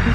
Hey, 0.00 0.06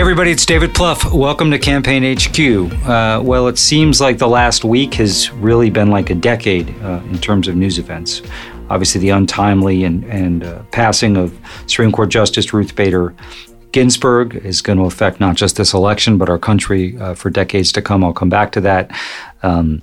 everybody, 0.00 0.30
it's 0.30 0.46
David 0.46 0.70
Plouffe. 0.70 1.12
Welcome 1.12 1.50
to 1.50 1.58
Campaign 1.58 2.16
HQ. 2.16 2.72
Uh, 2.88 3.20
well, 3.22 3.48
it 3.48 3.58
seems 3.58 4.00
like 4.00 4.16
the 4.16 4.28
last 4.28 4.64
week 4.64 4.94
has 4.94 5.30
really 5.32 5.68
been 5.68 5.90
like 5.90 6.08
a 6.08 6.14
decade 6.14 6.70
uh, 6.82 7.02
in 7.10 7.18
terms 7.18 7.48
of 7.48 7.56
news 7.56 7.78
events. 7.78 8.22
Obviously, 8.70 9.02
the 9.02 9.10
untimely 9.10 9.84
and, 9.84 10.04
and 10.04 10.44
uh, 10.44 10.62
passing 10.70 11.18
of 11.18 11.38
Supreme 11.66 11.92
Court 11.92 12.08
Justice 12.08 12.54
Ruth 12.54 12.74
Bader 12.74 13.14
Ginsburg 13.72 14.36
is 14.36 14.62
going 14.62 14.78
to 14.78 14.84
affect 14.84 15.20
not 15.20 15.36
just 15.36 15.56
this 15.56 15.74
election, 15.74 16.18
but 16.18 16.28
our 16.28 16.38
country 16.38 16.96
uh, 16.98 17.14
for 17.14 17.30
decades 17.30 17.70
to 17.72 17.82
come. 17.82 18.02
I'll 18.02 18.12
come 18.12 18.28
back 18.28 18.52
to 18.52 18.60
that. 18.62 18.90
Um, 19.42 19.82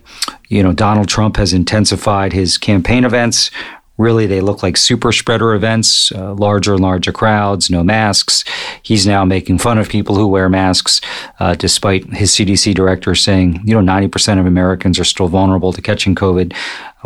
you 0.50 0.62
know, 0.62 0.74
Donald 0.74 1.08
Trump 1.08 1.38
has 1.38 1.54
intensified 1.54 2.34
his 2.34 2.58
campaign 2.58 3.06
events. 3.06 3.50
Really, 3.98 4.28
they 4.28 4.42
look 4.42 4.62
like 4.62 4.78
super 4.78 5.12
spreader 5.12 5.56
events, 5.56 6.12
uh, 6.12 6.34
larger 6.36 6.74
and 6.74 6.82
larger 6.82 7.12
crowds, 7.12 7.70
no 7.70 7.84
masks. 7.84 8.44
He's 8.84 9.08
now 9.08 9.26
making 9.26 9.58
fun 9.58 9.80
of 9.80 9.90
people 9.90 10.16
who 10.16 10.28
wear 10.28 10.50
masks, 10.50 11.02
uh, 11.40 11.56
despite 11.56 12.14
his 12.14 12.32
CDC 12.32 12.76
director 12.76 13.16
saying, 13.16 13.62
you 13.66 13.74
know, 13.74 13.94
90% 13.94 14.40
of 14.40 14.46
Americans 14.46 15.00
are 15.00 15.04
still 15.04 15.28
vulnerable 15.28 15.74
to 15.74 15.82
catching 15.82 16.14
COVID. 16.14 16.54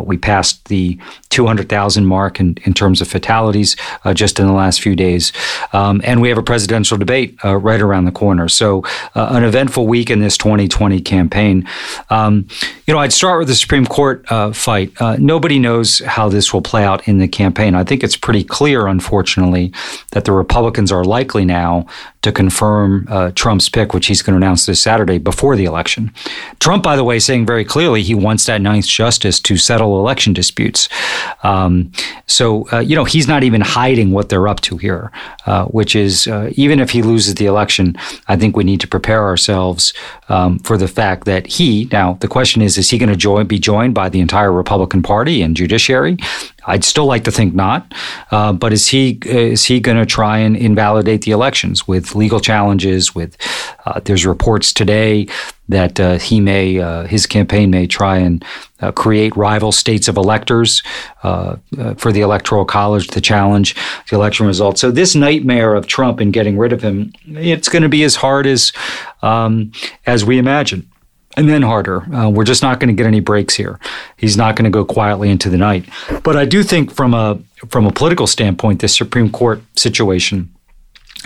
We 0.06 0.16
passed 0.16 0.66
the 0.66 0.98
200,000 1.30 2.04
mark 2.04 2.40
in, 2.40 2.56
in 2.64 2.74
terms 2.74 3.00
of 3.00 3.08
fatalities 3.08 3.76
uh, 4.04 4.14
just 4.14 4.38
in 4.38 4.46
the 4.46 4.52
last 4.52 4.80
few 4.80 4.94
days. 4.94 5.32
Um, 5.72 6.00
and 6.04 6.20
we 6.20 6.28
have 6.28 6.38
a 6.38 6.42
presidential 6.42 6.98
debate 6.98 7.36
uh, 7.44 7.56
right 7.56 7.80
around 7.80 8.04
the 8.04 8.12
corner. 8.12 8.48
So, 8.48 8.82
uh, 9.14 9.28
an 9.30 9.44
eventful 9.44 9.86
week 9.86 10.10
in 10.10 10.20
this 10.20 10.36
2020 10.36 11.00
campaign. 11.00 11.68
Um, 12.10 12.46
you 12.86 12.94
know, 12.94 13.00
I'd 13.00 13.12
start 13.12 13.38
with 13.38 13.48
the 13.48 13.54
Supreme 13.54 13.86
Court 13.86 14.24
uh, 14.30 14.52
fight. 14.52 14.92
Uh, 15.00 15.16
nobody 15.18 15.58
knows 15.58 16.00
how 16.00 16.28
this 16.28 16.52
will 16.52 16.62
play 16.62 16.84
out 16.84 17.06
in 17.08 17.18
the 17.18 17.28
campaign. 17.28 17.74
I 17.74 17.84
think 17.84 18.02
it's 18.02 18.16
pretty 18.16 18.44
clear, 18.44 18.86
unfortunately, 18.86 19.72
that 20.10 20.24
the 20.24 20.32
Republicans 20.32 20.92
are 20.92 21.04
likely 21.04 21.44
now 21.44 21.86
to 22.22 22.32
confirm 22.32 23.06
Trump's 23.34 23.68
pick, 23.68 23.92
which 23.94 24.06
he's 24.06 24.22
going 24.22 24.32
to 24.32 24.44
announce 24.44 24.66
this 24.66 24.80
Saturday 24.80 25.18
before 25.18 25.56
the 25.56 25.64
election. 25.64 26.12
Trump, 26.60 26.82
by 26.82 26.96
the 26.96 27.04
way, 27.04 27.18
saying 27.18 27.46
very 27.46 27.64
clearly 27.64 28.02
he 28.02 28.14
wants 28.14 28.46
that 28.46 28.60
ninth 28.60 28.86
justice 28.86 29.40
to 29.40 29.56
settle 29.56 29.98
election 29.98 30.32
disputes. 30.32 30.88
Um, 31.42 31.90
so, 32.26 32.68
uh, 32.72 32.78
you 32.78 32.94
know, 32.94 33.04
he's 33.04 33.28
not 33.28 33.42
even 33.42 33.60
hiding 33.60 34.12
what 34.12 34.28
they're 34.28 34.48
up 34.48 34.60
to 34.62 34.76
here, 34.76 35.10
uh, 35.46 35.66
which 35.66 35.96
is 35.96 36.26
uh, 36.26 36.50
even 36.54 36.80
if 36.80 36.90
he 36.90 37.02
loses 37.02 37.34
the 37.34 37.46
election, 37.46 37.96
I 38.28 38.36
think 38.36 38.56
we 38.56 38.64
need 38.64 38.80
to 38.80 38.88
prepare 38.88 39.22
ourselves 39.22 39.92
um, 40.28 40.58
for 40.60 40.76
the 40.76 40.88
fact 40.88 41.24
that 41.24 41.46
he, 41.46 41.88
now 41.92 42.14
the 42.20 42.28
question 42.28 42.62
is, 42.62 42.78
is 42.78 42.90
he 42.90 42.98
going 42.98 43.08
to 43.08 43.16
join, 43.16 43.46
be 43.46 43.58
joined 43.58 43.94
by 43.94 44.08
the 44.08 44.20
entire 44.20 44.52
Republican 44.52 45.02
Party 45.02 45.42
and 45.42 45.56
judiciary? 45.56 46.16
I'd 46.66 46.84
still 46.84 47.06
like 47.06 47.24
to 47.24 47.32
think 47.32 47.54
not, 47.54 47.92
uh, 48.30 48.52
but 48.52 48.72
is 48.72 48.88
he 48.88 49.18
is 49.24 49.64
he 49.64 49.80
going 49.80 49.98
to 49.98 50.06
try 50.06 50.38
and 50.38 50.56
invalidate 50.56 51.22
the 51.22 51.32
elections 51.32 51.88
with 51.88 52.14
legal 52.14 52.40
challenges? 52.40 53.14
With 53.14 53.36
uh, 53.86 54.00
there's 54.04 54.24
reports 54.24 54.72
today 54.72 55.26
that 55.68 55.98
uh, 55.98 56.18
he 56.18 56.40
may 56.40 56.78
uh, 56.78 57.04
his 57.04 57.26
campaign 57.26 57.70
may 57.70 57.86
try 57.86 58.18
and 58.18 58.44
uh, 58.80 58.92
create 58.92 59.36
rival 59.36 59.72
states 59.72 60.08
of 60.08 60.16
electors 60.16 60.82
uh, 61.22 61.56
for 61.96 62.12
the 62.12 62.20
electoral 62.20 62.64
college 62.64 63.08
to 63.08 63.20
challenge 63.20 63.74
the 64.10 64.16
election 64.16 64.46
results. 64.46 64.80
So 64.80 64.90
this 64.90 65.14
nightmare 65.14 65.74
of 65.74 65.86
Trump 65.86 66.20
and 66.20 66.32
getting 66.32 66.58
rid 66.58 66.72
of 66.72 66.82
him, 66.82 67.12
it's 67.26 67.68
going 67.68 67.82
to 67.82 67.88
be 67.88 68.04
as 68.04 68.16
hard 68.16 68.46
as 68.46 68.72
um, 69.22 69.72
as 70.06 70.24
we 70.24 70.38
imagine 70.38 70.91
and 71.36 71.48
then 71.48 71.62
harder. 71.62 72.02
Uh, 72.14 72.28
we're 72.28 72.44
just 72.44 72.62
not 72.62 72.80
going 72.80 72.88
to 72.88 72.94
get 72.94 73.06
any 73.06 73.20
breaks 73.20 73.54
here. 73.54 73.78
He's 74.16 74.36
not 74.36 74.56
going 74.56 74.64
to 74.64 74.70
go 74.70 74.84
quietly 74.84 75.30
into 75.30 75.48
the 75.48 75.56
night. 75.56 75.88
But 76.22 76.36
I 76.36 76.44
do 76.44 76.62
think, 76.62 76.92
from 76.92 77.14
a 77.14 77.38
from 77.68 77.86
a 77.86 77.92
political 77.92 78.26
standpoint, 78.26 78.80
this 78.80 78.96
Supreme 78.96 79.30
Court 79.30 79.62
situation 79.76 80.52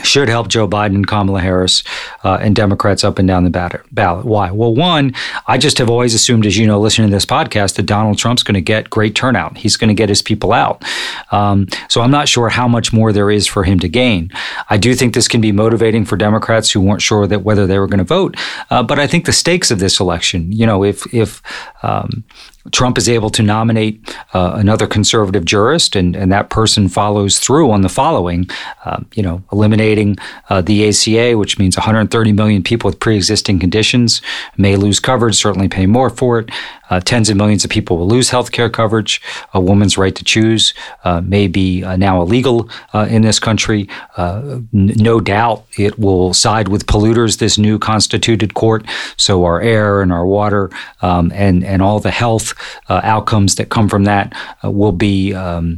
should 0.02 0.28
help 0.28 0.48
Joe 0.48 0.68
Biden 0.68 1.06
Kamala 1.06 1.40
Harris 1.40 1.82
uh, 2.24 2.38
and 2.40 2.54
Democrats 2.54 3.04
up 3.04 3.18
and 3.18 3.26
down 3.26 3.44
the 3.44 3.82
ballot. 3.92 4.24
Why? 4.24 4.50
Well, 4.50 4.74
one, 4.74 5.14
I 5.46 5.58
just 5.58 5.78
have 5.78 5.90
always 5.90 6.14
assumed, 6.14 6.46
as 6.46 6.56
you 6.56 6.66
know, 6.66 6.80
listening 6.80 7.08
to 7.08 7.14
this 7.14 7.26
podcast, 7.26 7.76
that 7.76 7.84
Donald 7.84 8.18
Trump's 8.18 8.42
going 8.42 8.54
to 8.54 8.60
get 8.60 8.90
great 8.90 9.14
turnout. 9.14 9.58
He's 9.58 9.76
going 9.76 9.88
to 9.88 9.94
get 9.94 10.08
his 10.08 10.22
people 10.22 10.52
out. 10.52 10.84
Um, 11.32 11.68
so 11.88 12.00
I'm 12.00 12.10
not 12.10 12.28
sure 12.28 12.48
how 12.48 12.68
much 12.68 12.92
more 12.92 13.12
there 13.12 13.30
is 13.30 13.46
for 13.46 13.64
him 13.64 13.78
to 13.80 13.88
gain. 13.88 14.30
I 14.70 14.76
do 14.76 14.94
think 14.94 15.14
this 15.14 15.28
can 15.28 15.40
be 15.40 15.52
motivating 15.52 16.04
for 16.04 16.16
Democrats 16.16 16.70
who 16.70 16.80
weren't 16.80 17.02
sure 17.02 17.26
that 17.26 17.42
whether 17.42 17.66
they 17.66 17.78
were 17.78 17.86
going 17.86 17.98
to 17.98 18.04
vote. 18.04 18.36
Uh, 18.70 18.82
but 18.82 18.98
I 18.98 19.06
think 19.06 19.24
the 19.24 19.32
stakes 19.32 19.70
of 19.70 19.78
this 19.78 20.00
election, 20.00 20.52
you 20.52 20.66
know, 20.66 20.84
if 20.84 21.12
if 21.14 21.42
um, 21.82 22.24
Trump 22.72 22.98
is 22.98 23.08
able 23.08 23.30
to 23.30 23.42
nominate 23.42 24.16
uh, 24.34 24.52
another 24.56 24.86
conservative 24.86 25.44
jurist, 25.44 25.96
and, 25.96 26.16
and 26.16 26.32
that 26.32 26.50
person 26.50 26.88
follows 26.88 27.38
through 27.38 27.70
on 27.70 27.82
the 27.82 27.88
following, 27.88 28.48
uh, 28.84 29.00
you 29.14 29.22
know, 29.22 29.42
eliminating 29.52 30.16
uh, 30.48 30.60
the 30.60 30.88
ACA, 30.88 31.36
which 31.36 31.58
means 31.58 31.76
130 31.76 32.32
million 32.32 32.62
people 32.62 32.88
with 32.88 33.00
pre-existing 33.00 33.58
conditions 33.58 34.22
may 34.56 34.76
lose 34.76 35.00
coverage, 35.00 35.36
certainly 35.36 35.68
pay 35.68 35.86
more 35.86 36.10
for 36.10 36.38
it. 36.38 36.50
Uh, 36.88 37.00
tens 37.00 37.28
of 37.28 37.36
millions 37.36 37.64
of 37.64 37.70
people 37.70 37.96
will 37.96 38.06
lose 38.06 38.30
health 38.30 38.52
care 38.52 38.70
coverage. 38.70 39.20
A 39.54 39.60
woman's 39.60 39.98
right 39.98 40.14
to 40.14 40.22
choose 40.22 40.72
uh, 41.02 41.20
may 41.20 41.48
be 41.48 41.82
uh, 41.82 41.96
now 41.96 42.22
illegal 42.22 42.70
in 42.94 43.22
this 43.22 43.38
country. 43.38 43.88
N- 44.16 44.68
no 44.72 45.20
doubt 45.20 45.64
it 45.76 45.98
will 45.98 46.32
side 46.32 46.68
with 46.68 46.86
polluters, 46.86 47.38
this 47.38 47.58
new 47.58 47.78
constituted 47.78 48.54
court. 48.54 48.84
So 49.16 49.44
our 49.44 49.60
air 49.60 50.00
and 50.00 50.12
our 50.12 50.26
water 50.26 50.70
um, 51.02 51.32
and, 51.34 51.64
and 51.64 51.82
all 51.82 52.00
the 52.00 52.10
health 52.10 52.55
outcomes 52.88 53.54
that 53.56 53.68
come 53.68 53.88
from 53.88 54.04
that 54.04 54.32
will 54.64 54.92
be 54.92 55.34
um, 55.34 55.76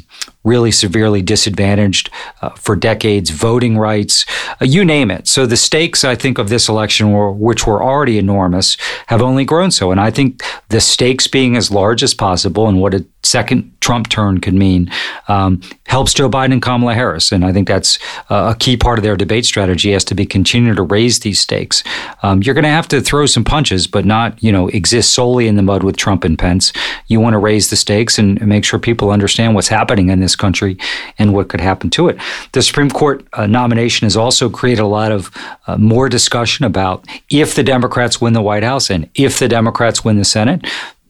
really 0.48 0.72
severely 0.72 1.22
disadvantaged 1.22 2.10
uh, 2.42 2.50
for 2.50 2.74
decades, 2.76 3.30
voting 3.30 3.78
rights, 3.78 4.26
uh, 4.60 4.64
you 4.64 4.84
name 4.84 5.10
it. 5.10 5.28
So 5.28 5.46
the 5.46 5.56
stakes, 5.56 6.04
I 6.04 6.14
think, 6.14 6.38
of 6.38 6.48
this 6.48 6.68
election, 6.68 7.12
were, 7.12 7.30
which 7.30 7.66
were 7.66 7.82
already 7.82 8.18
enormous, 8.18 8.76
have 9.06 9.22
only 9.22 9.44
grown 9.44 9.70
so. 9.70 9.90
And 9.92 10.00
I 10.00 10.10
think 10.10 10.42
the 10.68 10.80
stakes 10.80 11.26
being 11.26 11.56
as 11.56 11.70
large 11.70 12.02
as 12.02 12.14
possible 12.14 12.68
and 12.68 12.80
what 12.80 12.94
a 12.94 13.04
second 13.22 13.70
Trump 13.80 14.08
turn 14.08 14.40
could 14.40 14.54
mean 14.54 14.90
um, 15.28 15.60
helps 15.86 16.14
Joe 16.14 16.28
Biden 16.28 16.52
and 16.52 16.62
Kamala 16.62 16.94
Harris. 16.94 17.32
And 17.32 17.44
I 17.44 17.52
think 17.52 17.68
that's 17.68 17.98
uh, 18.30 18.54
a 18.54 18.58
key 18.58 18.76
part 18.76 18.98
of 18.98 19.02
their 19.02 19.16
debate 19.16 19.44
strategy 19.44 19.92
has 19.92 20.04
to 20.04 20.14
be 20.14 20.26
continue 20.26 20.74
to 20.74 20.82
raise 20.82 21.20
these 21.20 21.40
stakes. 21.40 21.82
Um, 22.22 22.42
you're 22.42 22.54
going 22.54 22.64
to 22.64 22.70
have 22.70 22.88
to 22.88 23.00
throw 23.00 23.26
some 23.26 23.44
punches, 23.44 23.86
but 23.86 24.04
not, 24.04 24.42
you 24.42 24.52
know, 24.52 24.68
exist 24.68 25.14
solely 25.14 25.46
in 25.48 25.56
the 25.56 25.62
mud 25.62 25.82
with 25.82 25.96
Trump 25.96 26.24
and 26.24 26.38
Pence. 26.38 26.72
You 27.06 27.20
want 27.20 27.34
to 27.34 27.38
raise 27.38 27.70
the 27.70 27.76
stakes 27.76 28.18
and 28.18 28.44
make 28.46 28.64
sure 28.64 28.78
people 28.78 29.10
understand 29.10 29.54
what's 29.54 29.68
happening 29.68 30.08
in 30.08 30.20
this 30.20 30.36
country 30.38 30.78
and 31.18 31.34
what 31.34 31.48
could 31.48 31.60
happen 31.60 31.90
to 31.90 32.08
it. 32.08 32.18
The 32.52 32.62
Supreme 32.62 32.90
Court 32.90 33.26
uh, 33.34 33.46
nomination 33.46 34.06
has 34.06 34.16
also 34.16 34.48
created 34.48 34.82
a 34.82 34.86
lot 34.86 35.12
of 35.12 35.30
uh, 35.66 35.76
more 35.76 36.08
discussion 36.08 36.64
about 36.64 37.04
if 37.30 37.54
the 37.54 37.62
Democrats 37.62 38.20
win 38.20 38.32
the 38.32 38.42
White 38.42 38.62
House 38.64 38.90
and 38.90 39.08
if 39.14 39.38
the 39.38 39.48
Democrats 39.48 40.04
win 40.04 40.16
the 40.16 40.24
Senate 40.24 40.66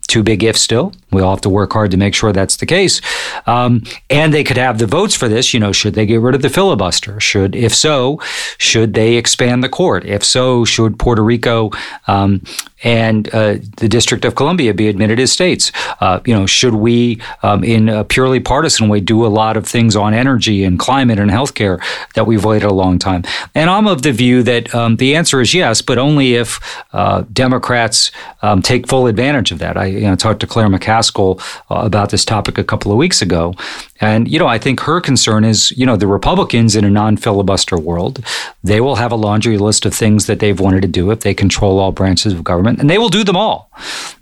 too 0.09 0.23
big 0.23 0.43
if 0.43 0.57
still. 0.57 0.93
We 1.11 1.23
all 1.23 1.31
have 1.31 1.41
to 1.43 1.49
work 1.49 1.73
hard 1.73 1.91
to 1.93 1.97
make 1.97 2.15
sure 2.15 2.33
that's 2.33 2.57
the 2.57 2.67
case. 2.67 3.01
Um, 3.47 3.83
and 4.11 4.33
they 4.33 4.45
could 4.45 4.57
have 4.57 4.79
the 4.79 4.87
votes 4.87 5.15
for 5.15 5.29
this. 5.29 5.55
You 5.55 5.61
know, 5.61 5.73
should 5.73 5.95
they 5.95 6.07
get 6.07 6.21
rid 6.21 6.35
of 6.35 6.43
the 6.43 6.51
filibuster? 6.51 7.19
Should, 7.21 7.57
if 7.57 7.75
so, 7.75 8.21
should 8.59 8.95
they 8.95 9.15
expand 9.15 9.65
the 9.65 9.69
court? 9.69 10.05
If 10.05 10.25
so, 10.25 10.65
should 10.65 10.99
Puerto 10.99 11.23
Rico 11.23 11.71
um, 12.07 12.43
and 12.85 13.33
uh, 13.35 13.57
the 13.79 13.89
District 13.89 14.25
of 14.25 14.35
Columbia 14.35 14.75
be 14.75 14.89
admitted 14.89 15.19
as 15.19 15.33
states? 15.33 15.73
Uh, 16.01 16.21
you 16.27 16.35
know, 16.35 16.47
should 16.47 16.75
we, 16.75 17.21
um, 17.43 17.65
in 17.65 17.89
a 17.89 18.05
purely 18.05 18.41
partisan 18.41 18.89
way, 18.89 19.01
do 19.01 19.25
a 19.25 19.29
lot 19.29 19.57
of 19.57 19.67
things 19.67 19.97
on 19.97 20.15
energy 20.15 20.65
and 20.65 20.79
climate 20.79 21.19
and 21.19 21.31
healthcare 21.31 21.83
that 22.15 22.27
we've 22.27 22.45
waited 22.45 22.67
a 22.67 22.75
long 22.75 22.99
time? 22.99 23.25
And 23.55 23.71
I'm 23.71 23.87
of 23.87 24.03
the 24.03 24.13
view 24.13 24.43
that 24.43 24.75
um, 24.75 24.97
the 24.97 25.17
answer 25.17 25.41
is 25.41 25.55
yes, 25.55 25.83
but 25.83 25.99
only 25.99 26.35
if 26.35 26.61
uh, 26.93 27.25
Democrats 27.33 28.11
um, 28.43 28.63
take 28.63 28.87
full 28.87 29.07
advantage 29.07 29.53
of 29.53 29.59
that. 29.59 29.77
I 29.77 29.87
you 29.87 30.01
know, 30.01 30.17
talked 30.17 30.41
to 30.41 30.47
Claire 30.47 30.69
McCaskill 30.99 31.41
uh, 31.71 31.87
about 31.87 32.11
this 32.11 32.25
topic 32.25 32.59
a 32.59 32.65
couple 32.65 32.93
of 32.93 32.99
weeks 32.99 33.23
ago, 33.23 33.55
and, 34.01 34.29
you 34.29 34.39
know, 34.39 34.47
I 34.47 34.59
think 34.59 34.81
her 34.81 35.01
concern 35.01 35.45
is, 35.45 35.71
you 35.73 35.85
know, 35.85 35.97
the 35.97 36.07
Republicans 36.07 36.77
in 36.77 36.85
a 36.85 36.91
non 36.91 37.17
filibuster 37.17 37.79
world, 37.79 38.25
they 38.63 38.81
will 38.81 38.97
have 38.97 39.13
a 39.13 39.17
laundry 39.17 39.59
list 39.59 39.87
of 39.87 39.95
things 39.95 40.27
that 40.27 40.41
they've 40.41 40.59
wanted 40.59 40.83
to 40.83 40.89
do 40.89 41.11
if 41.11 41.21
they 41.21 41.35
control 41.35 41.79
all 41.79 41.93
branches 41.93 42.33
of 42.33 42.45
government, 42.45 42.79
and 42.79 42.89
they 42.89 42.99
will 42.99 43.09
do 43.09 43.25
them 43.25 43.37
all. 43.37 43.71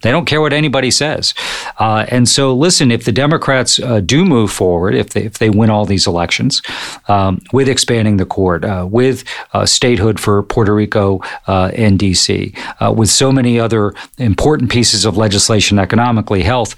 They 0.02 0.10
don't 0.10 0.24
care 0.24 0.40
what 0.40 0.52
anybody 0.52 0.90
says. 0.90 1.34
Uh, 1.78 2.06
and 2.08 2.28
so, 2.28 2.54
listen, 2.54 2.90
if 2.90 3.04
the 3.04 3.12
Democrats 3.12 3.78
uh, 3.78 4.00
do 4.00 4.24
move 4.24 4.50
forward, 4.52 4.94
if 4.94 5.10
they, 5.10 5.22
if 5.22 5.38
they 5.38 5.50
win 5.50 5.70
all 5.70 5.84
these 5.84 6.06
elections, 6.06 6.62
um, 7.08 7.42
with 7.52 7.68
expanding 7.68 8.16
the 8.16 8.26
court, 8.26 8.64
uh, 8.64 8.86
with 8.88 9.24
uh, 9.52 9.66
statehood 9.66 10.20
for 10.20 10.42
Puerto 10.42 10.74
Rico 10.74 11.20
uh, 11.46 11.70
and 11.74 11.98
D.C., 11.98 12.54
uh, 12.80 12.92
with 12.92 13.08
so 13.08 13.32
many 13.32 13.58
other 13.58 13.94
important 14.18 14.70
pieces 14.70 15.04
of 15.04 15.16
legislation 15.16 15.78
economically, 15.78 16.42
health, 16.42 16.76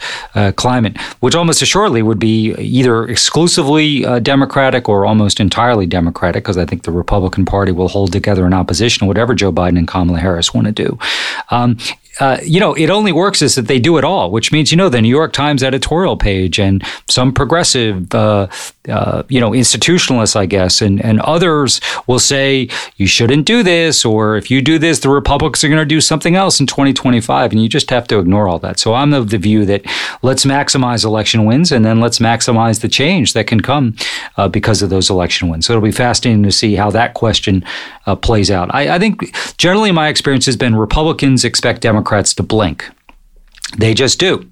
climate, 0.56 0.98
which 1.20 1.34
almost 1.34 1.62
assuredly 1.62 2.02
would 2.02 2.18
be 2.18 2.54
either 2.54 2.87
either 2.88 3.06
exclusively 3.06 4.04
uh, 4.04 4.18
Democratic 4.18 4.88
or 4.88 5.04
almost 5.04 5.40
entirely 5.40 5.86
Democratic, 5.86 6.42
because 6.44 6.56
I 6.56 6.64
think 6.64 6.82
the 6.82 6.90
Republican 6.90 7.44
Party 7.44 7.72
will 7.72 7.88
hold 7.88 8.12
together 8.12 8.46
in 8.46 8.54
opposition 8.54 9.00
to 9.00 9.06
whatever 9.06 9.34
Joe 9.34 9.52
Biden 9.52 9.78
and 9.78 9.86
Kamala 9.86 10.18
Harris 10.18 10.54
want 10.54 10.66
to 10.66 10.72
do. 10.72 10.98
Um, 11.50 11.76
uh, 12.20 12.38
you 12.42 12.58
know, 12.58 12.74
it 12.74 12.90
only 12.90 13.12
works 13.12 13.42
is 13.42 13.54
that 13.54 13.68
they 13.68 13.78
do 13.78 13.96
it 13.96 14.04
all, 14.04 14.30
which 14.30 14.50
means, 14.50 14.72
you 14.72 14.76
know, 14.76 14.88
the 14.88 15.00
New 15.00 15.08
York 15.08 15.32
Times 15.32 15.62
editorial 15.62 16.16
page 16.16 16.58
and 16.58 16.82
some 17.08 17.32
progressive, 17.32 18.12
uh, 18.12 18.48
uh, 18.88 19.22
you 19.28 19.40
know, 19.40 19.50
institutionalists, 19.50 20.34
I 20.34 20.46
guess, 20.46 20.82
and, 20.82 21.00
and 21.04 21.20
others 21.20 21.80
will 22.06 22.18
say, 22.18 22.68
you 22.96 23.06
shouldn't 23.06 23.46
do 23.46 23.62
this, 23.62 24.04
or 24.04 24.36
if 24.36 24.50
you 24.50 24.60
do 24.60 24.78
this, 24.78 25.00
the 25.00 25.10
Republicans 25.10 25.62
are 25.62 25.68
going 25.68 25.78
to 25.78 25.86
do 25.86 26.00
something 26.00 26.34
else 26.34 26.58
in 26.58 26.66
2025. 26.66 27.52
And 27.52 27.62
you 27.62 27.68
just 27.68 27.90
have 27.90 28.08
to 28.08 28.18
ignore 28.18 28.48
all 28.48 28.58
that. 28.60 28.80
So 28.80 28.94
I'm 28.94 29.12
of 29.12 29.30
the 29.30 29.38
view 29.38 29.64
that 29.66 29.82
let's 30.22 30.44
maximize 30.44 31.04
election 31.04 31.44
wins 31.44 31.70
and 31.70 31.84
then 31.84 32.00
let's 32.00 32.18
maximize 32.18 32.80
the 32.80 32.88
change 32.88 33.32
that 33.34 33.46
can 33.46 33.60
come 33.60 33.94
uh, 34.36 34.48
because 34.48 34.82
of 34.82 34.90
those 34.90 35.08
election 35.08 35.48
wins. 35.48 35.66
So 35.66 35.72
it'll 35.72 35.82
be 35.82 35.92
fascinating 35.92 36.42
to 36.42 36.52
see 36.52 36.74
how 36.74 36.90
that 36.90 37.14
question 37.14 37.64
uh, 38.06 38.16
plays 38.16 38.50
out. 38.50 38.74
I, 38.74 38.96
I 38.96 38.98
think 38.98 39.36
generally 39.56 39.92
my 39.92 40.08
experience 40.08 40.46
has 40.46 40.56
been 40.56 40.74
Republicans 40.74 41.44
expect 41.44 41.82
Democrats 41.82 42.07
to 42.34 42.42
blink. 42.42 42.88
They 43.76 43.94
just 43.94 44.18
do. 44.18 44.48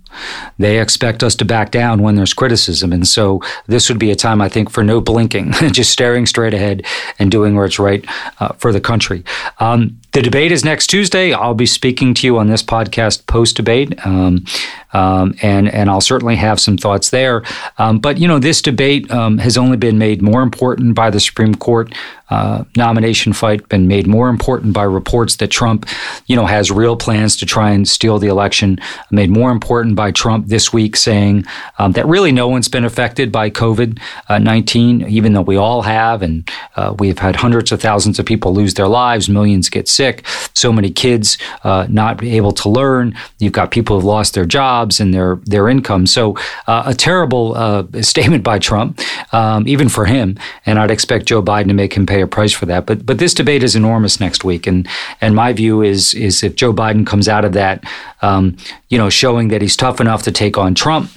They 0.59 0.79
expect 0.79 1.23
us 1.23 1.35
to 1.37 1.45
back 1.45 1.71
down 1.71 2.03
when 2.03 2.17
there's 2.17 2.35
criticism. 2.35 2.93
And 2.93 3.07
so 3.07 3.41
this 3.67 3.89
would 3.89 3.99
be 3.99 4.11
a 4.11 4.17
time, 4.17 4.41
I 4.41 4.49
think, 4.49 4.71
for 4.71 4.83
no 4.83 5.01
blinking, 5.01 5.53
just 5.73 5.91
staring 5.91 6.27
straight 6.27 6.55
ahead 6.55 6.85
and 7.19 7.31
doing 7.31 7.57
what's 7.57 7.79
right 7.79 8.05
uh, 8.41 8.53
for 8.55 8.73
the 8.73 8.81
country. 8.81 9.25
Um, 9.59 9.99
the 10.17 10.23
debate 10.23 10.51
is 10.51 10.65
next 10.65 10.87
Tuesday. 10.87 11.35
I'll 11.35 11.53
be 11.53 11.67
speaking 11.67 12.15
to 12.15 12.27
you 12.27 12.39
on 12.39 12.47
this 12.47 12.63
podcast 12.63 13.27
post 13.27 13.55
debate, 13.55 13.95
um, 14.07 14.47
um, 14.95 15.35
and 15.43 15.69
and 15.69 15.91
I'll 15.91 16.01
certainly 16.01 16.37
have 16.37 16.59
some 16.59 16.79
thoughts 16.79 17.11
there. 17.11 17.43
Um, 17.77 17.99
but 17.99 18.17
you 18.17 18.27
know, 18.27 18.39
this 18.39 18.63
debate 18.63 19.11
um, 19.11 19.37
has 19.37 19.59
only 19.59 19.77
been 19.77 19.99
made 19.99 20.23
more 20.23 20.41
important 20.41 20.95
by 20.95 21.11
the 21.11 21.21
Supreme 21.21 21.55
Court 21.55 21.95
uh, 22.31 22.65
nomination 22.77 23.35
fight, 23.35 23.69
been 23.69 23.87
made 23.87 24.07
more 24.07 24.31
important 24.31 24.73
by 24.73 24.85
reports 24.85 25.37
that 25.37 25.49
Trump, 25.49 25.87
you 26.27 26.35
know, 26.35 26.47
has 26.47 26.71
real 26.71 26.97
plans 26.97 27.37
to 27.37 27.47
try 27.47 27.71
and 27.71 27.87
steal 27.87 28.19
the 28.19 28.27
election. 28.27 28.81
Made 29.11 29.31
more 29.31 29.51
important 29.51 29.97
by 29.97 30.13
Trump 30.13 30.47
this 30.47 30.73
week 30.73 30.97
saying 30.97 31.45
um, 31.79 31.93
that 31.93 32.07
really 32.07 32.33
no 32.33 32.49
one's 32.49 32.69
been 32.69 32.85
affected 32.85 33.31
by 33.31 33.51
COVID 33.51 34.01
uh, 34.31 34.39
19, 34.39 35.03
even 35.03 35.35
though 35.35 35.43
we 35.43 35.57
all 35.57 35.83
have, 35.83 36.23
and 36.23 36.51
uh, 36.77 36.95
we've 36.99 37.19
had 37.19 37.37
hundreds 37.37 37.71
of 37.71 37.83
thousands 37.83 38.19
of 38.19 38.25
people 38.25 38.55
lose 38.55 38.75
their 38.75 38.89
lives, 38.89 39.29
millions 39.29 39.69
get 39.69 39.87
sick 39.87 40.06
sick, 40.07 40.27
so 40.55 40.73
many 40.73 40.91
kids 40.91 41.39
uh, 41.65 41.87
not 41.89 42.23
able 42.23 42.53
to 42.53 42.69
learn. 42.69 43.15
You've 43.39 43.53
got 43.53 43.71
people 43.71 43.97
who've 43.97 44.05
lost 44.05 44.35
their 44.35 44.47
jobs 44.47 45.01
and 45.01 45.13
their 45.13 45.37
their 45.45 45.69
income. 45.69 46.07
So 46.07 46.37
uh, 46.67 46.85
a 46.87 46.95
terrible 46.95 47.55
uh, 47.55 47.85
statement 48.03 48.43
by 48.45 48.59
Trump, 48.59 49.01
um, 49.33 49.67
even 49.67 49.89
for 49.89 50.05
him. 50.07 50.39
And 50.67 50.79
I'd 50.79 50.91
expect 50.91 51.27
Joe 51.27 51.43
Biden 51.43 51.69
to 51.69 51.75
make 51.75 51.95
him 51.95 52.07
pay 52.07 52.23
a 52.23 52.27
price 52.27 52.53
for 52.53 52.67
that. 52.67 52.87
But 52.87 53.05
but 53.07 53.19
this 53.19 53.35
debate 53.35 53.63
is 53.63 53.75
enormous 53.75 54.21
next 54.21 54.45
week, 54.45 54.67
and 54.67 54.89
and 55.21 55.35
my 55.35 55.53
view 55.53 55.83
is 55.83 56.15
is 56.15 56.43
if 56.43 56.55
Joe 56.55 56.73
Biden 56.73 57.07
comes 57.07 57.29
out 57.29 57.45
of 57.45 57.53
that, 57.53 57.85
um, 58.23 58.57
you 58.89 58.99
know, 58.99 59.11
showing 59.11 59.49
that 59.49 59.63
he's 59.63 59.77
tough 59.77 60.01
enough 60.01 60.23
to 60.25 60.33
take 60.33 60.57
on 60.57 60.75
Trump. 60.75 61.11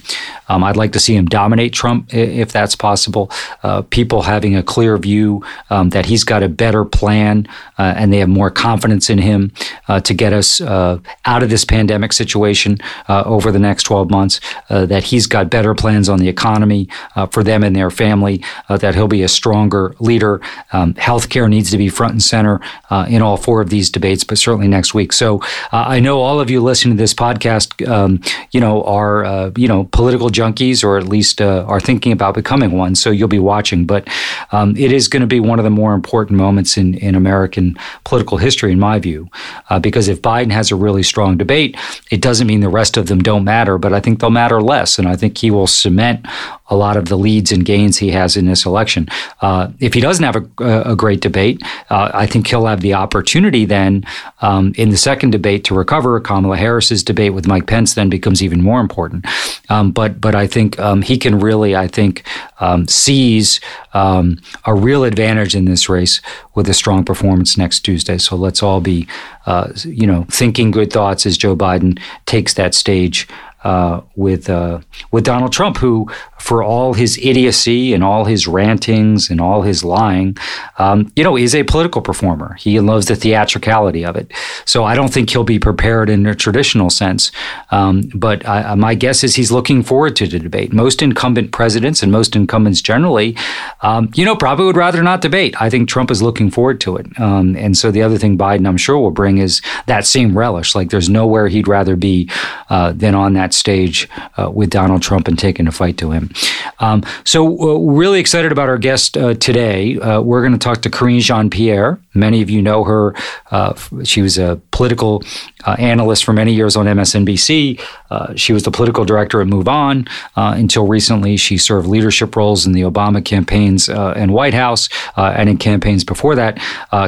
Um, 0.50 0.64
I'd 0.64 0.76
like 0.76 0.92
to 0.92 1.00
see 1.00 1.14
him 1.14 1.26
dominate 1.26 1.72
Trump 1.72 2.12
if 2.12 2.50
that's 2.50 2.74
possible. 2.74 3.30
Uh, 3.62 3.82
people 3.82 4.22
having 4.22 4.56
a 4.56 4.64
clear 4.64 4.98
view 4.98 5.44
um, 5.70 5.90
that 5.90 6.06
he's 6.06 6.24
got 6.24 6.42
a 6.42 6.48
better 6.48 6.84
plan 6.84 7.46
uh, 7.78 7.94
and 7.96 8.12
they 8.12 8.18
have 8.18 8.28
more 8.28 8.50
confidence 8.50 9.08
in 9.08 9.18
him 9.18 9.52
uh, 9.86 10.00
to 10.00 10.12
get 10.12 10.32
us 10.32 10.60
uh, 10.60 10.98
out 11.24 11.44
of 11.44 11.50
this 11.50 11.64
pandemic 11.64 12.12
situation 12.12 12.78
uh, 13.08 13.22
over 13.24 13.52
the 13.52 13.60
next 13.60 13.84
12 13.84 14.10
months, 14.10 14.40
uh, 14.70 14.84
that 14.86 15.04
he's 15.04 15.28
got 15.28 15.50
better 15.50 15.72
plans 15.72 16.08
on 16.08 16.18
the 16.18 16.28
economy 16.28 16.88
for 17.30 17.44
them 17.44 17.62
and 17.62 17.76
their 17.76 17.90
family, 17.90 18.42
that 18.68 18.94
he'll 18.94 19.06
be 19.06 19.22
a 19.22 19.28
stronger 19.28 19.94
leader. 20.00 20.40
Um, 20.72 20.94
healthcare 20.94 21.48
needs 21.48 21.70
to 21.70 21.78
be 21.78 21.88
front 21.88 22.12
and 22.12 22.22
center 22.22 22.60
in 23.08 23.22
all 23.22 23.36
four 23.36 23.60
of 23.60 23.70
these 23.70 23.88
debates, 23.88 24.24
but 24.24 24.36
certainly 24.36 24.68
next 24.68 24.94
week. 24.94 25.12
So 25.12 25.40
I 25.70 26.00
know 26.00 26.20
all 26.20 26.40
of 26.40 26.50
you 26.50 26.60
listening 26.60 26.89
to 26.90 26.96
this 26.96 27.14
podcast, 27.14 27.88
um, 27.88 28.20
you 28.52 28.60
know, 28.60 28.82
are, 28.84 29.52
you 29.56 29.68
know, 29.68 29.84
political 29.92 30.28
junkies 30.28 30.84
or 30.84 30.98
at 30.98 31.08
least 31.08 31.40
uh, 31.40 31.64
are 31.66 31.80
thinking 31.80 32.12
about 32.12 32.34
becoming 32.34 32.72
one. 32.72 32.94
So 32.94 33.10
you'll 33.10 33.28
be 33.28 33.38
watching. 33.38 33.86
But 33.86 34.08
um, 34.52 34.76
it 34.76 34.92
is 34.92 35.08
going 35.08 35.20
to 35.20 35.26
be 35.26 35.40
one 35.40 35.58
of 35.58 35.64
the 35.64 35.70
more 35.70 35.94
important 35.94 36.38
moments 36.38 36.76
in, 36.76 36.94
in 36.94 37.14
American 37.14 37.76
political 38.04 38.38
history, 38.38 38.72
in 38.72 38.78
my 38.78 38.98
view, 38.98 39.28
uh, 39.68 39.78
because 39.78 40.08
if 40.08 40.22
Biden 40.22 40.50
has 40.50 40.70
a 40.70 40.76
really 40.76 41.02
strong 41.02 41.36
debate, 41.36 41.76
it 42.10 42.20
doesn't 42.20 42.46
mean 42.46 42.60
the 42.60 42.68
rest 42.68 42.96
of 42.96 43.06
them 43.06 43.20
don't 43.20 43.44
matter, 43.44 43.78
but 43.78 43.92
I 43.92 44.00
think 44.00 44.20
they'll 44.20 44.30
matter 44.30 44.60
less. 44.60 44.98
And 44.98 45.08
I 45.08 45.16
think 45.16 45.38
he 45.38 45.50
will 45.50 45.66
cement 45.66 46.26
a 46.68 46.76
lot 46.76 46.96
of 46.96 47.06
the 47.06 47.18
leads 47.18 47.50
and 47.52 47.64
gains 47.64 47.98
he 47.98 48.10
has 48.10 48.36
in 48.36 48.46
this 48.46 48.64
election. 48.64 49.08
Uh, 49.40 49.68
if 49.80 49.94
he 49.94 50.00
doesn't 50.00 50.24
have 50.24 50.36
a, 50.36 50.92
a 50.92 50.96
great 50.96 51.20
debate, 51.20 51.60
uh, 51.90 52.10
I 52.14 52.26
think 52.26 52.46
he'll 52.46 52.66
have 52.66 52.80
the 52.80 52.94
opportunity 52.94 53.64
then 53.64 54.04
um, 54.40 54.72
in 54.76 54.90
the 54.90 54.96
second 54.96 55.30
debate 55.30 55.64
to 55.64 55.74
recover. 55.74 56.20
Kamala 56.20 56.56
Harris's 56.80 57.04
debate 57.04 57.34
with 57.34 57.46
Mike 57.46 57.66
Pence 57.66 57.92
then 57.92 58.08
becomes 58.08 58.42
even 58.42 58.62
more 58.62 58.80
important. 58.80 59.26
Um, 59.68 59.92
but 59.92 60.18
but 60.18 60.34
I 60.34 60.46
think 60.46 60.78
um, 60.78 61.02
he 61.02 61.18
can 61.18 61.38
really, 61.38 61.76
I 61.76 61.88
think, 61.88 62.24
um, 62.58 62.88
seize 62.88 63.60
um, 63.92 64.38
a 64.64 64.74
real 64.74 65.04
advantage 65.04 65.54
in 65.54 65.66
this 65.66 65.90
race 65.90 66.22
with 66.54 66.70
a 66.70 66.74
strong 66.74 67.04
performance 67.04 67.58
next 67.58 67.80
Tuesday. 67.80 68.16
So 68.16 68.34
let's 68.34 68.62
all 68.62 68.80
be, 68.80 69.06
uh, 69.44 69.72
you 69.84 70.06
know, 70.06 70.24
thinking 70.30 70.70
good 70.70 70.90
thoughts 70.90 71.26
as 71.26 71.36
Joe 71.36 71.54
Biden 71.54 72.00
takes 72.24 72.54
that 72.54 72.74
stage 72.74 73.28
uh, 73.62 74.00
with 74.16 74.48
uh, 74.48 74.80
with 75.12 75.24
Donald 75.24 75.52
Trump, 75.52 75.76
who 75.76 76.10
for 76.40 76.62
all 76.62 76.94
his 76.94 77.18
idiocy 77.18 77.92
and 77.92 78.02
all 78.02 78.24
his 78.24 78.48
rantings 78.48 79.30
and 79.30 79.40
all 79.40 79.62
his 79.62 79.84
lying, 79.84 80.36
um, 80.78 81.12
you 81.14 81.22
know, 81.22 81.36
is 81.36 81.54
a 81.54 81.62
political 81.62 82.00
performer. 82.00 82.54
He 82.54 82.80
loves 82.80 83.06
the 83.06 83.14
theatricality 83.14 84.04
of 84.04 84.16
it. 84.16 84.32
So 84.64 84.84
I 84.84 84.94
don't 84.94 85.12
think 85.12 85.30
he'll 85.30 85.44
be 85.44 85.58
prepared 85.58 86.08
in 86.08 86.26
a 86.26 86.34
traditional 86.34 86.90
sense. 86.90 87.30
Um, 87.70 88.10
but 88.14 88.46
I, 88.48 88.74
my 88.74 88.94
guess 88.94 89.22
is 89.22 89.34
he's 89.34 89.52
looking 89.52 89.82
forward 89.82 90.16
to 90.16 90.26
the 90.26 90.38
debate. 90.38 90.72
Most 90.72 91.02
incumbent 91.02 91.52
presidents 91.52 92.02
and 92.02 92.10
most 92.10 92.34
incumbents 92.34 92.80
generally, 92.80 93.36
um, 93.82 94.10
you 94.14 94.24
know, 94.24 94.34
probably 94.34 94.64
would 94.64 94.76
rather 94.76 95.02
not 95.02 95.20
debate. 95.20 95.54
I 95.60 95.68
think 95.68 95.88
Trump 95.88 96.10
is 96.10 96.22
looking 96.22 96.50
forward 96.50 96.80
to 96.80 96.96
it. 96.96 97.06
Um, 97.20 97.54
and 97.56 97.76
so 97.76 97.90
the 97.90 98.02
other 98.02 98.16
thing 98.16 98.38
Biden, 98.38 98.66
I'm 98.66 98.78
sure, 98.78 98.98
will 98.98 99.10
bring 99.10 99.38
is 99.38 99.60
that 99.86 100.06
same 100.06 100.36
relish. 100.36 100.74
Like 100.74 100.90
there's 100.90 101.10
nowhere 101.10 101.48
he'd 101.48 101.68
rather 101.68 101.96
be 101.96 102.30
uh, 102.70 102.92
than 102.92 103.14
on 103.14 103.34
that 103.34 103.52
stage 103.52 104.08
uh, 104.38 104.50
with 104.50 104.70
Donald 104.70 105.02
Trump 105.02 105.28
and 105.28 105.38
taking 105.38 105.66
a 105.66 105.72
fight 105.72 105.98
to 105.98 106.10
him. 106.10 106.29
Um, 106.78 107.02
so, 107.24 107.46
uh, 107.46 107.78
really 107.78 108.20
excited 108.20 108.52
about 108.52 108.68
our 108.68 108.78
guest 108.78 109.16
uh, 109.16 109.34
today. 109.34 109.98
Uh, 109.98 110.20
we're 110.20 110.40
going 110.40 110.52
to 110.52 110.58
talk 110.58 110.82
to 110.82 110.90
Karine 110.90 111.20
Jean 111.20 111.50
Pierre. 111.50 112.00
Many 112.14 112.42
of 112.42 112.50
you 112.50 112.62
know 112.62 112.84
her. 112.84 113.14
Uh, 113.50 113.74
she 114.04 114.22
was 114.22 114.38
a 114.38 114.60
political 114.70 115.22
uh, 115.64 115.76
analyst 115.78 116.24
for 116.24 116.32
many 116.32 116.52
years 116.52 116.76
on 116.76 116.86
MSNBC. 116.86 117.80
Uh, 118.10 118.34
she 118.34 118.52
was 118.52 118.62
the 118.64 118.70
political 118.70 119.04
director 119.04 119.40
at 119.40 119.46
MoveOn 119.46 120.08
until 120.36 120.86
recently. 120.86 121.36
She 121.36 121.58
served 121.58 121.86
leadership 121.86 122.34
roles 122.36 122.66
in 122.66 122.72
the 122.72 122.82
Obama 122.82 123.24
campaigns 123.24 123.88
and 123.88 124.32
White 124.32 124.54
House 124.54 124.88
and 125.16 125.48
in 125.48 125.58
campaigns 125.58 126.04
before 126.04 126.34
that. 126.34 126.58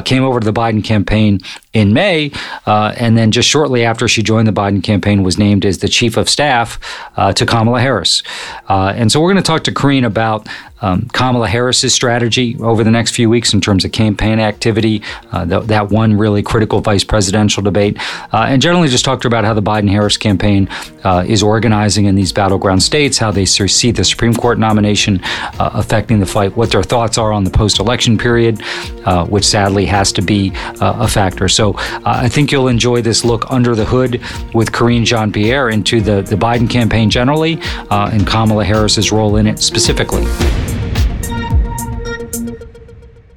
came 0.05 0.23
over 0.23 0.39
to 0.39 0.45
the 0.45 0.53
Biden 0.53 0.83
campaign 0.83 1.39
in 1.73 1.91
May, 1.91 2.31
uh, 2.67 2.93
and 2.97 3.17
then 3.17 3.31
just 3.31 3.49
shortly 3.49 3.83
after 3.83 4.07
she 4.07 4.21
joined 4.21 4.47
the 4.47 4.53
Biden 4.53 4.83
campaign, 4.83 5.23
was 5.23 5.37
named 5.37 5.65
as 5.65 5.79
the 5.79 5.89
chief 5.89 6.17
of 6.17 6.29
staff 6.29 6.79
uh, 7.17 7.33
to 7.33 7.45
Kamala 7.45 7.81
Harris. 7.81 8.21
Uh, 8.69 8.93
and 8.95 9.11
so 9.11 9.19
we're 9.19 9.31
going 9.31 9.43
to 9.43 9.47
talk 9.47 9.63
to 9.63 9.71
Karine 9.71 10.05
about 10.05 10.47
um, 10.83 11.07
Kamala 11.13 11.47
Harris's 11.47 11.93
strategy 11.93 12.57
over 12.59 12.83
the 12.83 12.91
next 12.91 13.15
few 13.15 13.29
weeks 13.29 13.53
in 13.53 13.61
terms 13.61 13.85
of 13.85 13.91
campaign 13.93 14.39
activity, 14.39 15.01
uh, 15.31 15.45
th- 15.45 15.63
that 15.63 15.89
one 15.89 16.17
really 16.17 16.43
critical 16.43 16.81
vice 16.81 17.05
presidential 17.05 17.63
debate, 17.63 17.97
uh, 18.33 18.45
and 18.49 18.61
generally 18.61 18.89
just 18.89 19.05
talked 19.05 19.25
about 19.25 19.45
how 19.45 19.53
the 19.53 19.61
Biden 19.61 19.89
Harris 19.89 20.17
campaign 20.17 20.67
uh, 21.05 21.23
is 21.25 21.41
organizing 21.41 22.05
in 22.05 22.15
these 22.15 22.33
battleground 22.33 22.83
states, 22.83 23.17
how 23.17 23.31
they 23.31 23.45
see 23.45 23.91
the 23.91 24.03
Supreme 24.03 24.33
Court 24.33 24.59
nomination 24.59 25.21
uh, 25.23 25.69
affecting 25.73 26.19
the 26.19 26.25
fight, 26.25 26.55
what 26.57 26.69
their 26.69 26.83
thoughts 26.83 27.17
are 27.17 27.31
on 27.31 27.45
the 27.45 27.49
post 27.49 27.79
election 27.79 28.17
period, 28.17 28.61
uh, 29.05 29.25
which 29.25 29.45
sadly 29.45 29.85
has 29.85 30.11
to 30.11 30.21
be 30.21 30.51
uh, 30.81 30.97
a 30.99 31.07
factor. 31.07 31.47
So 31.47 31.75
I 32.05 32.27
think 32.27 32.51
you'll 32.51 32.67
enjoy 32.67 33.01
this 33.01 33.23
look 33.23 33.49
under 33.49 33.73
the 33.73 33.85
hood 33.85 34.21
with 34.53 34.73
Karine 34.73 35.05
Jean 35.05 35.31
Pierre 35.31 35.69
into 35.69 36.01
the, 36.01 36.21
the 36.21 36.35
Biden 36.35 36.69
campaign 36.69 37.09
generally 37.09 37.59
and 37.89 38.27
Kamala 38.27 38.65
Harris's 38.65 39.11
role 39.11 39.37
in 39.37 39.47
it 39.47 39.59
specifically. 39.59 40.25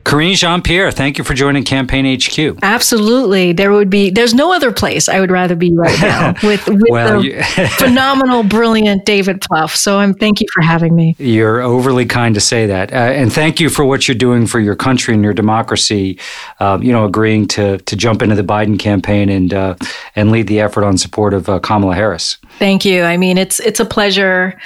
Karine 0.06 0.36
Jean 0.36 0.62
Pierre, 0.62 0.92
thank 0.92 1.18
you 1.18 1.24
for 1.24 1.34
joining 1.34 1.64
Campaign 1.64 2.06
HQ. 2.16 2.60
Absolutely. 2.62 3.52
There 3.52 3.72
would 3.72 3.90
be, 3.90 4.08
there's 4.08 4.34
no 4.34 4.54
other 4.54 4.70
place 4.70 5.08
I 5.08 5.18
would 5.18 5.32
rather 5.32 5.56
be 5.56 5.74
right 5.74 6.00
now 6.00 6.32
with, 6.44 6.64
with 6.68 6.84
well, 6.88 7.20
the 7.20 7.42
phenomenal, 7.78 8.44
brilliant 8.44 9.04
David 9.04 9.40
Plouffe. 9.40 9.74
So 9.74 9.98
I'm, 9.98 10.14
thank 10.14 10.40
you 10.40 10.46
for 10.54 10.62
having 10.62 10.94
me. 10.94 11.16
You're 11.18 11.60
overly 11.60 12.06
kind 12.06 12.36
to 12.36 12.40
say 12.40 12.66
that. 12.66 12.92
Uh, 12.92 12.96
and 13.16 13.32
thank 13.32 13.58
you 13.58 13.68
for 13.68 13.84
what 13.84 14.06
you're 14.06 14.14
doing 14.14 14.46
for 14.46 14.60
your 14.60 14.76
country 14.76 15.12
and 15.12 15.24
your 15.24 15.34
democracy, 15.34 16.20
um, 16.60 16.84
you 16.84 16.92
know, 16.92 17.04
agreeing 17.04 17.48
to, 17.48 17.78
to 17.78 17.96
jump 17.96 18.22
into 18.22 18.36
the 18.36 18.44
Biden 18.44 18.78
campaign 18.78 19.28
and, 19.28 19.52
uh, 19.52 19.74
and 20.14 20.30
lead 20.30 20.46
the 20.46 20.60
effort 20.60 20.84
on 20.84 20.96
support 20.96 21.34
of 21.34 21.48
uh, 21.48 21.58
Kamala 21.58 21.96
Harris. 21.96 22.38
Thank 22.60 22.84
you. 22.84 23.02
I 23.02 23.16
mean, 23.16 23.38
it's, 23.38 23.58
it's 23.58 23.80
a 23.80 23.84
pleasure 23.84 24.56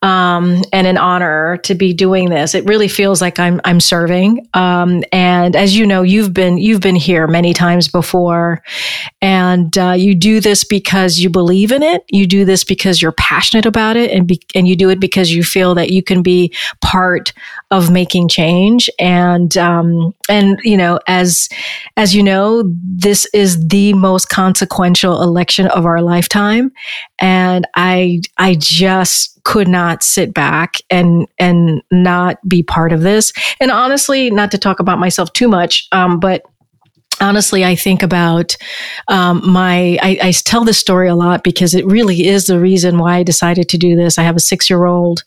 um, 0.00 0.62
and 0.72 0.86
an 0.86 0.96
honor 0.96 1.58
to 1.58 1.74
be 1.74 1.92
doing 1.92 2.30
this. 2.30 2.54
It 2.54 2.64
really 2.64 2.88
feels 2.88 3.20
like 3.20 3.38
I'm, 3.38 3.60
I'm 3.64 3.78
serving. 3.78 4.48
Um, 4.54 4.85
Um, 4.86 5.04
and 5.12 5.56
as 5.56 5.76
you 5.76 5.86
know, 5.86 6.02
you've 6.02 6.32
been 6.32 6.58
you've 6.58 6.80
been 6.80 6.96
here 6.96 7.26
many 7.26 7.52
times 7.52 7.88
before, 7.88 8.62
and 9.20 9.76
uh, 9.76 9.92
you 9.92 10.14
do 10.14 10.40
this 10.40 10.64
because 10.64 11.18
you 11.18 11.28
believe 11.28 11.72
in 11.72 11.82
it. 11.82 12.04
You 12.10 12.26
do 12.26 12.44
this 12.44 12.64
because 12.64 13.02
you're 13.02 13.12
passionate 13.12 13.66
about 13.66 13.96
it, 13.96 14.10
and 14.10 14.26
be, 14.26 14.40
and 14.54 14.66
you 14.68 14.76
do 14.76 14.90
it 14.90 15.00
because 15.00 15.32
you 15.32 15.42
feel 15.42 15.74
that 15.74 15.90
you 15.90 16.02
can 16.02 16.22
be 16.22 16.54
part 16.80 17.32
of 17.70 17.90
making 17.90 18.28
change. 18.28 18.88
And 18.98 19.56
um, 19.56 20.14
and 20.28 20.58
you 20.62 20.76
know, 20.76 21.00
as 21.06 21.48
as 21.96 22.14
you 22.14 22.22
know, 22.22 22.62
this 22.82 23.26
is 23.34 23.66
the 23.68 23.92
most 23.94 24.28
consequential 24.28 25.22
election 25.22 25.66
of 25.68 25.84
our 25.84 26.00
lifetime, 26.00 26.72
and 27.18 27.66
I 27.74 28.20
I 28.38 28.56
just 28.58 29.42
could 29.44 29.68
not 29.68 30.02
sit 30.02 30.32
back 30.32 30.74
and 30.90 31.26
and 31.38 31.82
not 31.90 32.38
be 32.48 32.62
part 32.62 32.92
of 32.92 33.02
this. 33.02 33.32
And 33.60 33.70
honestly, 33.70 34.30
not 34.30 34.50
to 34.52 34.58
talk 34.58 34.80
about 34.80 34.98
myself 34.98 35.32
too 35.32 35.48
much, 35.48 35.88
um, 35.92 36.20
but 36.20 36.42
honestly, 37.20 37.64
I 37.64 37.74
think 37.74 38.02
about 38.02 38.56
um, 39.08 39.48
my. 39.48 39.98
I, 40.02 40.18
I, 40.22 40.32
tell 40.32 40.64
this 40.64 40.78
story 40.78 41.08
a 41.08 41.14
lot 41.14 41.42
because 41.42 41.74
it 41.74 41.86
really 41.86 42.26
is 42.26 42.46
the 42.46 42.60
reason 42.60 42.98
why 42.98 43.16
I 43.16 43.22
decided 43.22 43.68
to 43.70 43.78
do 43.78 43.96
this. 43.96 44.18
I 44.18 44.22
have 44.22 44.36
a 44.36 44.40
six-year-old. 44.40 45.24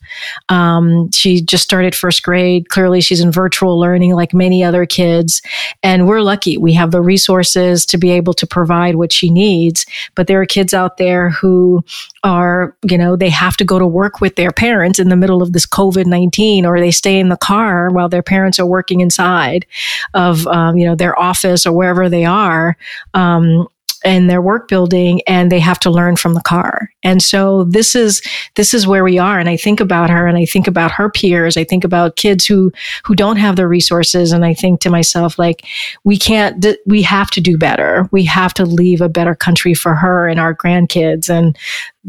Um, 0.48 1.10
she 1.12 1.42
just 1.42 1.64
started 1.64 1.94
first 1.94 2.22
grade. 2.22 2.68
Clearly, 2.68 3.00
she's 3.00 3.20
in 3.20 3.32
virtual 3.32 3.78
learning 3.78 4.14
like 4.14 4.32
many 4.32 4.62
other 4.62 4.86
kids, 4.86 5.42
and 5.82 6.06
we're 6.06 6.22
lucky. 6.22 6.56
We 6.56 6.72
have 6.74 6.90
the 6.90 7.02
resources 7.02 7.84
to 7.86 7.98
be 7.98 8.10
able 8.10 8.34
to 8.34 8.46
provide 8.46 8.96
what 8.96 9.12
she 9.12 9.30
needs. 9.30 9.84
But 10.14 10.26
there 10.26 10.40
are 10.40 10.46
kids 10.46 10.72
out 10.72 10.96
there 10.96 11.30
who 11.30 11.84
are, 12.22 12.76
you 12.88 12.98
know, 12.98 13.16
they 13.16 13.30
have 13.30 13.56
to 13.58 13.64
go 13.64 13.78
to 13.78 13.86
work 13.86 14.20
with 14.20 14.36
their 14.36 14.52
parents 14.52 14.98
in 14.98 15.08
the 15.08 15.16
middle 15.16 15.42
of 15.42 15.52
this 15.52 15.66
COVID 15.66 16.06
nineteen, 16.06 16.64
or 16.64 16.78
they 16.78 16.90
stay 16.90 17.18
in 17.18 17.30
the 17.30 17.36
car 17.36 17.90
while 17.90 18.08
their 18.08 18.22
parents 18.22 18.58
are 18.58 18.66
working 18.66 19.00
inside 19.00 19.66
of, 20.14 20.46
um, 20.46 20.76
you 20.76 20.86
know, 20.86 20.94
their 20.94 21.18
office 21.18 21.66
or 21.66 21.79
wherever 21.80 22.10
they 22.10 22.26
are 22.26 22.76
um, 23.14 23.66
in 24.04 24.26
their 24.26 24.42
work 24.42 24.68
building 24.68 25.22
and 25.26 25.50
they 25.50 25.58
have 25.58 25.80
to 25.80 25.90
learn 25.90 26.14
from 26.14 26.34
the 26.34 26.42
car. 26.42 26.90
And 27.02 27.22
so 27.22 27.64
this 27.64 27.94
is 27.94 28.20
this 28.56 28.74
is 28.74 28.86
where 28.86 29.02
we 29.02 29.18
are 29.18 29.38
and 29.38 29.48
i 29.48 29.56
think 29.56 29.80
about 29.80 30.10
her 30.10 30.26
and 30.26 30.36
i 30.36 30.44
think 30.44 30.66
about 30.66 30.90
her 30.90 31.10
peers. 31.10 31.56
I 31.56 31.64
think 31.64 31.84
about 31.84 32.16
kids 32.16 32.44
who 32.44 32.70
who 33.04 33.14
don't 33.14 33.36
have 33.36 33.56
the 33.56 33.66
resources 33.66 34.32
and 34.32 34.44
i 34.44 34.52
think 34.52 34.80
to 34.80 34.90
myself 34.90 35.38
like 35.38 35.64
we 36.04 36.18
can't 36.18 36.66
we 36.84 37.00
have 37.02 37.30
to 37.30 37.40
do 37.40 37.56
better. 37.56 38.08
We 38.12 38.24
have 38.24 38.52
to 38.54 38.66
leave 38.66 39.00
a 39.00 39.08
better 39.08 39.34
country 39.34 39.74
for 39.74 39.94
her 39.94 40.28
and 40.28 40.38
our 40.38 40.54
grandkids 40.54 41.30
and 41.30 41.56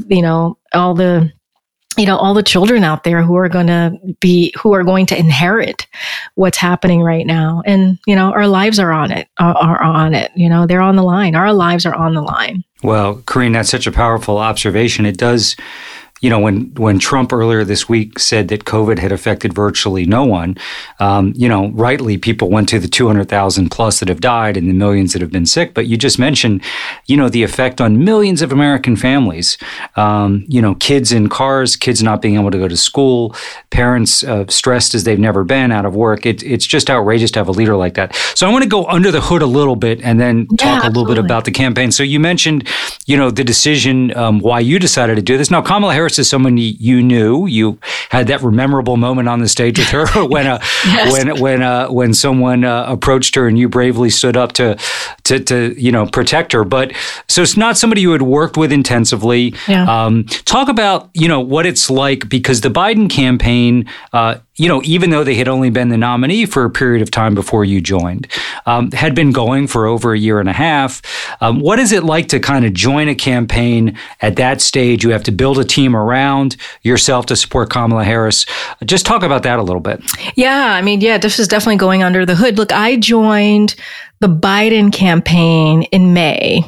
you 0.08 0.22
know 0.22 0.58
all 0.74 0.94
the 0.94 1.32
you 1.98 2.06
know 2.06 2.18
all 2.18 2.34
the 2.34 2.44
children 2.44 2.84
out 2.84 3.04
there 3.04 3.22
who 3.24 3.36
are 3.36 3.50
going 3.50 3.68
to 3.68 3.98
be 4.20 4.54
who 4.62 4.74
are 4.74 4.84
going 4.84 5.06
to 5.08 5.18
inherit 5.18 5.88
what's 6.36 6.58
happening 6.58 7.02
right 7.02 7.26
now. 7.26 7.62
And 7.66 8.00
you 8.08 8.16
know 8.16 8.32
our 8.32 8.48
lives 8.48 8.80
are 8.80 8.92
on 8.92 9.12
it 9.12 9.28
are, 9.40 9.56
are 9.56 9.84
on 9.84 10.14
it 10.14 10.32
you 10.36 10.50
know 10.50 10.66
they're 10.66 10.82
on 10.82 10.96
the 10.96 11.04
line. 11.04 11.36
Our 11.36 11.54
lives 11.54 11.86
are 11.86 11.96
on 11.96 12.14
the 12.14 12.22
line. 12.22 12.64
Well 12.84 13.18
Karine 13.18 13.54
that's 13.54 13.70
such 13.70 13.88
a 13.88 13.92
powerful 13.92 14.38
observation. 14.38 15.06
It 15.06 15.18
does 15.18 15.56
you 16.22 16.30
know, 16.30 16.40
when 16.40 16.72
when 16.76 17.00
Trump 17.00 17.34
earlier 17.34 17.64
this 17.64 17.90
week 17.90 18.20
said 18.20 18.48
that 18.50 18.66
COVID 18.66 19.00
had 19.00 19.12
affected 19.12 19.54
virtually 19.54 20.06
no 20.06 20.24
one, 20.24 20.56
um, 21.00 21.34
you 21.36 21.50
know, 21.50 21.70
rightly 21.70 22.18
people 22.18 22.50
went 22.50 22.70
to 22.70 22.80
the 22.80 22.88
200,000 22.88 23.70
plus 23.70 24.00
that 24.00 24.08
have 24.08 24.22
died 24.22 24.56
and 24.56 24.70
the 24.70 24.74
millions 24.74 25.14
that 25.14 25.22
have 25.22 25.32
been 25.32 25.48
sick. 25.48 25.74
But 25.74 25.88
you 25.88 25.98
just 25.98 26.20
mentioned, 26.20 26.64
you 27.08 27.18
know, 27.18 27.28
the 27.28 27.42
effect 27.42 27.82
on 27.82 28.06
millions 28.06 28.44
of 28.44 28.52
American 28.52 28.96
families. 28.96 29.58
Um, 29.96 30.46
you 30.48 30.62
know, 30.62 30.76
kids 30.76 31.12
in 31.12 31.28
cars, 31.28 31.76
kids 31.76 32.04
not 32.04 32.22
being 32.22 32.36
able 32.36 32.52
to 32.52 32.60
go 32.60 32.68
to 32.68 32.78
school, 32.78 33.36
parents 33.72 34.24
uh, 34.24 34.46
stressed 34.48 34.94
as 34.94 35.04
they've 35.04 35.20
never 35.20 35.44
been 35.44 35.72
out 35.72 35.86
of 35.86 35.96
work. 35.96 36.28
It, 36.28 36.44
it's 36.44 36.68
just 36.68 36.92
outrageous 36.92 37.32
to 37.32 37.40
have 37.40 37.48
a 37.48 37.52
leader 37.52 37.76
like 37.76 37.96
that. 37.96 38.16
So 38.36 38.48
I 38.48 38.52
want 38.52 38.64
to 38.64 38.70
go 38.70 38.86
under 38.86 39.10
the 39.10 39.22
hood 39.22 39.42
a 39.42 39.48
little 39.48 39.76
bit 39.76 40.00
and 40.04 40.20
then 40.20 40.46
talk 40.58 40.84
yeah, 40.84 40.88
a 40.88 40.92
little 40.92 41.06
bit 41.06 41.18
about 41.18 41.46
the 41.46 41.52
campaign. 41.52 41.92
So 41.92 42.04
you 42.04 42.20
mentioned, 42.20 42.68
you 43.08 43.18
know, 43.18 43.32
the 43.32 43.44
decision 43.44 44.16
um, 44.16 44.40
why 44.40 44.60
you 44.60 44.78
decided 44.78 45.16
to 45.16 45.24
do 45.24 45.36
this. 45.36 45.50
Now, 45.50 45.64
Kamala 45.64 45.94
Harris 45.94 46.11
is 46.20 46.30
someone 46.30 46.58
you 46.58 47.02
knew. 47.02 47.46
You 47.48 47.80
had 48.10 48.28
that 48.28 48.44
memorable 48.44 48.98
moment 48.98 49.28
on 49.28 49.40
the 49.40 49.48
stage 49.48 49.80
with 49.80 49.90
her 49.90 50.06
when 50.28 50.48
uh, 50.48 50.60
yes. 50.86 51.12
when 51.12 51.40
when 51.40 51.62
uh, 51.62 51.88
when 51.90 52.14
someone 52.14 52.64
uh, 52.64 52.86
approached 52.88 53.36
her 53.36 53.48
and 53.48 53.58
you 53.58 53.70
bravely 53.70 54.10
stood 54.10 54.38
up 54.38 54.54
to, 54.54 54.78
to 55.24 55.40
to 55.40 55.82
you 55.82 55.92
know 55.92 56.06
protect 56.06 56.52
her. 56.54 56.64
But 56.64 56.94
so 57.28 57.42
it's 57.42 57.58
not 57.58 57.78
somebody 57.78 58.02
you 58.02 58.12
had 58.12 58.22
worked 58.22 58.58
with 58.58 58.72
intensively. 58.72 59.54
Yeah. 59.68 59.86
Um, 60.06 60.26
talk 60.46 60.70
about 60.70 61.10
you 61.14 61.28
know 61.28 61.40
what 61.40 61.66
it's 61.66 61.90
like 61.90 62.30
because 62.30 62.62
the 62.62 62.70
Biden 62.70 63.10
campaign 63.10 63.88
uh, 64.14 64.36
you 64.56 64.68
know, 64.68 64.82
even 64.84 65.10
though 65.10 65.24
they 65.24 65.36
had 65.36 65.48
only 65.48 65.70
been 65.70 65.90
the 65.90 65.98
nominee 65.98 66.46
for 66.46 66.66
a 66.66 66.70
period 66.70 67.02
of 67.02 67.10
time 67.10 67.34
before 67.34 67.64
you 67.64 67.80
joined, 67.80 68.28
um, 68.66 68.92
had 68.92 69.16
been 69.16 69.32
going 69.32 69.66
for 69.66 69.88
over 69.88 70.14
a 70.14 70.20
year 70.20 70.40
and 70.40 70.50
a 70.50 70.54
half. 70.54 71.02
Um, 71.42 71.62
what 71.62 71.80
is 71.80 71.92
it 71.92 72.04
like 72.04 72.28
to 72.30 72.40
kind 72.40 72.66
of 72.66 72.74
join 72.74 73.08
a 73.08 73.16
campaign 73.16 73.98
at 74.22 74.36
that 74.36 74.60
stage? 74.60 75.04
You 75.04 75.12
have 75.12 75.24
to 75.24 75.32
build 75.32 75.58
a 75.58 75.64
team 75.64 75.96
around 75.96 76.58
yourself 76.82 77.26
to 77.28 77.36
support 77.36 77.70
Kamala 77.70 78.04
Harris. 78.04 78.46
Just 78.84 79.06
talk 79.06 79.24
about 79.24 79.44
that 79.44 79.58
a 79.58 79.64
little 79.64 79.82
bit. 79.82 80.04
Yeah, 80.36 80.74
I 80.74 80.82
mean, 80.82 81.00
yeah, 81.00 81.18
this 81.18 81.40
is 81.40 81.48
definitely 81.48 81.78
going 81.78 82.04
under 82.04 82.26
the 82.26 82.36
hood. 82.36 82.58
Look, 82.58 82.74
I 82.74 82.98
joined 82.98 83.76
the 84.20 84.28
Biden 84.28 84.92
campaign 84.92 85.84
in 85.84 86.14
May 86.14 86.64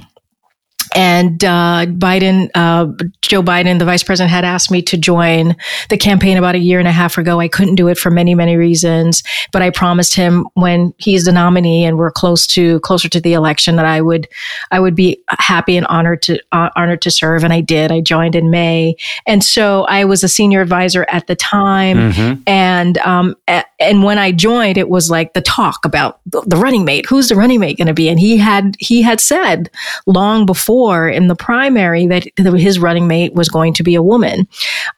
and 0.95 1.43
uh, 1.43 1.85
Biden, 1.87 2.49
uh, 2.55 2.87
Joe 3.21 3.41
Biden, 3.41 3.79
the 3.79 3.85
vice 3.85 4.03
president, 4.03 4.31
had 4.31 4.45
asked 4.45 4.71
me 4.71 4.81
to 4.83 4.97
join 4.97 5.55
the 5.89 5.97
campaign 5.97 6.37
about 6.37 6.55
a 6.55 6.59
year 6.59 6.79
and 6.79 6.87
a 6.87 6.91
half 6.91 7.17
ago. 7.17 7.39
I 7.39 7.47
couldn't 7.47 7.75
do 7.75 7.87
it 7.87 7.97
for 7.97 8.11
many, 8.11 8.35
many 8.35 8.55
reasons, 8.55 9.23
but 9.51 9.61
I 9.61 9.69
promised 9.69 10.15
him 10.15 10.47
when 10.53 10.93
he's 10.97 11.25
the 11.25 11.31
nominee 11.31 11.83
and 11.83 11.97
we're 11.97 12.11
close 12.11 12.45
to 12.47 12.79
closer 12.81 13.09
to 13.09 13.21
the 13.21 13.33
election 13.33 13.75
that 13.75 13.85
I 13.85 14.01
would, 14.01 14.27
I 14.71 14.79
would 14.79 14.95
be 14.95 15.21
happy 15.29 15.77
and 15.77 15.87
honored 15.87 16.21
to 16.23 16.39
uh, 16.51 16.69
honored 16.75 17.01
to 17.03 17.11
serve, 17.11 17.43
and 17.43 17.53
I 17.53 17.61
did. 17.61 17.91
I 17.91 18.01
joined 18.01 18.35
in 18.35 18.49
May, 18.49 18.95
and 19.25 19.43
so 19.43 19.83
I 19.85 20.05
was 20.05 20.23
a 20.23 20.29
senior 20.29 20.61
advisor 20.61 21.05
at 21.09 21.27
the 21.27 21.35
time, 21.35 21.97
mm-hmm. 21.97 22.41
and 22.47 22.97
um, 22.99 23.35
and 23.83 24.03
when 24.03 24.17
I 24.17 24.31
joined, 24.31 24.77
it 24.77 24.89
was 24.89 25.11
like 25.11 25.33
the 25.33 25.41
talk 25.41 25.85
about 25.85 26.19
the, 26.25 26.57
running 26.57 26.85
mate. 26.85 27.05
Who's 27.05 27.29
the 27.29 27.35
running 27.35 27.59
mate 27.59 27.77
going 27.77 27.87
to 27.87 27.93
be? 27.93 28.09
And 28.09 28.19
he 28.19 28.37
had 28.37 28.75
he 28.79 29.01
had 29.01 29.19
said 29.19 29.69
long 30.05 30.45
before 30.45 31.09
in 31.09 31.27
the 31.27 31.35
primary 31.35 32.07
that 32.07 32.27
his 32.37 32.79
running 32.79 33.07
mate 33.07 33.33
was 33.33 33.49
going 33.49 33.73
to 33.73 33.83
be 33.83 33.95
a 33.95 34.01
woman, 34.01 34.47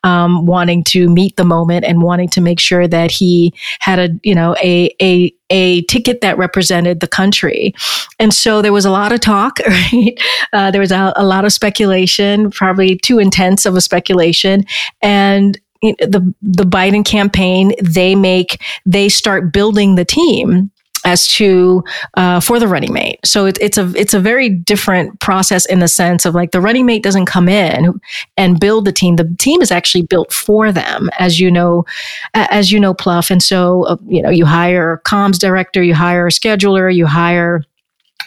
um, 0.04 0.46
wanting 0.46 0.84
to 0.86 1.10
meet 1.10 1.36
the 1.36 1.46
moment 1.46 1.86
and 1.86 2.02
wanting 2.02 2.30
to 2.30 2.42
make 2.42 2.60
sure 2.60 2.88
that 2.88 3.12
he 3.12 3.54
had 3.80 4.00
a 4.00 4.10
you 4.24 4.36
know 4.36 4.56
a 4.64 4.94
a 5.02 5.34
a 5.50 5.84
ticket 5.84 6.22
that 6.22 6.38
represented 6.38 7.00
the 7.00 7.08
country. 7.08 7.74
And 8.20 8.34
so 8.34 8.62
there 8.62 8.74
was 8.74 8.86
a 8.86 8.92
lot 8.92 9.12
of 9.12 9.20
talk, 9.20 9.60
right? 9.68 10.20
Uh, 10.54 10.72
there 10.72 10.82
was 10.82 10.92
a, 10.92 11.14
a, 11.16 11.24
lot 11.24 11.46
of 11.46 11.54
speculation, 11.54 12.50
probably 12.50 12.98
too 12.98 13.20
intense 13.20 13.66
of 13.66 13.76
a 13.76 13.82
speculation. 13.82 14.66
And 15.02 15.60
the 15.82 16.34
the 16.42 16.64
Biden 16.64 17.06
campaign, 17.06 17.74
they 17.82 18.16
make 18.16 18.62
they 18.86 19.10
start 19.10 19.54
building 19.54 19.96
the 19.96 20.06
team 20.06 20.72
as 21.06 21.28
to 21.28 21.84
uh, 22.16 22.40
for 22.40 22.60
the 22.60 22.68
running 22.68 22.92
mate. 22.92 23.20
So 23.24 23.46
it, 23.46 23.58
it's 23.62 23.78
a 23.78 23.92
it's 23.96 24.14
a 24.14 24.20
very 24.20 24.50
different 24.50 25.20
process 25.22 25.66
in 25.66 25.80
the 25.80 25.88
sense 25.88 26.26
of 26.26 26.34
like 26.34 26.52
the 26.52 26.60
running 26.60 26.86
mate 26.86 27.04
doesn't 27.04 27.28
come 27.28 27.48
in 27.48 28.00
and 28.36 28.60
build 28.60 28.86
the 28.86 28.92
team. 28.92 29.16
The 29.16 29.34
team 29.38 29.62
is 29.62 29.72
actually 29.72 30.02
built 30.02 30.34
for 30.34 30.72
them, 30.72 31.10
as 31.20 31.40
you 31.40 31.52
know, 31.52 31.86
as 32.34 32.72
you 32.72 32.80
know, 32.80 32.94
Plouffe. 32.94 33.32
And 33.32 33.42
so 33.42 33.84
uh, 33.84 33.98
you 34.08 34.22
know 34.22 34.32
you 34.32 34.46
hire 34.46 34.94
a 34.94 35.02
comms 35.02 35.38
director, 35.38 35.82
you 35.82 35.94
hire 35.94 36.28
a 36.28 36.32
scheduler, 36.32 36.94
you 36.94 37.06
hire 37.06 37.64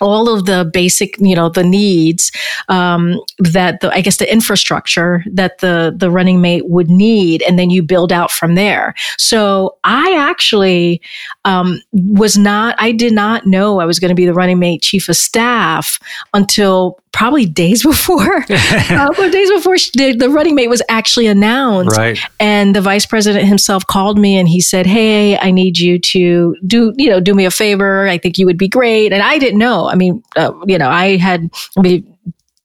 all 0.00 0.28
of 0.28 0.46
the 0.46 0.68
basic, 0.72 1.16
you 1.18 1.34
know, 1.34 1.48
the 1.48 1.64
needs 1.64 2.32
um, 2.68 3.20
that 3.38 3.80
the, 3.80 3.90
I 3.92 4.00
guess 4.00 4.18
the 4.18 4.30
infrastructure 4.32 5.24
that 5.32 5.58
the 5.58 5.94
the 5.96 6.10
running 6.10 6.40
mate 6.40 6.68
would 6.68 6.90
need, 6.90 7.42
and 7.42 7.58
then 7.58 7.70
you 7.70 7.82
build 7.82 8.12
out 8.12 8.30
from 8.30 8.54
there. 8.54 8.94
So 9.18 9.76
I 9.84 10.14
actually 10.16 11.00
um, 11.44 11.80
was 11.92 12.36
not, 12.36 12.74
I 12.78 12.92
did 12.92 13.12
not 13.12 13.46
know 13.46 13.80
I 13.80 13.84
was 13.84 13.98
going 13.98 14.10
to 14.10 14.14
be 14.14 14.26
the 14.26 14.34
running 14.34 14.58
mate 14.58 14.82
chief 14.82 15.08
of 15.08 15.16
staff 15.16 15.98
until 16.34 16.98
probably 17.28 17.46
days 17.46 17.82
before, 17.82 18.44
uh, 18.48 19.28
days 19.30 19.50
before 19.50 19.76
the, 19.94 20.14
the, 20.16 20.30
running 20.30 20.54
mate 20.54 20.68
was 20.68 20.82
actually 20.88 21.26
announced. 21.26 21.96
Right. 21.96 22.18
And 22.38 22.76
the 22.76 22.80
vice 22.80 23.06
president 23.06 23.46
himself 23.46 23.84
called 23.86 24.18
me 24.18 24.36
and 24.36 24.48
he 24.48 24.60
said, 24.60 24.86
"Hey, 24.86 25.36
I 25.36 25.50
need 25.50 25.78
you 25.78 25.98
to 25.98 26.56
do, 26.64 26.92
you 26.96 27.10
know, 27.10 27.18
do 27.18 27.34
me 27.34 27.44
a 27.44 27.50
favor. 27.50 28.06
I 28.06 28.18
think 28.18 28.38
you 28.38 28.46
would 28.46 28.56
be 28.56 28.68
great." 28.68 29.12
And 29.12 29.20
I 29.20 29.38
didn't 29.38 29.58
know. 29.58 29.88
I 29.88 29.96
mean, 29.96 30.22
uh, 30.36 30.52
you 30.66 30.78
know, 30.78 30.88
I 30.88 31.16
had. 31.16 31.50
I 31.76 31.80
mean, 31.80 32.18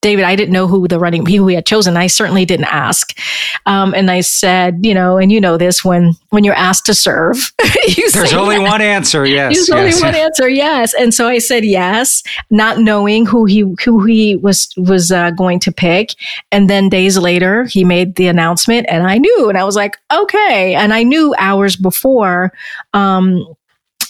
David, 0.04 0.26
I 0.26 0.36
didn't 0.36 0.52
know 0.52 0.66
who 0.66 0.86
the 0.86 0.98
running 0.98 1.24
who 1.24 1.44
we 1.44 1.54
had 1.54 1.64
chosen. 1.64 1.96
I 1.96 2.08
certainly 2.08 2.44
didn't 2.44 2.66
ask. 2.66 3.18
Um, 3.64 3.94
and 3.94 4.10
I 4.10 4.20
said, 4.20 4.84
you 4.84 4.92
know, 4.92 5.16
and 5.16 5.32
you 5.32 5.40
know 5.40 5.56
this 5.56 5.82
when 5.82 6.12
when 6.28 6.44
you're 6.44 6.54
asked 6.54 6.84
to 6.86 6.94
serve, 6.94 7.54
there's 8.12 8.34
only 8.34 8.56
yes. 8.56 8.70
one 8.70 8.82
answer. 8.82 9.24
Yes, 9.24 9.54
there's 9.54 9.68
yes. 9.70 10.02
only 10.02 10.06
one 10.06 10.14
answer. 10.14 10.46
Yes. 10.46 10.92
And 10.92 11.14
so 11.14 11.26
I 11.26 11.38
said 11.38 11.64
yes, 11.64 12.22
not 12.50 12.80
knowing 12.80 13.24
who 13.24 13.46
he 13.46 13.60
who 13.82 14.04
he 14.04 14.36
was 14.36 14.68
was 14.76 15.10
uh, 15.10 15.30
going 15.30 15.58
to 15.60 15.72
pick. 15.72 16.10
And 16.52 16.68
then 16.68 16.90
days 16.90 17.16
later, 17.16 17.64
he 17.64 17.82
made 17.82 18.16
the 18.16 18.26
announcement, 18.26 18.86
and 18.90 19.06
I 19.06 19.16
knew, 19.16 19.48
and 19.48 19.56
I 19.56 19.64
was 19.64 19.74
like, 19.74 19.96
okay. 20.12 20.74
And 20.74 20.92
I 20.92 21.02
knew 21.02 21.34
hours 21.38 21.76
before. 21.76 22.52
Um, 22.92 23.42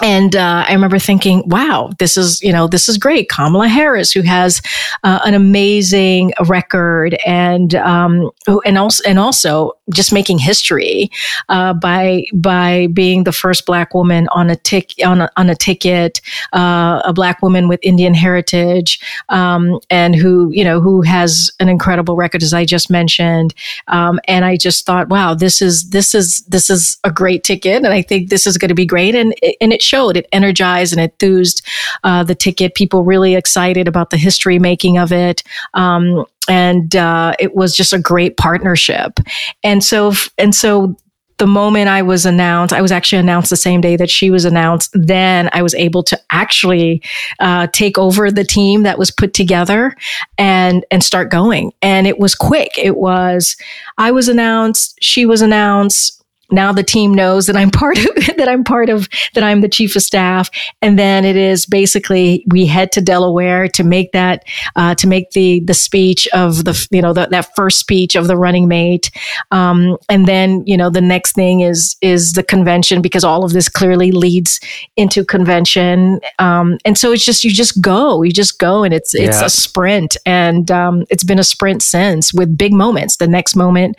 and 0.02 0.34
uh, 0.34 0.64
I 0.66 0.72
remember 0.72 0.98
thinking, 0.98 1.42
"Wow, 1.46 1.90
this 1.98 2.16
is 2.16 2.42
you 2.42 2.52
know 2.52 2.66
this 2.66 2.88
is 2.88 2.98
great." 2.98 3.28
Kamala 3.28 3.68
Harris, 3.68 4.12
who 4.12 4.22
has 4.22 4.60
uh, 5.02 5.20
an 5.24 5.34
amazing 5.34 6.32
record, 6.46 7.16
and 7.26 7.74
um, 7.76 8.30
and 8.64 8.78
also 8.78 9.02
and 9.06 9.18
also 9.18 9.72
just 9.92 10.12
making 10.12 10.38
history 10.38 11.10
uh, 11.48 11.74
by 11.74 12.24
by 12.34 12.88
being 12.92 13.24
the 13.24 13.32
first 13.32 13.66
Black 13.66 13.94
woman 13.94 14.28
on 14.32 14.50
a 14.50 14.56
tick 14.56 14.92
on 15.04 15.20
a, 15.20 15.30
on 15.36 15.48
a 15.50 15.54
ticket, 15.54 16.20
uh, 16.52 17.02
a 17.04 17.12
Black 17.12 17.42
woman 17.42 17.68
with 17.68 17.80
Indian 17.82 18.14
heritage, 18.14 19.00
um, 19.28 19.78
and 19.90 20.16
who 20.16 20.50
you 20.52 20.64
know 20.64 20.80
who 20.80 21.02
has 21.02 21.50
an 21.60 21.68
incredible 21.68 22.16
record, 22.16 22.42
as 22.42 22.52
I 22.52 22.64
just 22.64 22.90
mentioned. 22.90 23.54
Um, 23.88 24.18
and 24.26 24.44
I 24.44 24.56
just 24.56 24.86
thought, 24.86 25.08
"Wow, 25.08 25.34
this 25.34 25.62
is 25.62 25.90
this 25.90 26.14
is 26.14 26.40
this 26.48 26.70
is 26.70 26.98
a 27.04 27.12
great 27.12 27.44
ticket," 27.44 27.84
and 27.84 27.92
I 27.92 28.02
think 28.02 28.30
this 28.30 28.46
is 28.46 28.58
going 28.58 28.70
to 28.70 28.74
be 28.74 28.86
great, 28.86 29.14
and 29.14 29.34
and 29.60 29.72
it 29.72 29.82
showed. 29.84 30.16
It 30.16 30.26
energized 30.32 30.92
and 30.92 31.00
enthused 31.00 31.66
uh, 32.02 32.24
the 32.24 32.34
ticket. 32.34 32.74
People 32.74 33.04
really 33.04 33.34
excited 33.34 33.86
about 33.86 34.10
the 34.10 34.16
history 34.16 34.58
making 34.58 34.98
of 34.98 35.12
it. 35.12 35.42
Um, 35.74 36.24
and 36.48 36.94
uh, 36.94 37.34
it 37.38 37.54
was 37.54 37.74
just 37.76 37.92
a 37.92 37.98
great 37.98 38.36
partnership. 38.36 39.18
And 39.62 39.82
so, 39.82 40.12
and 40.38 40.54
so 40.54 40.96
the 41.38 41.46
moment 41.46 41.88
I 41.88 42.02
was 42.02 42.26
announced, 42.26 42.72
I 42.72 42.80
was 42.80 42.92
actually 42.92 43.18
announced 43.18 43.50
the 43.50 43.56
same 43.56 43.80
day 43.80 43.96
that 43.96 44.10
she 44.10 44.30
was 44.30 44.44
announced. 44.44 44.90
Then 44.94 45.50
I 45.52 45.62
was 45.62 45.74
able 45.74 46.02
to 46.04 46.20
actually 46.30 47.02
uh, 47.40 47.66
take 47.72 47.98
over 47.98 48.30
the 48.30 48.44
team 48.44 48.84
that 48.84 48.98
was 48.98 49.10
put 49.10 49.34
together 49.34 49.96
and 50.38 50.84
and 50.90 51.02
start 51.02 51.30
going. 51.30 51.72
And 51.82 52.06
it 52.06 52.18
was 52.18 52.34
quick. 52.34 52.78
It 52.78 52.96
was 52.96 53.56
I 53.98 54.12
was 54.12 54.28
announced, 54.28 54.96
she 55.00 55.26
was 55.26 55.42
announced 55.42 56.23
now 56.54 56.72
the 56.72 56.82
team 56.82 57.12
knows 57.12 57.46
that 57.46 57.56
I'm 57.56 57.70
part 57.70 57.98
of 57.98 58.04
that 58.36 58.48
I'm 58.48 58.64
part 58.64 58.88
of 58.88 59.08
that 59.34 59.44
I'm 59.44 59.60
the 59.60 59.68
chief 59.68 59.96
of 59.96 60.02
staff, 60.02 60.50
and 60.82 60.98
then 60.98 61.24
it 61.24 61.36
is 61.36 61.66
basically 61.66 62.44
we 62.48 62.66
head 62.66 62.92
to 62.92 63.00
Delaware 63.00 63.68
to 63.68 63.84
make 63.84 64.12
that 64.12 64.44
uh, 64.76 64.94
to 64.96 65.06
make 65.06 65.30
the 65.30 65.60
the 65.60 65.74
speech 65.74 66.26
of 66.28 66.64
the 66.64 66.88
you 66.90 67.02
know 67.02 67.12
the, 67.12 67.26
that 67.26 67.54
first 67.56 67.78
speech 67.78 68.14
of 68.14 68.26
the 68.26 68.36
running 68.36 68.68
mate, 68.68 69.10
um, 69.50 69.96
and 70.08 70.26
then 70.26 70.62
you 70.66 70.76
know 70.76 70.90
the 70.90 71.00
next 71.00 71.32
thing 71.32 71.60
is 71.60 71.96
is 72.00 72.32
the 72.32 72.42
convention 72.42 73.02
because 73.02 73.24
all 73.24 73.44
of 73.44 73.52
this 73.52 73.68
clearly 73.68 74.12
leads 74.12 74.60
into 74.96 75.24
convention, 75.24 76.20
um, 76.38 76.78
and 76.84 76.96
so 76.96 77.12
it's 77.12 77.24
just 77.24 77.44
you 77.44 77.50
just 77.50 77.80
go 77.80 78.22
you 78.22 78.32
just 78.32 78.58
go 78.58 78.82
and 78.82 78.94
it's 78.94 79.14
it's 79.14 79.40
yeah. 79.40 79.46
a 79.46 79.50
sprint 79.50 80.16
and 80.26 80.70
um, 80.70 81.04
it's 81.10 81.24
been 81.24 81.38
a 81.38 81.44
sprint 81.44 81.82
since 81.82 82.32
with 82.32 82.56
big 82.56 82.72
moments. 82.72 83.16
The 83.16 83.26
next 83.26 83.56
moment, 83.56 83.96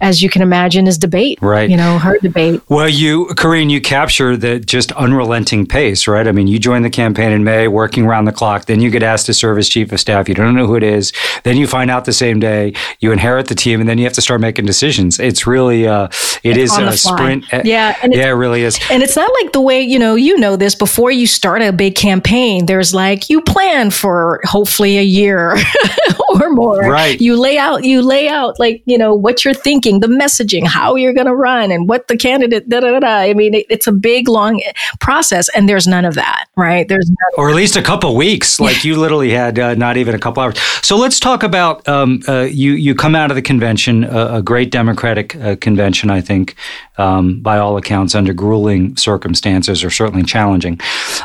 as 0.00 0.22
you 0.22 0.28
can 0.28 0.42
imagine, 0.42 0.86
is 0.86 0.98
debate. 0.98 1.38
Right. 1.40 1.68
You 1.68 1.76
know 1.76 1.97
know, 1.98 2.04
her 2.04 2.18
debate. 2.18 2.62
Well, 2.68 2.88
you, 2.88 3.26
Karine, 3.36 3.70
you 3.70 3.80
capture 3.80 4.36
the 4.36 4.58
just 4.60 4.92
unrelenting 4.92 5.66
pace, 5.66 6.06
right? 6.06 6.26
I 6.26 6.32
mean, 6.32 6.46
you 6.46 6.58
join 6.58 6.82
the 6.82 6.90
campaign 6.90 7.32
in 7.32 7.44
May, 7.44 7.68
working 7.68 8.04
around 8.04 8.24
the 8.24 8.32
clock. 8.32 8.66
Then 8.66 8.80
you 8.80 8.90
get 8.90 9.02
asked 9.02 9.26
to 9.26 9.34
serve 9.34 9.58
as 9.58 9.68
chief 9.68 9.92
of 9.92 10.00
staff. 10.00 10.28
You 10.28 10.34
don't 10.34 10.54
know 10.54 10.66
who 10.66 10.76
it 10.76 10.82
is. 10.82 11.12
Then 11.44 11.56
you 11.56 11.66
find 11.66 11.90
out 11.90 12.04
the 12.04 12.12
same 12.12 12.40
day. 12.40 12.74
You 13.00 13.12
inherit 13.12 13.48
the 13.48 13.54
team, 13.54 13.80
and 13.80 13.88
then 13.88 13.98
you 13.98 14.04
have 14.04 14.12
to 14.14 14.22
start 14.22 14.40
making 14.40 14.66
decisions. 14.66 15.18
It's 15.18 15.46
really, 15.46 15.86
uh, 15.86 16.08
it 16.42 16.56
it's 16.56 16.72
is 16.72 16.78
a 16.78 16.96
sprint. 16.96 17.44
Yeah, 17.52 17.96
yeah, 18.04 18.28
it 18.28 18.30
really 18.30 18.62
is. 18.62 18.78
And 18.90 19.02
it's 19.02 19.16
not 19.16 19.30
like 19.42 19.52
the 19.52 19.60
way 19.60 19.80
you 19.80 19.98
know 19.98 20.14
you 20.14 20.38
know 20.38 20.56
this 20.56 20.74
before 20.74 21.10
you 21.10 21.26
start 21.26 21.62
a 21.62 21.72
big 21.72 21.94
campaign. 21.94 22.66
There's 22.66 22.94
like 22.94 23.28
you 23.30 23.40
plan 23.40 23.90
for 23.90 24.40
hopefully 24.44 24.98
a 24.98 25.02
year 25.02 25.56
or 26.28 26.50
more. 26.50 26.80
Right. 26.80 27.20
You 27.20 27.36
lay 27.36 27.58
out. 27.58 27.84
You 27.84 28.02
lay 28.02 28.28
out 28.28 28.58
like 28.58 28.82
you 28.86 28.98
know 28.98 29.14
what 29.14 29.44
you're 29.44 29.54
thinking, 29.54 30.00
the 30.00 30.06
messaging, 30.06 30.66
how 30.66 30.96
you're 30.96 31.12
going 31.12 31.26
to 31.26 31.34
run, 31.34 31.70
what 31.86 32.08
the 32.08 32.16
candidate, 32.16 32.68
da, 32.68 32.80
da, 32.80 32.98
da, 32.98 33.06
I 33.06 33.34
mean, 33.34 33.54
it, 33.54 33.66
it's 33.68 33.86
a 33.86 33.92
big, 33.92 34.28
long 34.28 34.62
process, 35.00 35.48
and 35.50 35.68
there's 35.68 35.86
none 35.86 36.04
of 36.04 36.14
that, 36.14 36.46
right? 36.56 36.88
There's 36.88 37.10
or 37.36 37.50
at 37.50 37.56
least 37.56 37.76
a 37.76 37.82
couple 37.82 38.14
weeks. 38.16 38.60
Like 38.60 38.84
you 38.84 38.96
literally 38.96 39.30
had 39.30 39.58
uh, 39.58 39.74
not 39.74 39.96
even 39.96 40.14
a 40.14 40.18
couple 40.18 40.42
hours. 40.42 40.58
So 40.82 40.96
let's 40.96 41.20
talk 41.20 41.42
about 41.42 41.86
um, 41.88 42.20
uh, 42.28 42.42
you. 42.42 42.72
You 42.72 42.94
come 42.94 43.14
out 43.14 43.30
of 43.30 43.34
the 43.34 43.42
convention, 43.42 44.04
uh, 44.04 44.36
a 44.36 44.42
great 44.42 44.70
Democratic 44.70 45.36
uh, 45.36 45.56
convention, 45.56 46.10
I 46.10 46.20
think, 46.20 46.56
um, 46.96 47.40
by 47.40 47.58
all 47.58 47.76
accounts, 47.76 48.14
under 48.14 48.32
grueling 48.32 48.96
circumstances, 48.96 49.84
or 49.84 49.90
certainly 49.90 50.24
challenging. 50.24 50.80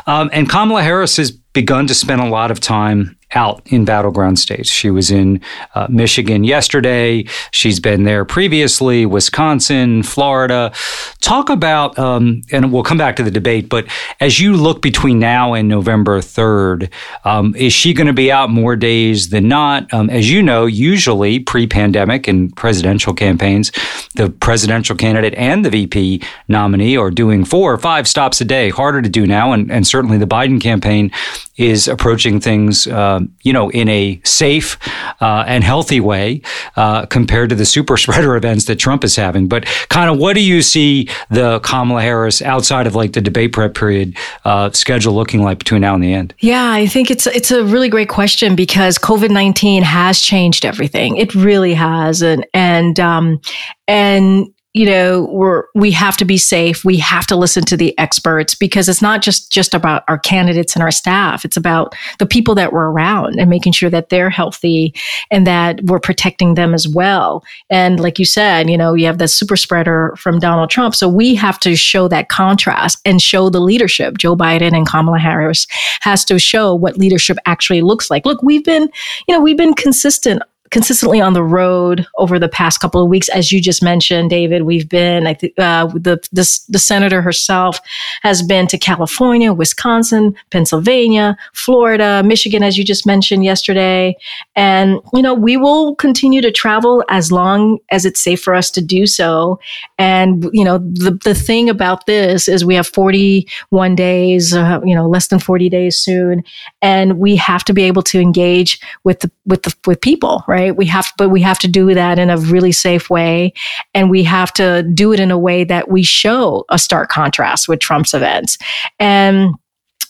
Um, 0.06 0.30
and 0.32 0.48
Kamala 0.48 0.82
Harris 0.82 1.16
has 1.16 1.38
begun 1.54 1.86
to 1.86 1.94
spend 1.94 2.20
a 2.20 2.28
lot 2.28 2.50
of 2.50 2.60
time 2.60 3.16
out 3.34 3.62
in 3.66 3.84
battleground 3.84 4.38
states. 4.38 4.68
She 4.68 4.90
was 4.90 5.10
in 5.10 5.40
uh, 5.74 5.86
Michigan 5.90 6.44
yesterday. 6.44 7.24
She's 7.50 7.80
been 7.80 8.04
there 8.04 8.24
previously, 8.24 9.06
Wisconsin, 9.06 10.02
Florida. 10.02 10.72
Talk 11.20 11.50
about, 11.50 11.98
um, 11.98 12.42
and 12.52 12.72
we'll 12.72 12.82
come 12.82 12.98
back 12.98 13.16
to 13.16 13.22
the 13.22 13.30
debate, 13.30 13.68
but 13.68 13.86
as 14.20 14.40
you 14.40 14.54
look 14.54 14.82
between 14.82 15.18
now 15.18 15.54
and 15.54 15.68
November 15.68 16.20
3rd, 16.20 16.90
um, 17.24 17.54
is 17.56 17.72
she 17.72 17.92
going 17.92 18.06
to 18.06 18.12
be 18.12 18.30
out 18.30 18.50
more 18.50 18.76
days 18.76 19.30
than 19.30 19.48
not? 19.48 19.92
Um, 19.92 20.10
as 20.10 20.30
you 20.30 20.42
know, 20.42 20.66
usually 20.66 21.40
pre 21.40 21.66
pandemic 21.66 22.28
and 22.28 22.54
presidential 22.56 23.14
campaigns, 23.14 23.72
the 24.14 24.30
presidential 24.30 24.96
candidate 24.96 25.34
and 25.34 25.64
the 25.64 25.70
VP 25.70 26.22
nominee 26.48 26.96
are 26.96 27.10
doing 27.10 27.44
four 27.44 27.72
or 27.72 27.78
five 27.78 28.06
stops 28.06 28.40
a 28.40 28.44
day. 28.44 28.70
Harder 28.70 29.02
to 29.02 29.08
do 29.08 29.26
now, 29.26 29.52
and, 29.52 29.70
and 29.70 29.86
certainly 29.86 30.18
the 30.18 30.26
Biden 30.26 30.60
campaign 30.60 31.10
is 31.56 31.86
approaching 31.86 32.40
things, 32.40 32.86
uh, 32.86 33.20
you 33.42 33.52
know, 33.52 33.70
in 33.70 33.88
a 33.88 34.20
safe 34.24 34.78
uh, 35.20 35.44
and 35.46 35.62
healthy 35.62 36.00
way 36.00 36.42
uh, 36.76 37.06
compared 37.06 37.48
to 37.50 37.54
the 37.54 37.64
super 37.64 37.96
spreader 38.04 38.36
events 38.36 38.64
that 38.64 38.76
Trump 38.76 39.04
is 39.04 39.16
having. 39.16 39.46
But 39.48 39.66
kind 39.88 40.10
of, 40.10 40.18
what 40.18 40.34
do 40.34 40.42
you 40.42 40.62
see 40.62 41.08
the 41.30 41.60
Kamala 41.60 42.02
Harris 42.02 42.42
outside 42.42 42.86
of 42.86 42.94
like 42.94 43.12
the 43.12 43.20
debate 43.20 43.52
prep 43.52 43.74
period 43.74 44.16
uh, 44.44 44.70
schedule 44.70 45.14
looking 45.14 45.42
like 45.42 45.58
between 45.58 45.82
now 45.82 45.94
and 45.94 46.02
the 46.02 46.12
end? 46.12 46.34
Yeah, 46.40 46.70
I 46.70 46.86
think 46.86 47.10
it's 47.10 47.26
it's 47.26 47.50
a 47.50 47.64
really 47.64 47.88
great 47.88 48.08
question 48.08 48.56
because 48.56 48.98
COVID 48.98 49.30
nineteen 49.30 49.82
has 49.82 50.20
changed 50.20 50.64
everything. 50.64 51.16
It 51.16 51.34
really 51.34 51.74
has, 51.74 52.22
and 52.22 52.46
and 52.52 52.98
um, 52.98 53.40
and 53.86 54.53
you 54.74 54.86
know 54.86 55.28
we're 55.30 55.64
we 55.76 55.92
have 55.92 56.16
to 56.16 56.24
be 56.24 56.36
safe. 56.36 56.84
We 56.84 56.98
have 56.98 57.28
to 57.28 57.36
listen 57.36 57.64
to 57.66 57.76
the 57.76 57.96
experts 57.96 58.56
because 58.56 58.88
it's 58.88 59.00
not 59.00 59.22
just 59.22 59.50
just 59.52 59.72
about 59.72 60.02
our 60.08 60.18
candidates 60.18 60.74
and 60.74 60.82
our 60.82 60.90
staff. 60.90 61.44
It's 61.44 61.56
about 61.56 61.94
the 62.18 62.26
people 62.26 62.56
that 62.56 62.72
we're 62.72 62.90
around 62.90 63.38
and 63.38 63.48
making 63.48 63.72
sure 63.72 63.88
that 63.90 64.08
they're 64.08 64.30
healthy 64.30 64.92
and 65.30 65.46
that 65.46 65.80
we're 65.84 66.00
protecting 66.00 66.54
them 66.54 66.74
as 66.74 66.88
well. 66.88 67.44
And 67.70 68.00
like 68.00 68.18
you 68.18 68.24
said 68.24 68.68
you 68.68 68.76
know 68.76 68.94
you 68.94 69.06
have 69.06 69.18
the 69.18 69.28
super 69.28 69.56
spreader 69.56 70.14
from 70.18 70.40
Donald 70.40 70.70
Trump. 70.70 70.96
So 70.96 71.08
we 71.08 71.36
have 71.36 71.60
to 71.60 71.76
show 71.76 72.08
that 72.08 72.28
contrast 72.28 73.00
and 73.04 73.22
show 73.22 73.50
the 73.50 73.60
leadership. 73.60 74.18
Joe 74.18 74.34
Biden 74.34 74.76
and 74.76 74.88
Kamala 74.88 75.20
Harris 75.20 75.68
has 76.00 76.24
to 76.24 76.38
show 76.40 76.74
what 76.74 76.98
leadership 76.98 77.38
actually 77.46 77.80
looks 77.80 78.10
like. 78.10 78.26
Look 78.26 78.42
we've 78.42 78.64
been 78.64 78.90
you 79.28 79.34
know 79.36 79.40
we've 79.40 79.56
been 79.56 79.74
consistent 79.74 80.42
consistently 80.74 81.20
on 81.20 81.34
the 81.34 81.42
road 81.44 82.04
over 82.18 82.36
the 82.36 82.48
past 82.48 82.80
couple 82.80 83.00
of 83.00 83.08
weeks, 83.08 83.28
as 83.28 83.52
you 83.52 83.60
just 83.60 83.80
mentioned, 83.80 84.28
David. 84.28 84.62
We've 84.62 84.88
been, 84.88 85.24
I 85.24 85.32
think, 85.32 85.54
uh, 85.56 85.86
the, 85.86 86.18
the 86.32 86.60
the 86.68 86.80
senator 86.80 87.22
herself 87.22 87.78
has 88.22 88.42
been 88.42 88.66
to 88.66 88.76
California, 88.76 89.52
Wisconsin, 89.52 90.34
Pennsylvania, 90.50 91.36
Florida, 91.52 92.24
Michigan, 92.24 92.64
as 92.64 92.76
you 92.76 92.84
just 92.84 93.06
mentioned 93.06 93.44
yesterday, 93.44 94.16
and 94.56 94.98
you 95.12 95.22
know 95.22 95.32
we 95.32 95.56
will 95.56 95.94
continue 95.94 96.42
to 96.42 96.50
travel 96.50 97.04
as 97.08 97.30
long 97.30 97.78
as 97.92 98.04
it's 98.04 98.20
safe 98.20 98.42
for 98.42 98.52
us 98.52 98.68
to 98.72 98.82
do 98.82 99.06
so. 99.06 99.60
And 99.96 100.50
you 100.52 100.64
know 100.64 100.78
the 100.78 101.16
the 101.22 101.36
thing 101.36 101.70
about 101.70 102.06
this 102.06 102.48
is 102.48 102.64
we 102.64 102.74
have 102.74 102.88
41 102.88 103.94
days, 103.94 104.52
uh, 104.52 104.80
you 104.84 104.96
know, 104.96 105.08
less 105.08 105.28
than 105.28 105.38
40 105.38 105.68
days 105.68 105.96
soon, 105.96 106.42
and 106.82 107.20
we 107.20 107.36
have 107.36 107.62
to 107.64 107.72
be 107.72 107.84
able 107.84 108.02
to 108.02 108.20
engage 108.20 108.80
with 109.04 109.20
the 109.20 109.30
with 109.46 109.62
the 109.62 109.72
with 109.86 110.00
people, 110.00 110.42
right? 110.48 110.63
Right? 110.64 110.76
We 110.76 110.86
have, 110.86 111.12
but 111.18 111.28
we 111.28 111.42
have 111.42 111.58
to 111.60 111.68
do 111.68 111.94
that 111.94 112.18
in 112.18 112.30
a 112.30 112.38
really 112.38 112.72
safe 112.72 113.10
way. 113.10 113.52
And 113.92 114.10
we 114.10 114.24
have 114.24 114.52
to 114.54 114.82
do 114.94 115.12
it 115.12 115.20
in 115.20 115.30
a 115.30 115.38
way 115.38 115.64
that 115.64 115.90
we 115.90 116.02
show 116.02 116.64
a 116.70 116.78
stark 116.78 117.10
contrast 117.10 117.68
with 117.68 117.80
Trump's 117.80 118.14
events. 118.14 118.58
And 118.98 119.54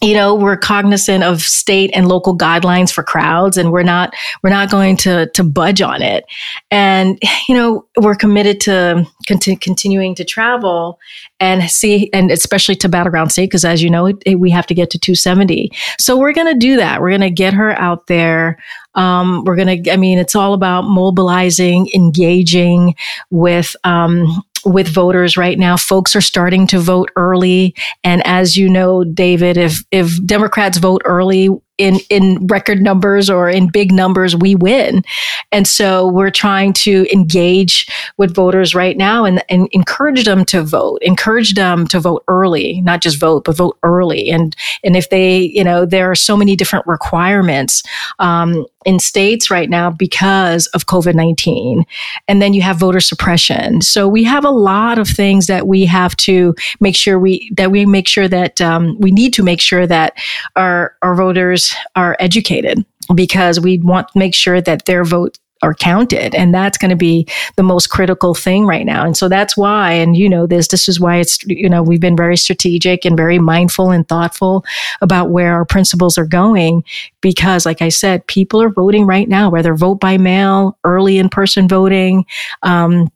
you 0.02 0.12
know 0.12 0.34
we're 0.34 0.56
cognizant 0.56 1.24
of 1.24 1.40
state 1.40 1.90
and 1.94 2.08
local 2.08 2.36
guidelines 2.36 2.92
for 2.92 3.02
crowds 3.02 3.56
and 3.56 3.72
we're 3.72 3.82
not 3.82 4.12
we're 4.42 4.50
not 4.50 4.70
going 4.70 4.96
to 4.96 5.30
to 5.30 5.42
budge 5.42 5.80
on 5.80 6.02
it 6.02 6.24
and 6.70 7.18
you 7.48 7.54
know 7.54 7.86
we're 7.98 8.14
committed 8.14 8.60
to 8.60 9.06
conti- 9.26 9.56
continuing 9.56 10.14
to 10.14 10.24
travel 10.24 10.98
and 11.40 11.70
see 11.70 12.10
and 12.12 12.30
especially 12.30 12.74
to 12.74 12.88
battleground 12.88 13.32
state 13.32 13.46
because 13.46 13.64
as 13.64 13.82
you 13.82 13.88
know 13.88 14.06
it, 14.06 14.16
it, 14.26 14.34
we 14.40 14.50
have 14.50 14.66
to 14.66 14.74
get 14.74 14.90
to 14.90 14.98
270 14.98 15.70
so 15.98 16.16
we're 16.18 16.32
going 16.32 16.52
to 16.52 16.58
do 16.58 16.76
that 16.76 17.00
we're 17.00 17.10
going 17.10 17.20
to 17.20 17.30
get 17.30 17.54
her 17.54 17.78
out 17.78 18.06
there 18.08 18.58
um, 18.94 19.44
we're 19.44 19.56
going 19.56 19.82
to, 19.82 19.92
I 19.92 19.96
mean, 19.96 20.18
it's 20.18 20.34
all 20.34 20.54
about 20.54 20.82
mobilizing, 20.82 21.88
engaging 21.94 22.94
with, 23.30 23.74
um, 23.84 24.42
with 24.64 24.88
voters 24.88 25.36
right 25.36 25.58
now. 25.58 25.76
Folks 25.76 26.16
are 26.16 26.20
starting 26.20 26.66
to 26.68 26.78
vote 26.78 27.10
early. 27.16 27.74
And 28.02 28.26
as 28.26 28.56
you 28.56 28.68
know, 28.68 29.04
David, 29.04 29.56
if, 29.56 29.84
if 29.90 30.24
Democrats 30.24 30.78
vote 30.78 31.02
early, 31.04 31.48
in 31.78 31.98
in 32.10 32.46
record 32.46 32.80
numbers 32.80 33.28
or 33.28 33.48
in 33.48 33.68
big 33.68 33.92
numbers, 33.92 34.36
we 34.36 34.54
win. 34.54 35.02
And 35.50 35.66
so 35.66 36.08
we're 36.08 36.30
trying 36.30 36.72
to 36.74 37.06
engage 37.12 37.88
with 38.16 38.34
voters 38.34 38.74
right 38.74 38.96
now 38.96 39.24
and, 39.24 39.42
and 39.48 39.68
encourage 39.72 40.24
them 40.24 40.44
to 40.46 40.62
vote, 40.62 40.98
encourage 41.02 41.54
them 41.54 41.86
to 41.88 42.00
vote 42.00 42.24
early, 42.28 42.80
not 42.82 43.00
just 43.00 43.18
vote, 43.18 43.44
but 43.44 43.56
vote 43.56 43.78
early. 43.82 44.30
And 44.30 44.54
and 44.82 44.96
if 44.96 45.10
they, 45.10 45.38
you 45.40 45.64
know, 45.64 45.84
there 45.84 46.10
are 46.10 46.14
so 46.14 46.36
many 46.36 46.56
different 46.56 46.86
requirements 46.86 47.82
um, 48.18 48.66
in 48.84 48.98
states 48.98 49.50
right 49.50 49.70
now 49.70 49.90
because 49.90 50.66
of 50.68 50.86
COVID 50.86 51.14
19. 51.14 51.84
And 52.28 52.40
then 52.40 52.52
you 52.52 52.62
have 52.62 52.76
voter 52.76 53.00
suppression. 53.00 53.80
So 53.80 54.08
we 54.08 54.24
have 54.24 54.44
a 54.44 54.50
lot 54.50 54.98
of 54.98 55.08
things 55.08 55.46
that 55.46 55.66
we 55.66 55.84
have 55.86 56.16
to 56.18 56.54
make 56.80 56.96
sure 56.96 57.18
we, 57.18 57.50
that 57.56 57.70
we 57.70 57.86
make 57.86 58.08
sure 58.08 58.28
that 58.28 58.60
um, 58.60 58.98
we 59.00 59.10
need 59.10 59.32
to 59.34 59.42
make 59.42 59.60
sure 59.60 59.86
that 59.86 60.14
our, 60.56 60.96
our 61.02 61.14
voters 61.14 61.63
are 61.94 62.16
educated 62.18 62.84
because 63.14 63.60
we 63.60 63.78
want 63.78 64.08
to 64.08 64.18
make 64.18 64.34
sure 64.34 64.60
that 64.60 64.86
their 64.86 65.04
vote 65.04 65.38
are 65.64 65.74
counted. 65.74 66.34
And 66.34 66.54
that's 66.54 66.76
going 66.76 66.90
to 66.90 66.96
be 66.96 67.26
the 67.56 67.62
most 67.62 67.88
critical 67.88 68.34
thing 68.34 68.66
right 68.66 68.84
now. 68.84 69.04
And 69.04 69.16
so 69.16 69.28
that's 69.28 69.56
why, 69.56 69.92
and 69.92 70.16
you 70.16 70.28
know 70.28 70.46
this, 70.46 70.68
this 70.68 70.88
is 70.88 71.00
why 71.00 71.16
it's, 71.16 71.42
you 71.44 71.68
know, 71.68 71.82
we've 71.82 72.00
been 72.00 72.16
very 72.16 72.36
strategic 72.36 73.04
and 73.04 73.16
very 73.16 73.38
mindful 73.38 73.90
and 73.90 74.06
thoughtful 74.06 74.64
about 75.00 75.30
where 75.30 75.54
our 75.54 75.64
principles 75.64 76.18
are 76.18 76.26
going. 76.26 76.84
Because, 77.22 77.64
like 77.64 77.80
I 77.80 77.88
said, 77.88 78.26
people 78.26 78.60
are 78.60 78.68
voting 78.68 79.06
right 79.06 79.28
now, 79.28 79.48
whether 79.48 79.74
vote 79.74 80.00
by 80.00 80.18
mail, 80.18 80.78
early 80.84 81.16
in 81.16 81.30
person 81.30 81.66
voting, 81.66 82.26
um, 82.62 83.10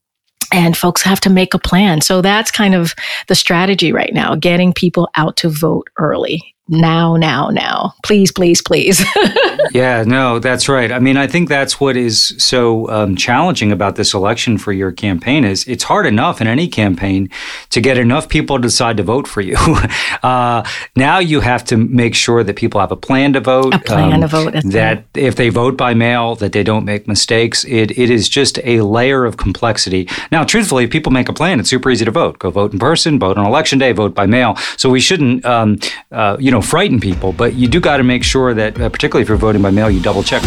and 0.51 0.75
folks 0.75 1.03
have 1.03 1.21
to 1.21 1.31
make 1.31 1.53
a 1.53 1.59
plan. 1.59 2.01
So 2.01 2.23
that's 2.23 2.51
kind 2.51 2.75
of 2.75 2.95
the 3.27 3.35
strategy 3.35 3.93
right 3.93 4.15
now, 4.15 4.35
getting 4.35 4.73
people 4.73 5.11
out 5.15 5.37
to 5.39 5.51
vote 5.51 5.91
early 5.99 6.55
now, 6.69 7.17
now, 7.17 7.49
now. 7.49 7.95
Please, 8.05 8.31
please, 8.31 8.61
please. 8.61 9.05
yeah, 9.73 10.05
no, 10.07 10.39
that's 10.39 10.69
right. 10.69 10.93
I 10.93 10.99
mean, 10.99 11.17
I 11.17 11.27
think 11.27 11.49
that's 11.49 11.81
what 11.81 11.97
is 11.97 12.35
so 12.39 12.89
um, 12.91 13.17
challenging 13.17 13.73
about 13.73 13.97
this 13.97 14.13
election 14.15 14.59
for 14.59 14.73
your 14.73 14.93
campaign 14.93 15.45
is 15.45 15.67
it's 15.67 15.85
hard 15.85 16.07
enough 16.07 16.41
in 16.41 16.47
any 16.47 16.69
campaign 16.69 17.31
to 17.71 17.81
get 17.81 17.97
enough 17.97 18.29
people 18.29 18.57
to 18.57 18.63
decide 18.63 18.97
to 18.99 19.03
vote 19.03 19.27
for 19.27 19.41
you. 19.41 19.57
uh, 20.23 20.63
now 20.95 21.19
you 21.19 21.41
have 21.41 21.65
to 21.65 21.77
make 21.77 22.15
sure 22.15 22.45
that 22.45 22.57
people 22.57 22.81
have 22.81 22.93
a 22.93 22.97
plan 22.97 23.33
to 23.33 23.41
vote. 23.41 23.75
A 23.75 23.79
plan 23.79 24.13
um, 24.13 24.21
to 24.21 24.27
vote. 24.27 24.55
That 24.65 24.97
right. 24.97 25.07
if 25.15 25.37
they 25.37 25.49
vote 25.49 25.77
by 25.77 25.95
mail, 25.95 26.35
that 26.37 26.53
they 26.53 26.63
don't 26.63 26.85
make 26.85 27.09
mistakes. 27.09 27.65
It, 27.65 27.99
it 27.99 28.11
is 28.11 28.29
just 28.29 28.59
a 28.65 28.83
layer 28.83 29.25
of 29.25 29.37
complexity. 29.37 30.09
Now, 30.31 30.45
truthfully, 30.45 30.85
if 30.85 30.91
people 30.91 31.13
make 31.13 31.29
a 31.29 31.33
plan, 31.33 31.61
it's 31.61 31.71
super 31.71 31.91
easy 31.91 32.05
to 32.05 32.11
vote. 32.11 32.39
Go 32.39 32.51
vote 32.51 32.73
in 32.73 32.79
person, 32.79 33.19
vote 33.19 33.39
on 33.39 33.47
election 33.47 33.79
day, 33.79 33.93
vote 33.93 34.15
by 34.15 34.27
mail. 34.27 34.57
So 34.77 34.91
we 34.91 35.01
shouldn't, 35.01 35.45
um, 35.45 35.79
uh, 36.13 36.37
you 36.39 36.51
know, 36.51 36.58
know, 36.59 36.63
frighten 36.63 37.01
people, 37.01 37.33
but 37.33 37.55
you 37.55 37.69
do 37.69 37.81
got 37.81 37.99
to 37.99 38.03
make 38.03 38.25
sure 38.25 38.55
that, 38.55 38.81
uh, 38.81 38.89
particularly 38.89 39.23
if 39.23 39.29
you're 39.29 39.39
voting 39.39 39.63
by 39.63 39.71
mail, 39.71 39.91
you 39.91 40.01
double 40.01 40.23
check. 40.23 40.43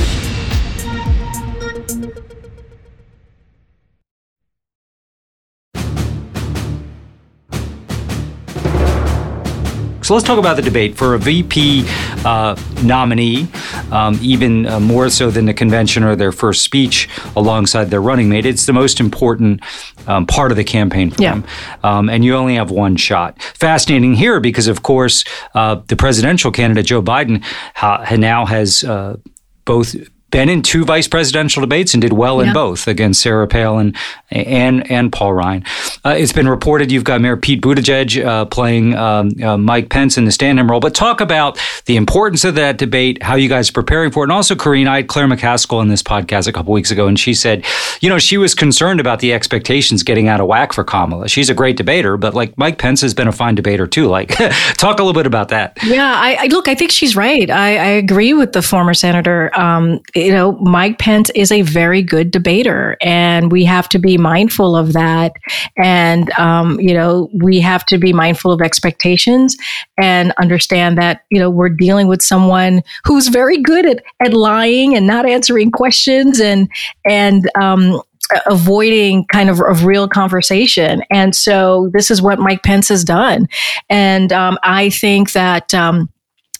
So 10.12 10.16
let's 10.16 10.28
talk 10.28 10.40
about 10.40 10.58
the 10.58 10.62
debate 10.62 10.98
for 10.98 11.14
a 11.14 11.18
VP 11.18 11.86
uh, 12.26 12.62
nominee, 12.84 13.48
um, 13.94 14.20
even 14.22 14.66
uh, 14.66 14.78
more 14.82 15.10
so 15.10 15.32
than 15.32 15.46
the 15.46 15.54
convention 15.54 16.04
or 16.04 16.18
their 16.18 16.34
first 16.34 16.64
speech 16.64 17.08
alongside 17.38 17.86
their 17.86 18.02
running 18.02 18.28
mate. 18.28 18.46
It's 18.46 18.66
the 18.66 18.74
most 18.74 19.00
important 19.00 19.62
um, 20.08 20.28
part 20.28 20.52
of 20.52 20.58
the 20.58 20.66
campaign 20.66 21.12
for 21.12 21.22
yeah. 21.22 21.36
them. 21.36 21.46
Um, 21.82 22.10
and 22.10 22.26
you 22.26 22.36
only 22.36 22.56
have 22.56 22.72
one 22.72 22.98
shot. 22.98 23.42
Fascinating 23.42 24.16
here 24.16 24.42
because, 24.42 24.68
of 24.68 24.84
course, 24.84 25.24
uh, 25.56 25.76
the 25.88 25.96
presidential 25.96 26.52
candidate, 26.52 26.88
Joe 26.88 27.02
Biden, 27.02 27.42
ha- 27.74 28.06
now 28.18 28.46
has 28.46 28.84
uh, 28.84 29.16
both 29.64 29.96
been 30.32 30.50
in 30.50 30.62
two 30.62 30.86
vice 30.86 31.08
presidential 31.08 31.62
debates 31.62 31.94
and 31.94 32.02
did 32.02 32.14
well 32.14 32.42
yeah. 32.42 32.48
in 32.48 32.54
both 32.54 32.88
against 32.88 33.22
Sarah 33.22 33.48
Palin 33.48 33.94
and 34.32 34.90
and 34.90 35.12
Paul 35.12 35.34
Ryan. 35.34 35.64
Uh, 36.04 36.16
it's 36.18 36.34
been 36.34 36.48
reported 36.48 36.92
you've 36.92 37.04
got 37.04 37.22
Mayor 37.22 37.38
Pete 37.38 37.62
Buttigieg 37.62 38.24
uh, 38.24 38.46
playing 38.46 38.96
um, 38.96 39.32
uh, 39.44 39.58
Mike 39.58 39.90
Pence 39.90 40.18
in 40.18 40.26
the 40.26 40.32
stand-in 40.32 40.68
role. 40.68 40.80
But 40.80 40.96
talk 40.96 41.22
about 41.22 41.60
the 41.86 41.98
importance 41.98 42.44
of 42.44 42.56
that 42.56 42.78
debate, 42.78 43.22
how 43.22 43.36
you 43.36 43.50
guys 43.50 43.70
are 43.70 43.74
preparing 43.74 44.12
for 44.12 44.24
it, 44.24 44.26
and 44.26 44.32
also 44.32 44.56
Karine. 44.56 44.88
I 44.88 44.98
had 44.98 45.08
Claire 45.08 45.28
McCaskill 45.28 45.78
on 45.78 45.90
this 45.90 46.02
podcast 46.02 46.48
a 46.48 46.52
couple 46.52 46.74
weeks 46.74 46.92
ago, 46.92 47.08
and 47.08 47.20
she 47.20 47.34
said, 47.34 47.66
you 48.00 48.10
know, 48.10 48.20
she 48.20 48.38
was 48.38 48.56
concerned 48.56 49.00
about 49.00 49.20
the 49.20 49.34
expectations 49.34 50.04
getting 50.04 50.28
out 50.28 50.40
of 50.40 50.48
whack 50.48 50.74
for 50.74 50.84
Kamala. 50.84 51.28
She's 51.28 51.50
a 51.50 51.54
great 51.54 51.78
debater, 51.78 52.18
but 52.18 52.34
like 52.34 52.58
Mike 52.58 52.78
Pence 52.78 53.02
has 53.02 53.14
been 53.14 53.28
a 53.28 53.32
fine 53.32 53.56
debater 53.56 53.86
too. 53.86 54.08
Like, 54.08 54.30
talk 54.78 55.00
a 55.00 55.04
little 55.04 55.14
bit 55.14 55.26
about 55.28 55.50
that. 55.50 55.78
Yeah, 55.84 56.14
I, 56.16 56.38
I 56.40 56.46
look. 56.48 56.68
I 56.68 56.76
think 56.76 56.92
she's 56.92 57.16
right. 57.16 57.50
I, 57.50 57.78
I 57.78 57.88
agree 57.88 58.34
with 58.34 58.54
the 58.54 58.62
former 58.62 58.94
senator. 58.94 59.52
Um, 59.60 60.00
you 60.26 60.32
know, 60.32 60.54
Mike 60.62 61.00
Pence 61.00 61.30
is 61.36 61.52
a 61.52 61.62
very 61.62 62.02
good 62.02 62.32
debater, 62.32 62.98
and 63.02 63.52
we 63.52 63.66
have 63.66 63.90
to 63.90 64.00
be 64.00 64.18
mindful 64.18 64.76
of 64.76 64.94
that. 64.94 65.34
And, 65.78 66.32
um, 66.40 66.80
you 66.80 66.94
know, 66.94 67.30
we 67.34 67.60
have 67.60 67.86
to 67.88 67.98
be 67.98 68.14
mindful 68.14 68.52
of 68.52 68.62
expectations 68.62 69.58
and 70.00 70.34
understand 70.38 70.98
that, 70.98 71.22
you 71.30 71.40
know, 71.40 71.50
we're 71.50 71.70
dealing 71.70 72.08
with 72.08 72.22
someone 72.22 72.82
who's 73.06 73.28
very 73.28 73.58
good 73.58 73.86
at, 73.86 74.04
at 74.24 74.34
lying 74.34 74.96
and 74.96 75.08
not 75.08 75.26
answering 75.26 75.72
questions 75.72 76.40
and, 76.40 76.70
and, 77.06 77.50
um, 77.60 78.02
avoiding 78.46 79.26
kind 79.26 79.50
of 79.50 79.60
a 79.60 79.74
real 79.86 80.08
conversation. 80.08 81.04
And 81.12 81.36
so 81.36 81.90
this 81.94 82.10
is 82.10 82.22
what 82.22 82.40
Mike 82.40 82.64
Pence 82.64 82.88
has 82.88 83.04
done. 83.04 83.50
And 83.90 84.32
um, 84.32 84.58
I 84.64 84.90
think 84.90 85.34
that 85.34 85.74
um, 85.74 86.10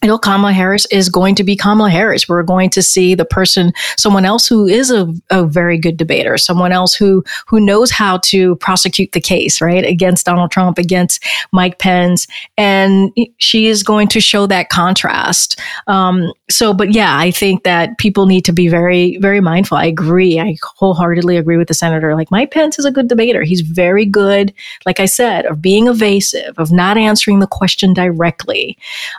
you 0.04 0.08
know, 0.08 0.18
Kamala 0.18 0.52
Harris 0.52 0.88
is 0.88 1.10
going 1.10 1.36
to 1.36 1.44
be 1.44 1.56
Kamala 1.56 1.92
Harris. 1.92 2.28
We're 2.28 2.42
going 2.42 2.72
to 2.72 2.82
see 2.82 3.14
the 3.14 3.26
person, 3.26 3.72
someone 3.98 4.26
else 4.26 4.48
who 4.48 4.66
is 4.66 4.90
a, 4.90 5.14
a, 5.30 5.46
very 5.46 5.78
good 5.78 5.96
debater, 5.96 6.38
someone 6.38 6.72
else 6.72 6.96
who 6.96 7.24
who 7.46 7.60
knows 7.60 7.92
how 7.92 8.18
to 8.18 8.56
prosecute 8.56 9.12
the 9.12 9.22
case, 9.22 9.62
right, 9.62 9.86
against 9.86 10.26
Donald 10.26 10.50
Trump, 10.50 10.80
against 10.80 11.24
Mike 11.52 11.78
Pence, 11.78 12.26
and 12.58 13.12
she 13.38 13.68
is 13.68 13.84
going 13.84 14.08
to 14.08 14.20
show 14.20 14.48
that 14.48 14.70
contrast. 14.70 15.60
Um, 15.86 16.32
so, 16.50 16.74
but 16.74 16.94
yeah, 16.96 17.18
I 17.18 17.30
think 17.30 17.64
that 17.64 17.98
people 18.00 18.26
need 18.26 18.46
to 18.46 18.54
be 18.54 18.70
very, 18.70 19.18
very 19.18 19.40
mindful. 19.40 19.78
I 19.78 19.86
agree. 19.86 20.40
I 20.40 20.58
wholeheartedly 20.64 21.38
agree 21.38 21.58
with 21.58 21.68
the 21.68 21.76
senator. 21.76 22.16
Like 22.16 22.32
Mike 22.32 22.50
Pence 22.50 22.80
is 22.80 22.86
a 22.86 22.92
good 22.92 23.08
debater. 23.08 23.44
He's 23.44 23.62
very 23.62 24.06
good, 24.06 24.52
like 24.84 25.00
I 25.00 25.06
said, 25.06 25.46
of 25.46 25.62
being 25.62 25.88
evasive, 25.88 26.58
of 26.58 26.72
not 26.72 26.98
answering 26.98 27.40
the 27.40 27.48
question 27.48 27.94
directly. 27.94 28.78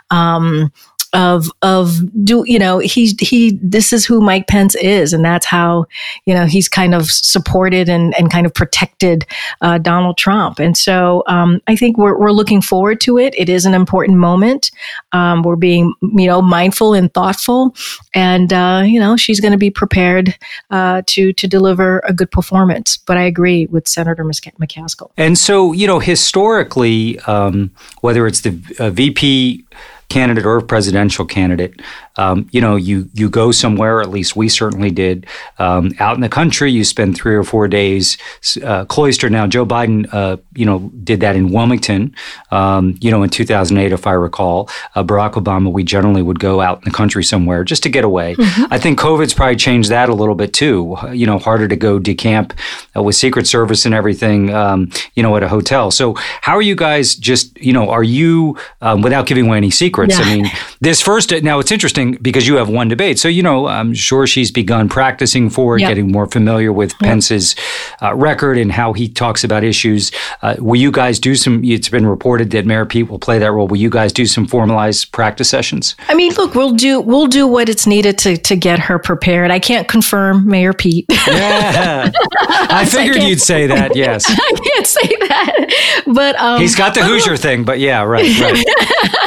Um, 0.09 0.72
of 1.13 1.47
of 1.61 1.99
do 2.25 2.43
you 2.47 2.59
know 2.59 2.79
he's 2.79 3.19
he 3.19 3.59
this 3.61 3.93
is 3.93 4.05
who 4.05 4.21
Mike 4.21 4.47
Pence 4.47 4.75
is 4.75 5.13
and 5.13 5.23
that's 5.23 5.45
how 5.45 5.85
you 6.25 6.33
know 6.33 6.45
he's 6.45 6.67
kind 6.67 6.93
of 6.93 7.09
supported 7.09 7.89
and 7.89 8.13
and 8.17 8.31
kind 8.31 8.45
of 8.45 8.53
protected 8.53 9.25
uh, 9.61 9.77
Donald 9.77 10.17
Trump 10.17 10.59
and 10.59 10.77
so 10.77 11.23
um, 11.27 11.61
I 11.67 11.75
think 11.75 11.97
we're 11.97 12.17
we're 12.17 12.31
looking 12.31 12.61
forward 12.61 12.99
to 13.01 13.17
it. 13.17 13.33
It 13.37 13.49
is 13.49 13.65
an 13.65 13.73
important 13.73 14.17
moment. 14.17 14.71
Um, 15.11 15.43
we're 15.43 15.55
being 15.55 15.93
you 16.01 16.27
know 16.27 16.41
mindful 16.41 16.93
and 16.93 17.13
thoughtful, 17.13 17.75
and 18.13 18.51
uh, 18.51 18.83
you 18.85 18.99
know 18.99 19.15
she's 19.17 19.39
going 19.39 19.51
to 19.51 19.57
be 19.57 19.71
prepared 19.71 20.37
uh, 20.71 21.03
to 21.07 21.33
to 21.33 21.47
deliver 21.47 21.99
a 22.05 22.13
good 22.13 22.31
performance. 22.31 22.97
But 22.97 23.17
I 23.17 23.23
agree 23.23 23.67
with 23.67 23.87
Senator 23.87 24.23
McCaskill. 24.23 25.11
And 25.17 25.37
so 25.37 25.71
you 25.71 25.87
know 25.87 25.99
historically, 25.99 27.19
um, 27.21 27.71
whether 28.01 28.27
it's 28.27 28.41
the 28.41 28.51
VP 28.51 29.65
candidate 30.13 30.45
or 30.45 30.61
presidential 30.61 31.25
candidate, 31.25 31.81
um, 32.15 32.47
you 32.51 32.61
know, 32.61 32.75
you 32.75 33.09
you 33.13 33.29
go 33.29 33.51
somewhere. 33.51 34.01
At 34.01 34.09
least 34.09 34.35
we 34.35 34.47
certainly 34.49 34.91
did. 34.91 35.25
Um, 35.57 35.91
out 35.99 36.15
in 36.15 36.21
the 36.21 36.29
country, 36.29 36.71
you 36.71 36.83
spend 36.83 37.15
three 37.15 37.35
or 37.35 37.43
four 37.43 37.67
days 37.67 38.17
uh, 38.63 38.85
cloistered. 38.85 39.31
Now, 39.31 39.47
Joe 39.47 39.65
Biden, 39.65 40.07
uh, 40.13 40.37
you 40.53 40.65
know, 40.65 40.91
did 41.03 41.21
that 41.21 41.35
in 41.35 41.51
Wilmington. 41.51 42.15
Um, 42.51 42.97
you 43.01 43.09
know, 43.09 43.23
in 43.23 43.29
2008, 43.29 43.91
if 43.91 44.05
I 44.05 44.11
recall, 44.11 44.69
uh, 44.95 45.03
Barack 45.03 45.33
Obama, 45.33 45.71
we 45.71 45.83
generally 45.83 46.21
would 46.21 46.39
go 46.39 46.61
out 46.61 46.79
in 46.79 46.83
the 46.85 46.95
country 46.95 47.23
somewhere 47.23 47.63
just 47.63 47.81
to 47.83 47.89
get 47.89 48.03
away. 48.03 48.35
Mm-hmm. 48.35 48.73
I 48.73 48.77
think 48.77 48.99
COVID's 48.99 49.33
probably 49.33 49.55
changed 49.55 49.89
that 49.89 50.09
a 50.09 50.13
little 50.13 50.35
bit 50.35 50.53
too. 50.53 50.95
You 51.11 51.25
know, 51.25 51.39
harder 51.39 51.67
to 51.67 51.75
go 51.75 51.99
decamp 51.99 52.53
uh, 52.95 53.01
with 53.01 53.15
Secret 53.15 53.47
Service 53.47 53.85
and 53.85 53.95
everything. 53.95 54.53
Um, 54.53 54.91
you 55.15 55.23
know, 55.23 55.35
at 55.35 55.41
a 55.41 55.47
hotel. 55.47 55.89
So, 55.89 56.13
how 56.41 56.55
are 56.55 56.61
you 56.61 56.75
guys? 56.75 57.15
Just 57.15 57.57
you 57.57 57.73
know, 57.73 57.89
are 57.89 58.03
you 58.03 58.57
um, 58.81 59.01
without 59.01 59.25
giving 59.25 59.47
away 59.47 59.57
any 59.57 59.71
secrets? 59.71 60.19
Yeah. 60.19 60.25
I 60.25 60.35
mean, 60.35 60.51
this 60.79 61.01
first. 61.01 61.31
Now, 61.43 61.59
it's 61.59 61.71
interesting 61.71 62.02
because 62.11 62.47
you 62.47 62.55
have 62.55 62.69
one 62.69 62.87
debate. 62.87 63.19
So, 63.19 63.27
you 63.27 63.43
know, 63.43 63.67
I'm 63.67 63.93
sure 63.93 64.27
she's 64.27 64.51
begun 64.51 64.89
practicing 64.89 65.49
for 65.49 65.77
it, 65.77 65.81
yep. 65.81 65.89
getting 65.89 66.11
more 66.11 66.27
familiar 66.27 66.71
with. 66.71 66.93
Pence's 66.99 67.55
uh, 68.01 68.15
record 68.15 68.57
and 68.57 68.71
how 68.71 68.93
he 68.93 69.07
talks 69.07 69.43
about 69.43 69.63
issues. 69.63 70.11
Uh, 70.41 70.55
will 70.59 70.79
you 70.79 70.91
guys 70.91 71.19
do 71.19 71.35
some? 71.35 71.63
It's 71.63 71.89
been 71.89 72.05
reported 72.05 72.51
that 72.51 72.65
Mayor 72.65 72.85
Pete 72.85 73.09
will 73.09 73.19
play 73.19 73.39
that 73.39 73.51
role. 73.51 73.67
Will 73.67 73.77
you 73.77 73.89
guys 73.89 74.13
do 74.13 74.25
some 74.25 74.45
formalized 74.47 75.11
practice 75.11 75.49
sessions? 75.49 75.95
I 76.07 76.13
mean, 76.13 76.33
look, 76.33 76.55
we'll 76.55 76.73
do 76.73 77.01
we'll 77.01 77.27
do 77.27 77.47
what 77.47 77.69
it's 77.69 77.85
needed 77.85 78.17
to 78.19 78.37
to 78.37 78.55
get 78.55 78.79
her 78.79 78.99
prepared. 78.99 79.51
I 79.51 79.59
can't 79.59 79.87
confirm 79.87 80.47
Mayor 80.47 80.73
Pete. 80.73 81.05
Yeah, 81.09 82.11
I 82.39 82.85
figured 82.85 83.17
I 83.17 83.27
you'd 83.27 83.41
say 83.41 83.67
that. 83.67 83.95
Yes, 83.95 84.25
I 84.29 84.51
can't 84.63 84.87
say 84.87 85.07
that, 85.27 86.03
but 86.07 86.35
um, 86.37 86.61
he's 86.61 86.75
got 86.75 86.93
the 86.93 87.03
Hoosier 87.03 87.37
thing. 87.37 87.63
But 87.63 87.79
yeah, 87.79 88.03
right, 88.03 88.39
right. 88.39 88.65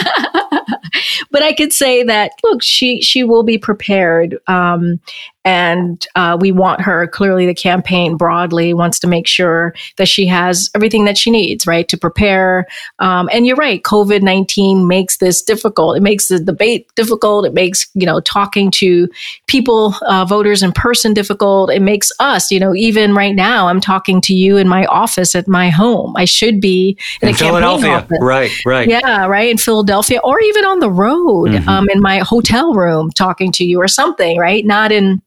I 1.46 1.52
could 1.52 1.72
say 1.72 2.02
that 2.02 2.32
look, 2.42 2.60
she 2.60 3.00
she 3.00 3.22
will 3.22 3.44
be 3.44 3.56
prepared, 3.56 4.36
um, 4.48 4.98
and 5.46 6.04
uh, 6.16 6.36
we 6.38 6.50
want 6.50 6.80
her. 6.80 7.06
Clearly, 7.06 7.46
the 7.46 7.54
campaign 7.54 8.16
broadly 8.16 8.74
wants 8.74 8.98
to 8.98 9.06
make 9.06 9.28
sure 9.28 9.72
that 9.96 10.08
she 10.08 10.26
has 10.26 10.68
everything 10.74 11.04
that 11.04 11.16
she 11.16 11.30
needs, 11.30 11.68
right, 11.68 11.88
to 11.88 11.96
prepare. 11.96 12.66
Um, 12.98 13.30
and 13.32 13.46
you're 13.46 13.56
right, 13.56 13.80
COVID 13.82 14.22
nineteen 14.22 14.88
makes 14.88 15.18
this 15.18 15.40
difficult. 15.40 15.96
It 15.96 16.02
makes 16.02 16.26
the 16.26 16.40
debate 16.40 16.90
difficult. 16.96 17.46
It 17.46 17.54
makes 17.54 17.86
you 17.94 18.04
know 18.04 18.20
talking 18.20 18.72
to 18.72 19.08
people, 19.46 19.94
uh, 20.08 20.24
voters 20.24 20.64
in 20.64 20.72
person 20.72 21.14
difficult. 21.14 21.70
It 21.70 21.80
makes 21.80 22.10
us, 22.18 22.50
you 22.50 22.58
know, 22.58 22.74
even 22.74 23.14
right 23.14 23.34
now, 23.34 23.68
I'm 23.68 23.80
talking 23.80 24.20
to 24.22 24.34
you 24.34 24.56
in 24.56 24.66
my 24.66 24.84
office 24.86 25.36
at 25.36 25.46
my 25.46 25.70
home. 25.70 26.16
I 26.16 26.24
should 26.24 26.60
be 26.60 26.98
in, 27.22 27.28
in 27.28 27.34
a 27.36 27.38
Philadelphia, 27.38 27.90
office. 27.90 28.18
right, 28.20 28.50
right, 28.66 28.88
yeah, 28.88 29.26
right 29.26 29.48
in 29.48 29.58
Philadelphia, 29.58 30.18
or 30.24 30.40
even 30.40 30.64
on 30.64 30.80
the 30.80 30.90
road, 30.90 31.50
mm-hmm. 31.50 31.68
um, 31.68 31.88
in 31.90 32.00
my 32.00 32.18
hotel 32.18 32.74
room, 32.74 33.12
talking 33.12 33.52
to 33.52 33.64
you 33.64 33.80
or 33.80 33.86
something, 33.86 34.38
right? 34.38 34.66
Not 34.66 34.90
in 34.90 35.22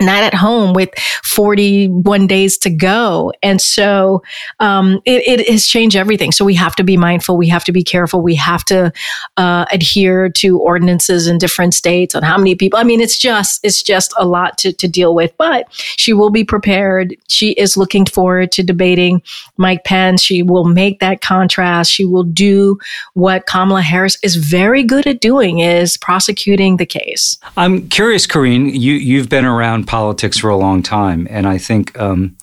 not 0.00 0.24
at 0.24 0.34
home 0.34 0.74
with 0.74 0.90
41 1.22 2.26
days 2.26 2.58
to 2.58 2.70
go. 2.70 3.32
And 3.42 3.60
so 3.60 4.22
um, 4.58 5.00
it, 5.04 5.40
it, 5.40 5.48
has 5.48 5.66
changed 5.66 5.94
everything. 5.94 6.32
So 6.32 6.44
we 6.44 6.54
have 6.54 6.74
to 6.76 6.84
be 6.84 6.96
mindful. 6.96 7.36
We 7.36 7.48
have 7.48 7.62
to 7.64 7.72
be 7.72 7.84
careful. 7.84 8.20
We 8.20 8.34
have 8.34 8.64
to 8.66 8.92
uh, 9.36 9.66
adhere 9.70 10.28
to 10.30 10.58
ordinances 10.58 11.28
in 11.28 11.38
different 11.38 11.74
states 11.74 12.14
on 12.14 12.24
how 12.24 12.36
many 12.36 12.56
people. 12.56 12.78
I 12.78 12.82
mean, 12.82 13.00
it's 13.00 13.16
just 13.16 13.64
it's 13.64 13.82
just 13.82 14.12
a 14.18 14.26
lot 14.26 14.58
to, 14.58 14.72
to 14.72 14.88
deal 14.88 15.14
with. 15.14 15.32
But 15.38 15.66
she 15.70 16.12
will 16.12 16.30
be 16.30 16.44
prepared. 16.44 17.16
She 17.28 17.52
is 17.52 17.76
looking 17.76 18.04
forward 18.04 18.50
to 18.52 18.62
debating 18.64 19.22
Mike 19.58 19.84
Pence. 19.84 20.22
She 20.22 20.42
will 20.42 20.64
make 20.64 20.98
that 21.00 21.20
contrast. 21.20 21.92
She 21.92 22.04
will 22.04 22.24
do 22.24 22.78
what 23.12 23.46
Kamala 23.46 23.82
Harris 23.82 24.18
is 24.22 24.36
very 24.36 24.82
good 24.82 25.06
at 25.06 25.20
doing 25.20 25.60
is 25.60 25.96
prosecuting 25.96 26.78
the 26.78 26.86
case. 26.86 27.38
I'm 27.56 27.88
curious, 27.88 28.26
Karine, 28.26 28.70
you, 28.74 28.94
you've 28.94 29.28
been 29.28 29.44
around 29.44 29.83
politics 29.84 30.38
for 30.38 30.50
a 30.50 30.56
long 30.56 30.82
time, 30.82 31.26
and 31.30 31.46
I 31.46 31.58
think 31.58 31.98
um, 31.98 32.36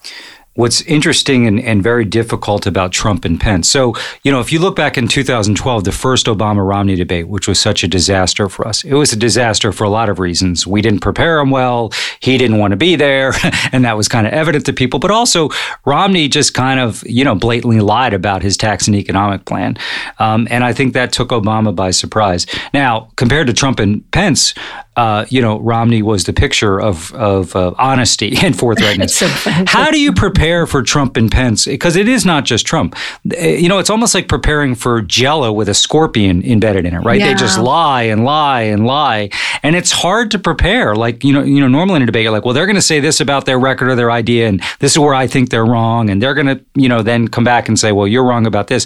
what's 0.56 0.82
interesting 0.82 1.48
and, 1.48 1.60
and, 1.62 1.82
very 1.82 2.04
difficult 2.04 2.68
about 2.68 2.92
Trump 2.92 3.24
and 3.24 3.40
Pence. 3.40 3.70
So, 3.70 3.96
you 4.24 4.32
know, 4.32 4.42
if 4.42 4.52
you 4.52 4.60
look 4.60 4.76
back 4.76 4.98
in 4.98 5.08
2012, 5.08 5.86
the 5.86 5.92
first 5.94 6.26
Obama 6.26 6.68
Romney 6.68 6.96
debate, 6.96 7.30
which 7.30 7.48
was 7.48 7.58
such 7.58 7.84
a 7.84 7.88
disaster 7.88 8.50
for 8.50 8.68
us, 8.68 8.84
it 8.84 8.94
was 8.94 9.14
a 9.14 9.16
disaster 9.16 9.72
for 9.72 9.86
a 9.86 9.90
lot 9.90 10.10
of 10.10 10.20
reasons. 10.20 10.68
We 10.68 10.82
didn't 10.82 11.00
prepare 11.00 11.40
him 11.40 11.52
well. 11.52 11.94
He 12.20 12.38
didn't 12.38 12.58
want 12.58 12.72
to 12.72 12.78
be 12.78 12.98
there. 12.98 13.34
and 13.72 13.86
that 13.86 13.96
was 13.96 14.10
kind 14.10 14.28
of 14.28 14.34
evident 14.34 14.66
to 14.66 14.74
people. 14.74 15.00
But 15.00 15.12
also, 15.12 15.50
Romney 15.86 16.28
just 16.28 16.54
kind 16.54 16.80
of, 16.80 17.02
you 17.08 17.24
know, 17.24 17.34
blatantly 17.34 17.80
lied 17.80 18.14
about 18.14 18.44
his 18.44 18.58
tax 18.58 18.88
and 18.88 18.96
economic 18.96 19.46
plan. 19.46 19.78
Um, 20.20 20.48
and 20.52 20.66
I 20.66 20.74
think 20.74 20.94
that 20.94 21.14
took 21.14 21.30
Obama 21.30 21.74
by 21.74 21.92
surprise. 21.92 22.46
Now, 22.74 23.10
compared 23.16 23.48
to 23.48 23.54
Trump 23.54 23.80
and 23.80 24.10
Pence, 24.12 24.54
uh, 24.98 25.26
you 25.30 25.42
know, 25.42 25.58
Romney 25.60 26.02
was 26.02 26.26
the 26.26 26.34
picture 26.34 26.80
of 26.80 27.14
of 27.14 27.56
uh, 27.56 27.74
honesty 27.78 28.36
and 28.44 28.54
forthrightness. 28.54 29.12
so 29.12 29.28
How 29.66 29.90
do 29.90 30.00
you 30.00 30.12
prepare 30.12 30.68
for 30.68 30.84
Trump 30.84 31.16
and 31.16 31.32
Pence? 31.32 31.66
Because 31.66 31.96
it 31.96 32.10
is 32.10 32.26
not 32.26 32.44
just 32.44 32.66
Trump. 32.66 32.96
You 33.24 33.70
know, 33.70 33.80
it's 33.80 33.90
almost 33.90 34.14
like 34.14 34.28
preparing 34.28 34.76
for 34.76 35.02
Jello 35.02 35.54
with 35.54 35.70
a 35.70 35.74
scorpion 35.74 36.44
embedded 36.44 36.86
in 36.86 36.94
it, 36.94 37.00
right? 37.00 37.20
Yeah. 37.20 37.28
They 37.28 37.36
just 37.36 37.58
lie 37.58 38.04
and 38.04 38.26
lie 38.26 38.64
and 38.64 38.86
lie, 38.86 39.30
and 39.64 39.78
it's 39.78 39.92
hard 39.92 40.30
to 40.32 40.40
prepare. 40.40 40.94
Like 40.94 41.24
you 41.24 41.32
know, 41.32 41.42
you 41.42 41.62
know, 41.62 41.70
normally 41.70 41.98
in 41.98 42.02
a 42.04 42.06
debate, 42.08 42.24
you're 42.24 42.32
like, 42.32 42.44
well, 42.44 42.54
they're 42.54 42.66
going 42.66 42.76
to 42.76 42.82
say 42.82 43.00
this 43.00 43.22
about 43.22 43.46
their 43.46 43.60
record 43.60 43.90
or 43.90 43.96
their 43.96 44.12
idea, 44.12 44.50
and 44.50 44.62
this 44.80 44.92
is 44.92 45.00
where 45.00 45.14
I 45.14 45.26
think 45.26 45.52
they're 45.52 45.66
wrong, 45.66 46.10
and 46.10 46.22
they're 46.22 46.34
going 46.34 46.48
to, 46.48 46.66
you 46.76 46.90
know, 46.90 47.02
then 47.02 47.30
come 47.30 47.46
back 47.46 47.70
and 47.70 47.80
say, 47.80 47.94
well, 47.94 48.08
you're 48.08 48.26
wrong 48.26 48.46
about 48.46 48.68
this. 48.68 48.86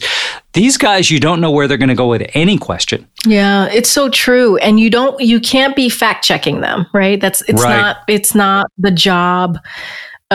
These 0.55 0.77
guys, 0.77 1.11
you 1.11 1.19
don't 1.19 1.41
know 1.41 1.51
where 1.51 1.67
they're 1.67 1.77
going 1.77 1.89
to 1.89 1.95
go 1.95 2.07
with 2.07 2.27
any 2.33 2.57
question. 2.57 3.05
Yeah, 3.25 3.67
it's 3.67 3.89
so 3.89 4.09
true. 4.09 4.57
And 4.57 4.79
you 4.79 4.89
don't, 4.89 5.19
you 5.19 5.39
can't 5.41 5.75
be 5.75 5.89
fact 5.89 6.23
checking 6.23 6.61
them, 6.61 6.87
right? 6.93 7.19
That's, 7.19 7.41
it's 7.41 7.61
right. 7.61 7.77
not, 7.77 7.97
it's 8.07 8.33
not 8.33 8.71
the 8.77 8.91
job 8.91 9.59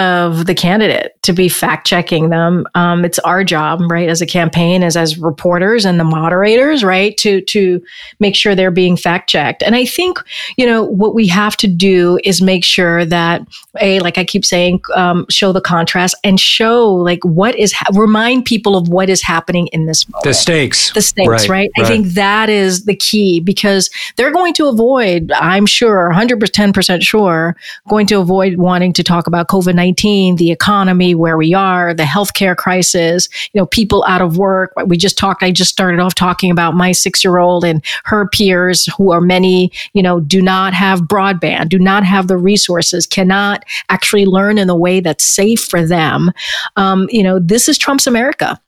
of 0.00 0.46
the 0.46 0.54
candidate 0.54 1.14
to 1.22 1.34
be 1.34 1.46
fact 1.46 1.86
checking 1.86 2.30
them. 2.30 2.66
Um, 2.74 3.04
it's 3.04 3.18
our 3.18 3.44
job, 3.44 3.82
right, 3.90 4.08
as 4.08 4.22
a 4.22 4.26
campaign, 4.26 4.82
as 4.82 4.96
as 4.96 5.18
reporters 5.18 5.84
and 5.84 6.00
the 6.00 6.04
moderators, 6.04 6.82
right, 6.82 7.14
to 7.18 7.42
to 7.42 7.82
make 8.18 8.34
sure 8.34 8.54
they're 8.54 8.70
being 8.70 8.96
fact 8.96 9.28
checked. 9.28 9.62
And 9.62 9.76
I 9.76 9.84
think 9.84 10.18
you 10.56 10.64
know 10.64 10.84
what 10.84 11.14
we 11.14 11.26
have 11.28 11.54
to 11.58 11.66
do 11.66 12.18
is 12.24 12.40
make 12.40 12.64
sure 12.64 13.04
that 13.04 13.42
a 13.78 14.00
like 14.00 14.16
I 14.16 14.24
keep 14.24 14.44
saying, 14.44 14.80
um, 14.94 15.26
show 15.28 15.52
the 15.52 15.60
contrast 15.60 16.14
and 16.24 16.40
show 16.40 16.90
like 16.90 17.22
what 17.22 17.54
is 17.58 17.74
ha- 17.74 17.92
remind 17.92 18.46
people 18.46 18.76
of 18.76 18.88
what 18.88 19.10
is 19.10 19.20
happening 19.20 19.66
in 19.68 19.84
this 19.84 20.08
moment. 20.08 20.24
The 20.24 20.34
stakes, 20.34 20.92
the 20.94 21.02
stakes, 21.02 21.28
right, 21.28 21.48
right? 21.48 21.70
I 21.78 21.84
think 21.84 22.06
that 22.14 22.48
is 22.48 22.86
the 22.86 22.96
key 22.96 23.40
because 23.40 23.90
they're 24.16 24.32
going 24.32 24.54
to 24.54 24.66
avoid, 24.66 25.30
I'm 25.32 25.66
sure, 25.66 26.06
110 26.06 26.72
percent 26.72 27.02
sure, 27.02 27.54
going 27.90 28.06
to 28.06 28.18
avoid 28.18 28.56
wanting 28.56 28.94
to 28.94 29.02
talk 29.02 29.26
about 29.26 29.48
COVID 29.48 29.74
19, 29.90 30.36
the 30.36 30.52
economy, 30.52 31.14
where 31.16 31.36
we 31.36 31.52
are, 31.52 31.92
the 31.92 32.04
healthcare 32.04 32.56
crisis, 32.56 33.28
you 33.52 33.60
know, 33.60 33.66
people 33.66 34.04
out 34.06 34.22
of 34.22 34.38
work. 34.38 34.72
We 34.86 34.96
just 34.96 35.18
talked, 35.18 35.42
I 35.42 35.50
just 35.50 35.70
started 35.70 35.98
off 35.98 36.14
talking 36.14 36.52
about 36.52 36.74
my 36.74 36.92
six 36.92 37.24
year 37.24 37.38
old 37.38 37.64
and 37.64 37.84
her 38.04 38.28
peers 38.28 38.86
who 38.96 39.10
are 39.10 39.20
many, 39.20 39.72
you 39.92 40.02
know, 40.02 40.20
do 40.20 40.40
not 40.40 40.74
have 40.74 41.00
broadband, 41.00 41.70
do 41.70 41.78
not 41.78 42.04
have 42.04 42.28
the 42.28 42.36
resources, 42.36 43.04
cannot 43.04 43.64
actually 43.88 44.26
learn 44.26 44.58
in 44.58 44.70
a 44.70 44.76
way 44.76 45.00
that's 45.00 45.24
safe 45.24 45.64
for 45.64 45.84
them. 45.84 46.30
Um, 46.76 47.08
you 47.10 47.24
know, 47.24 47.40
this 47.40 47.68
is 47.68 47.76
Trump's 47.76 48.06
America 48.06 48.60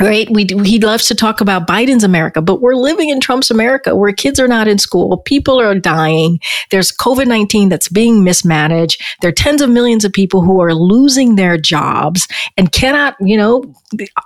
right? 0.00 0.28
We 0.30 0.46
he 0.64 0.78
loves 0.78 1.08
to 1.08 1.14
talk 1.14 1.40
about 1.40 1.66
biden's 1.66 2.04
america 2.04 2.42
but 2.42 2.60
we're 2.60 2.74
living 2.74 3.10
in 3.10 3.20
trump's 3.20 3.50
america 3.50 3.94
where 3.94 4.12
kids 4.12 4.38
are 4.40 4.48
not 4.48 4.68
in 4.68 4.78
school 4.78 5.18
people 5.18 5.60
are 5.60 5.74
dying 5.78 6.40
there's 6.70 6.92
covid-19 6.92 7.70
that's 7.70 7.88
being 7.88 8.24
mismanaged 8.24 9.02
there 9.20 9.28
are 9.28 9.32
tens 9.32 9.62
of 9.62 9.70
millions 9.70 10.04
of 10.04 10.12
people 10.12 10.42
who 10.42 10.60
are 10.60 10.74
losing 10.74 11.36
their 11.36 11.56
jobs 11.56 12.28
and 12.56 12.72
cannot 12.72 13.16
you 13.20 13.36
know 13.36 13.64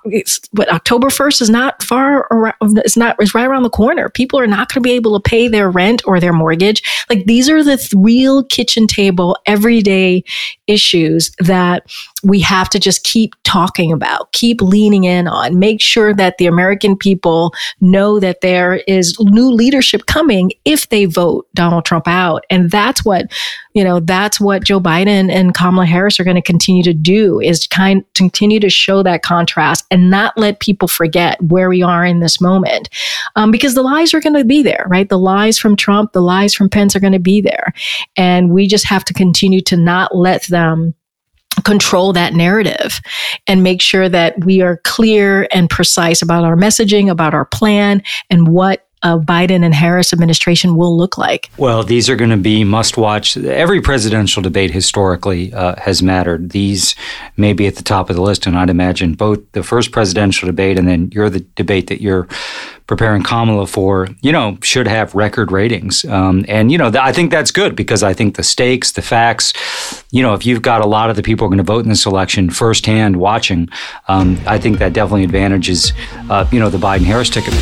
it's, 0.05 0.41
but 0.53 0.71
october 0.73 1.09
1st 1.09 1.43
is 1.43 1.51
not 1.51 1.83
far 1.83 2.27
around 2.31 2.55
it's 2.61 2.97
not 2.97 3.17
it's 3.19 3.35
right 3.35 3.47
around 3.47 3.63
the 3.63 3.71
corner. 3.71 4.09
People 4.09 4.39
are 4.39 4.47
not 4.47 4.69
going 4.69 4.83
to 4.83 4.89
be 4.89 4.95
able 4.95 5.19
to 5.19 5.29
pay 5.29 5.49
their 5.49 5.71
rent 5.71 6.03
or 6.07 6.21
their 6.21 6.33
mortgage. 6.33 6.83
Like 7.09 7.25
these 7.25 7.49
are 7.49 7.63
the 7.63 7.77
th- 7.77 7.93
real 7.97 8.45
kitchen 8.45 8.87
table 8.87 9.37
everyday 9.47 10.25
issues 10.69 11.33
that 11.39 11.87
we 12.23 12.41
have 12.41 12.69
to 12.69 12.79
just 12.79 13.05
keep 13.05 13.35
talking 13.45 13.93
about 13.93 14.31
keep 14.33 14.61
leaning 14.61 15.05
in 15.05 15.27
on 15.27 15.59
make 15.59 15.81
sure 15.81 16.15
that 16.15 16.39
the 16.39 16.47
American 16.47 16.97
people 16.97 17.53
know 17.81 18.21
that 18.21 18.41
there 18.41 18.77
is 18.87 19.17
new 19.21 19.51
leadership 19.51 20.07
coming 20.07 20.53
if 20.65 20.89
they 20.89 21.05
vote 21.05 21.47
Donald 21.55 21.85
Trump 21.85 22.07
out. 22.07 22.45
And 22.51 22.71
that's 22.71 23.05
what, 23.05 23.27
you 23.73 23.85
know, 23.85 24.01
that's 24.01 24.41
what 24.41 24.65
Joe 24.65 24.81
Biden 24.81 25.31
and 25.31 25.55
Kamala 25.55 25.87
Harris 25.87 26.19
are 26.19 26.25
going 26.25 26.37
to 26.37 26.43
continue 26.43 26.83
to 26.83 26.95
do 26.95 27.41
is 27.41 27.67
kind 27.67 28.05
continue 28.15 28.61
to 28.61 28.71
show 28.71 29.03
that 29.03 29.23
contrast 29.23 29.87
and 29.91 30.11
not 30.11 30.37
let 30.37 30.61
people 30.61 30.89
forget 30.89 31.41
where 31.43 31.69
we 31.69 31.83
are 31.83 32.05
in 32.05 32.21
this 32.21 32.41
moment. 32.41 32.89
Um, 33.37 33.51
because 33.51 33.75
the 33.75 33.83
lies 33.83 34.15
are 34.15 34.21
going 34.21 34.35
to 34.35 34.45
be 34.45 34.63
there, 34.63 34.85
right? 34.89 35.09
The 35.09 35.19
lies 35.19 35.59
from 35.59 35.77
Trump, 35.77 36.13
the 36.13 36.23
lies 36.23 36.55
from 36.55 36.69
Pence 36.69 36.95
are 36.95 37.01
going 37.01 37.13
to 37.13 37.19
be 37.19 37.41
there. 37.41 37.73
And 38.17 38.51
we 38.51 38.67
just 38.67 38.87
have 38.87 39.05
to 39.07 39.15
continue 39.15 39.61
to 39.63 39.77
not 39.77 40.15
let 40.17 40.47
them 40.59 40.95
control 41.65 42.13
that 42.13 42.35
narrative 42.35 43.01
and 43.47 43.63
make 43.63 43.83
sure 43.83 44.09
that 44.09 44.45
we 44.45 44.61
are 44.61 44.81
clear 44.85 45.49
and 45.53 45.69
precise 45.69 46.23
about 46.23 46.45
our 46.45 46.57
messaging, 46.57 47.11
about 47.11 47.35
our 47.35 47.45
plan, 47.45 48.03
and 48.31 48.49
what 48.49 48.88
a 49.03 49.19
Biden 49.19 49.65
and 49.65 49.75
Harris 49.75 50.13
administration 50.13 50.77
will 50.77 50.97
look 50.97 51.19
like? 51.19 51.51
Well, 51.57 51.83
these 51.83 52.09
are 52.11 52.17
going 52.17 52.31
to 52.31 52.37
be 52.37 52.65
must 52.65 52.97
watch. 52.97 53.37
Every 53.37 53.81
presidential 53.81 54.43
debate 54.43 54.71
historically 54.71 55.53
uh, 55.53 55.77
has 55.81 56.03
mattered. 56.03 56.51
These 56.51 56.95
may 57.37 57.53
be 57.53 57.67
at 57.67 57.77
the 57.77 57.83
top 57.83 58.11
of 58.11 58.17
the 58.17 58.23
list, 58.23 58.47
and 58.47 58.57
I'd 58.57 58.71
imagine 58.71 59.15
both 59.15 59.41
the 59.53 59.63
first 59.63 59.93
presidential 59.93 60.47
debate 60.47 60.79
and 60.79 60.89
then 60.89 61.11
you're 61.13 61.31
the 61.31 61.41
debate 61.57 61.89
that 61.89 62.01
you're 62.01 62.29
preparing 62.89 63.23
Kamala 63.23 63.67
for, 63.67 64.09
you 64.23 64.33
know, 64.33 64.57
should 64.63 64.89
have 64.89 65.15
record 65.15 65.53
ratings. 65.53 66.07
Um, 66.07 66.45
and, 66.49 66.73
you 66.73 66.79
know, 66.79 66.91
th- 66.91 67.03
I 67.03 67.13
think 67.13 67.31
that's 67.31 67.51
good 67.51 67.77
because 67.77 68.03
I 68.03 68.15
think 68.15 68.37
the 68.37 68.43
stakes, 68.43 68.93
the 68.93 69.03
facts, 69.03 69.53
you 70.11 70.23
know, 70.23 70.33
if 70.33 70.47
you've 70.47 70.63
got 70.63 70.81
a 70.81 70.87
lot 70.87 71.11
of 71.11 71.17
the 71.17 71.23
people 71.23 71.45
are 71.45 71.51
going 71.51 71.59
to 71.59 71.65
vote 71.65 71.85
in 71.85 71.91
this 71.91 72.07
election 72.07 72.49
firsthand 72.49 73.17
watching, 73.17 73.69
um, 74.09 74.41
I 74.47 74.59
think 74.59 74.79
that 74.79 74.95
definitely 74.95 75.25
advantages, 75.25 75.93
uh, 76.31 76.49
you 76.51 76.59
know, 76.59 76.71
the 76.71 76.79
Biden 76.79 77.05
Harris 77.05 77.29
ticket. 77.29 77.53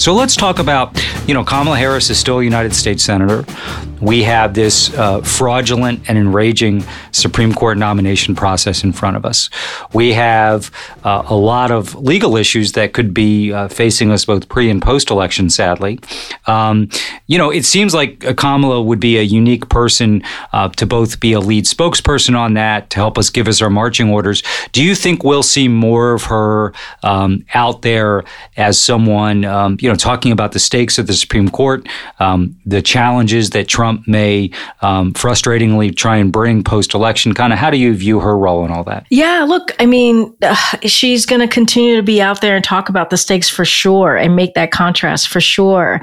So 0.00 0.14
let's 0.14 0.34
talk 0.34 0.58
about, 0.58 0.98
you 1.28 1.34
know, 1.34 1.44
Kamala 1.44 1.76
Harris 1.76 2.08
is 2.08 2.18
still 2.18 2.38
a 2.38 2.42
United 2.42 2.74
States 2.74 3.04
Senator. 3.04 3.44
We 4.00 4.22
have 4.22 4.54
this 4.54 4.94
uh, 4.94 5.20
fraudulent 5.20 6.08
and 6.08 6.16
enraging 6.16 6.84
Supreme 7.12 7.52
Court 7.52 7.76
nomination 7.76 8.34
process 8.34 8.82
in 8.82 8.94
front 8.94 9.18
of 9.18 9.26
us. 9.26 9.50
We 9.92 10.14
have 10.14 10.70
uh, 11.04 11.24
a 11.26 11.36
lot 11.36 11.70
of 11.70 11.94
legal 11.96 12.38
issues 12.38 12.72
that 12.72 12.94
could 12.94 13.12
be 13.12 13.52
uh, 13.52 13.68
facing 13.68 14.10
us 14.10 14.24
both 14.24 14.48
pre 14.48 14.70
and 14.70 14.80
post 14.80 15.10
election, 15.10 15.50
sadly. 15.50 16.00
Um, 16.46 16.88
you 17.26 17.36
know, 17.36 17.50
it 17.50 17.66
seems 17.66 17.92
like 17.92 18.20
Kamala 18.38 18.80
would 18.80 19.00
be 19.00 19.18
a 19.18 19.22
unique 19.22 19.68
person 19.68 20.22
uh, 20.54 20.70
to 20.70 20.86
both 20.86 21.20
be 21.20 21.34
a 21.34 21.40
lead 21.40 21.66
spokesperson 21.66 22.38
on 22.38 22.54
that, 22.54 22.88
to 22.90 22.96
help 22.96 23.18
us 23.18 23.28
give 23.28 23.46
us 23.48 23.60
our 23.60 23.68
marching 23.68 24.08
orders. 24.08 24.42
Do 24.72 24.82
you 24.82 24.94
think 24.94 25.24
we'll 25.24 25.42
see 25.42 25.68
more 25.68 26.14
of 26.14 26.24
her 26.24 26.72
um, 27.02 27.44
out 27.52 27.82
there 27.82 28.24
as 28.56 28.80
someone, 28.80 29.44
um, 29.44 29.76
you 29.78 29.89
know, 29.89 29.89
talking 29.96 30.32
about 30.32 30.52
the 30.52 30.58
stakes 30.58 30.98
of 30.98 31.06
the 31.06 31.12
Supreme 31.12 31.48
Court, 31.48 31.88
um, 32.18 32.56
the 32.66 32.82
challenges 32.82 33.50
that 33.50 33.68
Trump 33.68 34.06
may 34.06 34.50
um, 34.82 35.12
frustratingly 35.12 35.94
try 35.94 36.16
and 36.16 36.32
bring 36.32 36.62
post 36.64 36.94
election? 36.94 37.34
Kind 37.34 37.52
of 37.52 37.58
how 37.58 37.70
do 37.70 37.76
you 37.76 37.94
view 37.94 38.20
her 38.20 38.36
role 38.36 38.64
in 38.64 38.70
all 38.70 38.84
that? 38.84 39.06
Yeah, 39.10 39.44
look, 39.48 39.72
I 39.78 39.86
mean, 39.86 40.34
uh, 40.42 40.56
she's 40.82 41.26
going 41.26 41.40
to 41.40 41.48
continue 41.48 41.96
to 41.96 42.02
be 42.02 42.20
out 42.20 42.40
there 42.40 42.56
and 42.56 42.64
talk 42.64 42.88
about 42.88 43.10
the 43.10 43.16
stakes 43.16 43.48
for 43.48 43.64
sure 43.64 44.16
and 44.16 44.36
make 44.36 44.54
that 44.54 44.70
contrast 44.70 45.28
for 45.28 45.40
sure. 45.40 46.00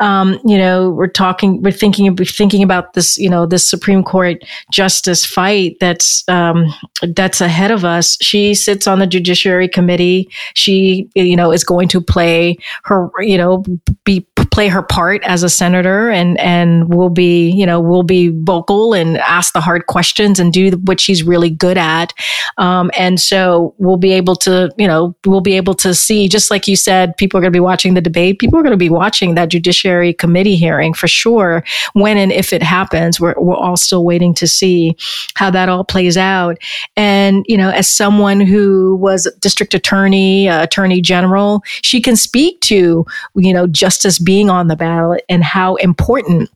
Um, 0.00 0.38
you 0.44 0.58
know, 0.58 0.90
we're 0.90 1.06
talking, 1.06 1.62
we're 1.62 1.72
thinking, 1.72 2.14
we're 2.14 2.24
thinking 2.24 2.62
about 2.62 2.94
this, 2.94 3.18
you 3.18 3.30
know, 3.30 3.46
this 3.46 3.68
Supreme 3.68 4.02
Court 4.02 4.44
justice 4.70 5.24
fight 5.24 5.76
that's 5.80 6.24
um, 6.28 6.66
that's 7.14 7.40
ahead 7.40 7.70
of 7.70 7.84
us. 7.84 8.16
She 8.20 8.54
sits 8.54 8.86
on 8.86 8.98
the 8.98 9.06
Judiciary 9.06 9.68
Committee. 9.68 10.28
She, 10.54 11.08
you 11.14 11.36
know, 11.36 11.52
is 11.52 11.64
going 11.64 11.88
to 11.88 12.00
play 12.00 12.56
her, 12.84 13.10
you 13.26 13.36
know, 13.38 13.64
be 14.04 14.26
play 14.56 14.68
her 14.68 14.82
part 14.82 15.22
as 15.24 15.42
a 15.42 15.50
senator 15.50 16.08
and 16.08 16.40
and 16.40 16.88
will 16.88 17.10
be 17.10 17.50
you 17.50 17.66
know 17.66 17.78
will 17.78 18.02
be 18.02 18.28
vocal 18.28 18.94
and 18.94 19.18
ask 19.18 19.52
the 19.52 19.60
hard 19.60 19.86
questions 19.86 20.40
and 20.40 20.50
do 20.50 20.70
what 20.86 20.98
she's 20.98 21.22
really 21.22 21.50
good 21.50 21.76
at. 21.76 22.14
Um, 22.56 22.90
and 22.96 23.20
so 23.20 23.74
we'll 23.76 23.98
be 23.98 24.12
able 24.12 24.34
to 24.36 24.70
you 24.78 24.88
know 24.88 25.14
we'll 25.26 25.42
be 25.42 25.58
able 25.58 25.74
to 25.74 25.94
see 25.94 26.26
just 26.26 26.50
like 26.50 26.66
you 26.66 26.74
said 26.74 27.14
people 27.18 27.36
are 27.36 27.42
going 27.42 27.52
to 27.52 27.56
be 27.56 27.60
watching 27.60 27.92
the 27.92 28.00
debate 28.00 28.38
people 28.38 28.58
are 28.58 28.62
going 28.62 28.72
to 28.72 28.78
be 28.78 28.88
watching 28.88 29.34
that 29.34 29.50
judiciary 29.50 30.14
committee 30.14 30.56
hearing 30.56 30.94
for 30.94 31.06
sure 31.06 31.62
when 31.92 32.16
and 32.16 32.32
if 32.32 32.54
it 32.54 32.62
happens. 32.62 33.20
We're, 33.20 33.34
we're 33.36 33.56
all 33.56 33.76
still 33.76 34.06
waiting 34.06 34.32
to 34.36 34.46
see 34.46 34.96
how 35.34 35.50
that 35.50 35.68
all 35.68 35.84
plays 35.84 36.16
out. 36.16 36.56
And 36.96 37.44
you 37.46 37.58
know 37.58 37.68
as 37.68 37.88
someone 37.88 38.40
who 38.40 38.96
was 38.96 39.30
district 39.40 39.74
attorney 39.74 40.48
uh, 40.48 40.62
attorney 40.62 41.02
general 41.02 41.62
she 41.82 42.00
can 42.00 42.16
speak 42.16 42.58
to 42.62 43.04
you 43.34 43.52
know 43.52 43.66
justice 43.66 44.18
being 44.18 44.45
on 44.50 44.68
the 44.68 44.76
ballot 44.76 45.24
and 45.28 45.42
how 45.44 45.76
important 45.76 46.50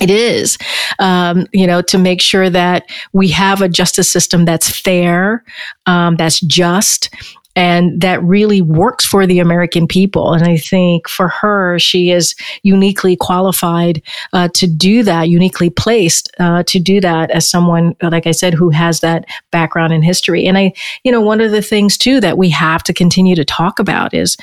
it 0.00 0.10
is, 0.10 0.58
um, 1.00 1.46
you 1.52 1.66
know, 1.66 1.82
to 1.82 1.98
make 1.98 2.20
sure 2.20 2.48
that 2.48 2.88
we 3.12 3.28
have 3.28 3.60
a 3.60 3.68
justice 3.68 4.08
system 4.08 4.44
that's 4.44 4.70
fair, 4.70 5.42
um, 5.86 6.16
that's 6.16 6.40
just, 6.40 7.12
and 7.58 8.00
that 8.00 8.22
really 8.22 8.62
works 8.62 9.04
for 9.04 9.26
the 9.26 9.40
American 9.40 9.88
people. 9.88 10.32
And 10.32 10.44
I 10.44 10.56
think 10.56 11.08
for 11.08 11.26
her, 11.26 11.76
she 11.80 12.12
is 12.12 12.36
uniquely 12.62 13.16
qualified 13.16 14.00
uh, 14.32 14.48
to 14.54 14.68
do 14.68 15.02
that, 15.02 15.28
uniquely 15.28 15.68
placed 15.68 16.30
uh, 16.38 16.62
to 16.68 16.78
do 16.78 17.00
that 17.00 17.32
as 17.32 17.50
someone, 17.50 17.96
like 18.00 18.28
I 18.28 18.30
said, 18.30 18.54
who 18.54 18.70
has 18.70 19.00
that 19.00 19.24
background 19.50 19.92
in 19.92 20.02
history. 20.02 20.46
And 20.46 20.56
I, 20.56 20.72
you 21.02 21.10
know, 21.10 21.20
one 21.20 21.40
of 21.40 21.50
the 21.50 21.60
things 21.60 21.98
too 21.98 22.20
that 22.20 22.38
we 22.38 22.48
have 22.50 22.84
to 22.84 22.92
continue 22.92 23.34
to 23.34 23.44
talk 23.44 23.80
about 23.80 24.14
is, 24.14 24.36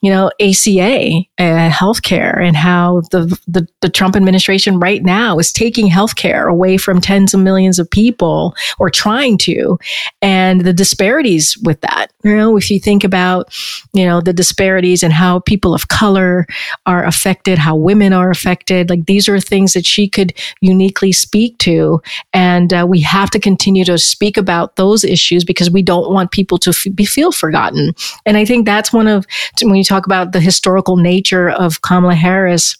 you 0.00 0.12
know, 0.12 0.30
ACA, 0.40 1.22
uh, 1.38 1.70
healthcare, 1.70 2.40
and 2.40 2.54
how 2.54 3.00
the, 3.10 3.36
the 3.48 3.66
the 3.80 3.88
Trump 3.88 4.14
administration 4.14 4.78
right 4.78 5.02
now 5.02 5.40
is 5.40 5.52
taking 5.52 5.90
healthcare 5.90 6.48
away 6.48 6.76
from 6.76 7.00
tens 7.00 7.34
of 7.34 7.40
millions 7.40 7.80
of 7.80 7.90
people, 7.90 8.54
or 8.78 8.90
trying 8.90 9.38
to, 9.38 9.76
and 10.22 10.60
the 10.60 10.72
disparities 10.72 11.58
with 11.64 11.80
that. 11.80 12.12
You 12.22 12.36
know, 12.36 12.59
if 12.60 12.70
you 12.70 12.78
think 12.78 13.04
about, 13.04 13.48
you 13.92 14.04
know, 14.06 14.20
the 14.20 14.32
disparities 14.32 15.02
and 15.02 15.12
how 15.12 15.40
people 15.40 15.74
of 15.74 15.88
color 15.88 16.46
are 16.84 17.04
affected, 17.04 17.58
how 17.58 17.74
women 17.74 18.12
are 18.12 18.30
affected, 18.30 18.90
like 18.90 19.06
these 19.06 19.28
are 19.28 19.40
things 19.40 19.72
that 19.72 19.86
she 19.86 20.08
could 20.08 20.32
uniquely 20.60 21.12
speak 21.12 21.58
to. 21.58 22.00
And 22.32 22.72
uh, 22.72 22.86
we 22.88 23.00
have 23.00 23.30
to 23.30 23.40
continue 23.40 23.84
to 23.86 23.98
speak 23.98 24.36
about 24.36 24.76
those 24.76 25.02
issues 25.04 25.44
because 25.44 25.70
we 25.70 25.82
don't 25.82 26.12
want 26.12 26.30
people 26.30 26.58
to 26.58 26.70
f- 26.70 26.94
be, 26.94 27.04
feel 27.04 27.32
forgotten. 27.32 27.94
And 28.26 28.36
I 28.36 28.44
think 28.44 28.66
that's 28.66 28.92
one 28.92 29.08
of, 29.08 29.26
when 29.62 29.76
you 29.76 29.84
talk 29.84 30.06
about 30.06 30.32
the 30.32 30.40
historical 30.40 30.96
nature 30.96 31.48
of 31.48 31.80
Kamala 31.82 32.14
Harris, 32.14 32.76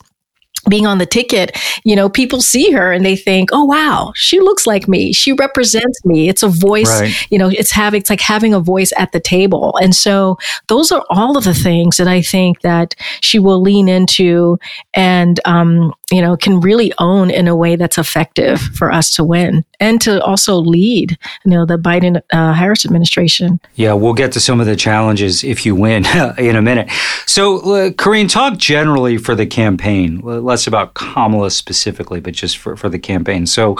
being 0.68 0.86
on 0.86 0.98
the 0.98 1.06
ticket, 1.06 1.56
you 1.84 1.96
know, 1.96 2.08
people 2.08 2.40
see 2.40 2.70
her 2.70 2.92
and 2.92 3.04
they 3.04 3.16
think, 3.16 3.50
"Oh 3.52 3.64
wow, 3.64 4.12
she 4.14 4.40
looks 4.40 4.66
like 4.66 4.88
me. 4.88 5.12
She 5.12 5.32
represents 5.32 6.04
me." 6.04 6.28
It's 6.28 6.42
a 6.42 6.48
voice, 6.48 7.00
right. 7.00 7.14
you 7.30 7.38
know, 7.38 7.48
it's 7.48 7.70
having 7.70 8.00
it's 8.00 8.10
like 8.10 8.20
having 8.20 8.54
a 8.54 8.60
voice 8.60 8.92
at 8.96 9.12
the 9.12 9.20
table. 9.20 9.76
And 9.80 9.94
so 9.94 10.38
those 10.68 10.92
are 10.92 11.04
all 11.10 11.36
of 11.36 11.44
the 11.44 11.54
things 11.54 11.96
that 11.96 12.08
I 12.08 12.22
think 12.22 12.60
that 12.60 12.94
she 13.20 13.38
will 13.38 13.60
lean 13.60 13.88
into 13.88 14.58
and 14.94 15.40
um, 15.44 15.94
you 16.10 16.20
know, 16.20 16.36
can 16.36 16.60
really 16.60 16.92
own 16.98 17.30
in 17.30 17.48
a 17.48 17.56
way 17.56 17.76
that's 17.76 17.98
effective 17.98 18.60
for 18.60 18.92
us 18.92 19.14
to 19.16 19.24
win 19.24 19.64
and 19.80 20.00
to 20.02 20.22
also 20.22 20.56
lead, 20.56 21.18
you 21.44 21.50
know, 21.50 21.64
the 21.64 21.78
Biden 21.78 22.20
uh, 22.32 22.52
Harris 22.52 22.84
administration. 22.84 23.60
Yeah, 23.74 23.94
we'll 23.94 24.14
get 24.14 24.32
to 24.32 24.40
some 24.40 24.60
of 24.60 24.66
the 24.66 24.76
challenges 24.76 25.42
if 25.42 25.66
you 25.66 25.74
win 25.74 26.04
in 26.38 26.56
a 26.56 26.62
minute. 26.62 26.90
So, 27.26 27.58
uh, 27.58 27.90
Karine, 27.90 28.28
talk 28.28 28.58
generally 28.58 29.16
for 29.16 29.34
the 29.34 29.46
campaign, 29.46 30.20
less 30.20 30.66
about 30.66 30.94
Kamala 30.94 31.50
specifically, 31.50 32.20
but 32.20 32.34
just 32.34 32.58
for, 32.58 32.76
for 32.76 32.88
the 32.88 32.98
campaign. 32.98 33.46
So, 33.46 33.76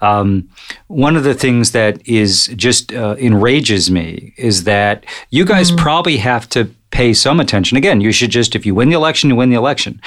um, 0.00 0.48
one 0.88 1.16
of 1.16 1.24
the 1.24 1.34
things 1.34 1.72
that 1.72 2.06
is 2.08 2.46
just 2.56 2.92
uh, 2.92 3.16
enrages 3.18 3.90
me 3.90 4.32
is 4.36 4.64
that 4.64 5.04
you 5.30 5.44
guys 5.44 5.68
mm-hmm. 5.68 5.82
probably 5.82 6.16
have 6.16 6.48
to 6.50 6.70
pay 6.90 7.12
some 7.12 7.40
attention. 7.40 7.76
Again, 7.76 8.00
you 8.00 8.12
should 8.12 8.30
just, 8.30 8.54
if 8.54 8.64
you 8.64 8.74
win 8.74 8.88
the 8.88 8.96
election, 8.96 9.30
you 9.30 9.36
win 9.36 9.50
the 9.50 9.56
election. 9.56 10.00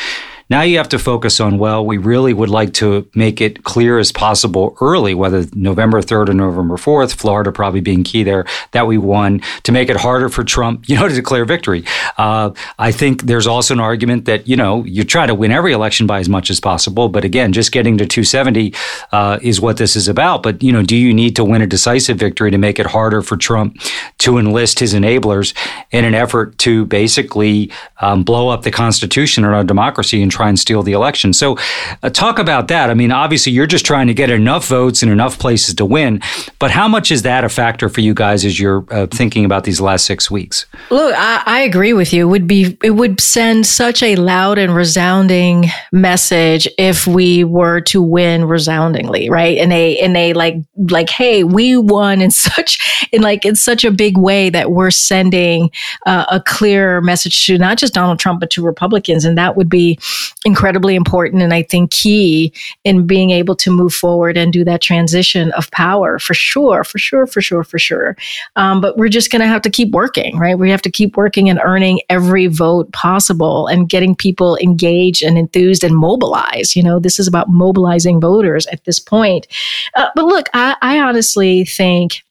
Now 0.48 0.62
you 0.62 0.78
have 0.78 0.90
to 0.90 1.00
focus 1.00 1.40
on, 1.40 1.58
well, 1.58 1.84
we 1.84 1.98
really 1.98 2.32
would 2.32 2.52
like 2.52 2.74
to 2.74 3.10
make 3.16 3.42
it 3.42 3.64
clear 3.64 3.98
as 3.98 4.12
possible 4.12 4.78
early, 4.80 5.16
whether 5.16 5.46
November 5.56 6.02
3rd 6.02 6.30
or 6.30 6.34
November 6.34 6.76
4th, 6.76 7.16
Florida 7.16 7.52
probably 7.52 7.82
being 7.82 8.04
key 8.04 8.22
there, 8.22 8.46
that 8.72 8.86
we 8.86 9.00
won, 9.00 9.42
to 9.64 9.72
make 9.72 9.90
it 9.90 9.96
harder 9.96 10.30
for 10.30 10.44
Trump, 10.44 10.88
you 10.90 10.96
know, 10.96 11.08
to 11.08 11.16
declare 11.16 11.46
victory. 11.46 11.84
Uh, 12.18 12.52
I 12.78 12.92
think 12.92 13.24
there's 13.24 13.48
also 13.48 13.74
an 13.74 13.80
argument 13.80 14.26
that, 14.26 14.48
you 14.48 14.56
know, 14.56 14.84
you 14.84 15.04
try 15.04 15.26
to 15.26 15.34
win 15.34 15.52
every 15.52 15.74
election 15.74 16.06
by 16.06 16.20
as 16.20 16.30
much 16.30 16.52
as 16.52 16.60
possible. 16.60 17.10
But 17.10 17.26
again, 17.26 17.52
just 17.52 17.72
getting 17.72 17.98
to 17.98 18.06
270 18.06 18.74
uh, 19.12 19.40
is 19.42 19.60
what 19.60 19.78
this 19.78 19.96
is 19.96 20.08
about. 20.08 20.44
But, 20.44 20.62
you 20.62 20.72
know, 20.72 20.84
do 20.84 20.96
you 20.96 21.12
need 21.12 21.36
to 21.38 21.44
win 21.44 21.64
a 21.64 21.68
decisive 21.68 22.18
victory 22.18 22.52
to 22.52 22.58
make 22.60 22.78
it 22.78 22.86
harder 22.86 23.24
for 23.24 23.36
Trump 23.36 23.82
to 24.20 24.38
enlist 24.38 24.80
his 24.80 24.94
enablers 24.94 25.56
in 25.92 26.06
an 26.06 26.14
effort 26.14 26.58
to 26.60 26.86
basically 26.86 27.72
um, 28.02 28.24
blow 28.24 28.50
up 28.50 28.62
the 28.62 28.72
Constitution 28.72 29.44
and 29.44 29.56
our 29.56 29.64
democracy 29.64 30.22
and 30.22 30.35
try 30.36 30.50
and 30.50 30.60
steal 30.60 30.84
the 30.84 30.92
election. 30.92 31.34
So, 31.34 31.58
uh, 32.04 32.10
talk 32.10 32.40
about 32.40 32.68
that. 32.68 32.90
I 32.90 32.94
mean, 32.94 33.12
obviously, 33.12 33.52
you're 33.54 33.68
just 33.68 33.86
trying 33.86 34.08
to 34.08 34.14
get 34.14 34.30
enough 34.30 34.68
votes 34.68 35.02
in 35.02 35.10
enough 35.10 35.40
places 35.40 35.76
to 35.76 35.86
win, 35.86 36.22
but 36.60 36.72
how 36.72 36.88
much 36.88 37.12
is 37.12 37.22
that 37.22 37.44
a 37.44 37.50
factor 37.50 37.90
for 37.90 38.02
you 38.02 38.14
guys 38.14 38.44
as 38.44 38.60
you're 38.60 38.86
uh, 38.92 39.08
thinking 39.08 39.46
about 39.46 39.64
these 39.64 39.80
last 39.80 40.06
six 40.06 40.30
weeks? 40.30 40.66
Look, 40.90 41.14
I, 41.18 41.42
I 41.46 41.62
agree 41.62 41.94
with 41.94 42.14
you. 42.14 42.28
It 42.28 42.30
would 42.30 42.48
be 42.48 42.78
it 42.84 42.92
would 42.92 43.20
send 43.22 43.66
such 43.66 44.04
a 44.04 44.16
loud 44.16 44.58
and 44.58 44.76
resounding 44.76 45.66
message 45.92 46.68
if 46.78 47.08
we 47.08 47.44
were 47.44 47.82
to 47.82 48.02
win 48.02 48.46
resoundingly, 48.46 49.30
right? 49.30 49.58
In 49.58 49.72
a 49.72 49.94
in 49.94 50.16
a 50.16 50.34
like 50.34 50.56
like, 50.90 51.10
hey, 51.10 51.44
we 51.44 51.78
won 51.78 52.22
in 52.22 52.32
such 52.46 53.08
in 53.12 53.22
like 53.22 53.46
in 53.46 53.56
such 53.56 53.86
a 53.86 53.92
big 53.92 54.18
way 54.18 54.50
that 54.50 54.72
we're 54.72 54.92
sending 54.92 55.72
uh, 56.06 56.26
a 56.30 56.42
clear 56.42 57.02
message 57.02 57.46
to 57.46 57.58
not 57.58 57.78
just 57.78 57.94
Donald 57.94 58.20
Trump 58.20 58.40
but 58.40 58.50
to 58.52 58.64
Republicans, 58.64 59.26
and 59.26 59.38
that 59.38 59.56
would 59.56 59.70
be 59.70 59.98
incredibly 60.44 60.96
important 60.96 61.42
and 61.42 61.54
I 61.54 61.64
think 61.64 61.92
key 61.92 62.54
in 62.84 63.08
being 63.08 63.32
able 63.32 63.56
to 63.58 63.72
move 63.72 63.94
forward 63.94 64.38
and 64.38 64.52
do 64.52 64.64
that 64.64 64.82
transition 64.82 65.52
of 65.54 65.72
power 65.72 66.20
for 66.20 66.34
sure, 66.34 66.84
for 66.84 66.98
sure, 66.98 67.28
for 67.28 67.42
sure, 67.42 67.64
for 67.64 67.80
sure. 67.80 68.16
Um, 68.56 68.82
but 68.82 68.98
we're 68.98 69.10
just 69.10 69.32
going 69.32 69.42
to 69.42 69.48
have 69.48 69.62
to 69.64 69.70
keep 69.70 69.92
working, 69.92 70.38
right? 70.38 70.58
We 70.58 70.70
have 70.70 70.82
to 70.84 70.92
keep 70.92 71.18
working 71.18 71.50
and 71.50 71.60
earning 71.64 72.02
every 72.10 72.48
vote 72.48 72.92
possible 72.92 73.68
and 73.68 73.90
getting 73.90 74.16
people 74.16 74.58
engaged 74.58 75.24
and 75.24 75.38
enthused 75.38 75.84
and 75.84 75.96
mobilized. 75.96 76.76
You 76.76 76.84
know, 76.84 77.00
this 77.00 77.20
is 77.20 77.28
about 77.28 77.50
mobilizing 77.50 78.20
voters 78.20 78.66
at 78.68 78.84
this 78.86 79.00
point. 79.00 79.48
Uh, 79.96 80.10
but 80.16 80.26
look, 80.26 80.50
I, 80.54 80.76
I 80.82 81.00
honestly 81.00 81.66
think 81.66 82.25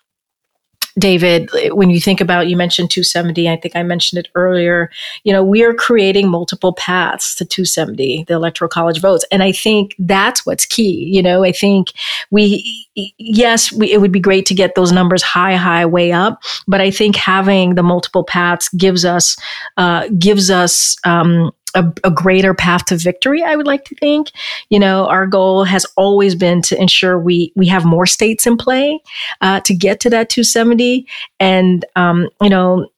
David, 0.98 1.50
when 1.72 1.90
you 1.90 2.00
think 2.00 2.20
about, 2.20 2.48
you 2.48 2.57
mentioned 2.57 2.90
270, 2.90 3.48
I 3.48 3.57
think 3.57 3.74
I 3.74 3.83
mentioned 3.83 4.24
it 4.24 4.30
earlier, 4.35 4.90
you 5.24 5.33
know, 5.33 5.42
we 5.42 5.64
are 5.64 5.74
creating 5.74 6.28
multiple 6.28 6.72
paths 6.72 7.35
to 7.37 7.44
270, 7.44 8.24
the 8.28 8.35
electoral 8.35 8.68
college 8.68 9.00
votes. 9.00 9.24
And 9.33 9.42
I 9.42 9.50
think 9.50 9.94
that's 9.98 10.46
what's 10.46 10.64
key. 10.66 11.11
You 11.12 11.22
know, 11.22 11.42
I 11.42 11.50
think 11.50 11.88
we, 12.30 12.87
yes, 13.18 13.72
we, 13.72 13.92
it 13.92 14.00
would 14.00 14.12
be 14.12 14.20
great 14.20 14.46
to 14.46 14.54
get 14.54 14.76
those 14.76 14.92
numbers 14.92 15.22
high, 15.22 15.57
high, 15.57 15.85
way 15.85 16.12
up. 16.12 16.40
But 16.68 16.80
I 16.80 16.92
think 16.92 17.16
having 17.16 17.74
the 17.74 17.83
multiple 17.83 18.22
paths 18.22 18.68
gives 18.70 19.05
us, 19.05 19.36
uh, 19.76 20.09
gives 20.16 20.49
us, 20.49 20.97
um, 21.05 21.51
a, 21.75 21.93
a, 22.05 22.11
greater 22.11 22.55
path 22.55 22.85
to 22.87 22.97
victory. 22.97 23.43
I 23.43 23.57
would 23.57 23.66
like 23.66 23.85
to 23.87 23.95
think. 23.97 24.31
You 24.70 24.79
know, 24.79 25.07
our 25.07 25.27
goal 25.27 25.64
has 25.64 25.85
always 25.97 26.35
been 26.35 26.62
to 26.62 26.81
ensure 26.81 27.18
we 27.18 27.53
we 27.57 27.66
have 27.68 27.85
more 27.85 28.07
states 28.07 28.47
in 28.47 28.57
play 28.57 29.01
uh, 29.41 29.61
to 29.61 29.75
get 29.75 30.01
to 30.01 30.11
that 30.11 30.31
270, 30.31 31.07
and 31.41 31.85
um, 31.97 32.29
you 32.41 32.51
know, 32.51 32.89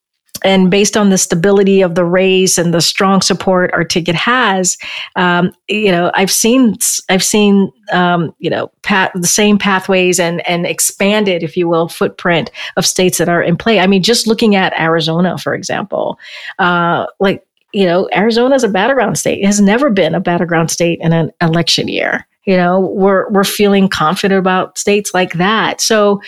and 0.43 0.69
based 0.69 0.95
on 0.95 1.09
the 1.09 1.17
stability 1.17 1.81
of 1.81 1.95
the 1.95 2.05
race 2.05 2.57
and 2.57 2.73
the 2.73 2.81
strong 2.81 3.21
support 3.21 3.71
our 3.73 3.83
ticket 3.83 4.15
has, 4.15 4.77
um, 5.15 5.51
you 5.67 5.91
know, 5.91 6.11
I've 6.13 6.31
seen 6.31 6.75
I've 7.09 7.23
seen 7.23 7.71
um, 7.91 8.35
you 8.39 8.49
know 8.49 8.71
the 8.83 9.27
same 9.27 9.57
pathways 9.57 10.19
and 10.19 10.47
and 10.47 10.65
expanded, 10.65 11.43
if 11.43 11.57
you 11.57 11.67
will, 11.67 11.87
footprint 11.87 12.51
of 12.75 12.85
states 12.85 13.17
that 13.17 13.29
are 13.29 13.41
in 13.41 13.57
play. 13.57 13.79
I 13.79 13.87
mean, 13.87 14.03
just 14.03 14.27
looking 14.27 14.55
at 14.55 14.79
Arizona, 14.79 15.37
for 15.37 15.53
example, 15.53 16.19
uh, 16.59 17.07
like 17.19 17.46
you 17.77 17.85
know, 17.85 18.09
Arizona 18.15 18.55
is 18.55 18.63
a 18.63 18.69
battleground 18.69 19.19
state. 19.19 19.43
It 19.43 19.45
has 19.45 19.61
never 19.61 19.91
been 19.91 20.15
a 20.15 20.19
battleground 20.19 20.71
state 20.71 20.97
in 20.99 21.13
an 21.13 21.29
election 21.41 21.87
year. 21.87 22.25
You 22.45 22.57
know, 22.57 22.79
we're 22.79 23.29
we're 23.29 23.43
feeling 23.43 23.87
confident 23.87 24.39
about 24.39 24.79
states 24.79 25.13
like 25.13 25.33
that. 25.33 25.79
So 25.79 26.19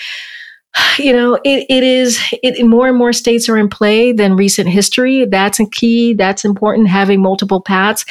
you 0.99 1.11
know, 1.11 1.39
it, 1.43 1.65
it 1.67 1.83
is, 1.83 2.19
it, 2.43 2.63
more 2.67 2.87
and 2.87 2.97
more 2.97 3.13
states 3.13 3.49
are 3.49 3.57
in 3.57 3.67
play 3.67 4.11
than 4.11 4.35
recent 4.35 4.69
history. 4.69 5.25
That's 5.25 5.59
a 5.59 5.65
key. 5.65 6.13
That's 6.13 6.45
important, 6.45 6.87
having 6.87 7.19
multiple 7.19 7.61
paths. 7.61 8.05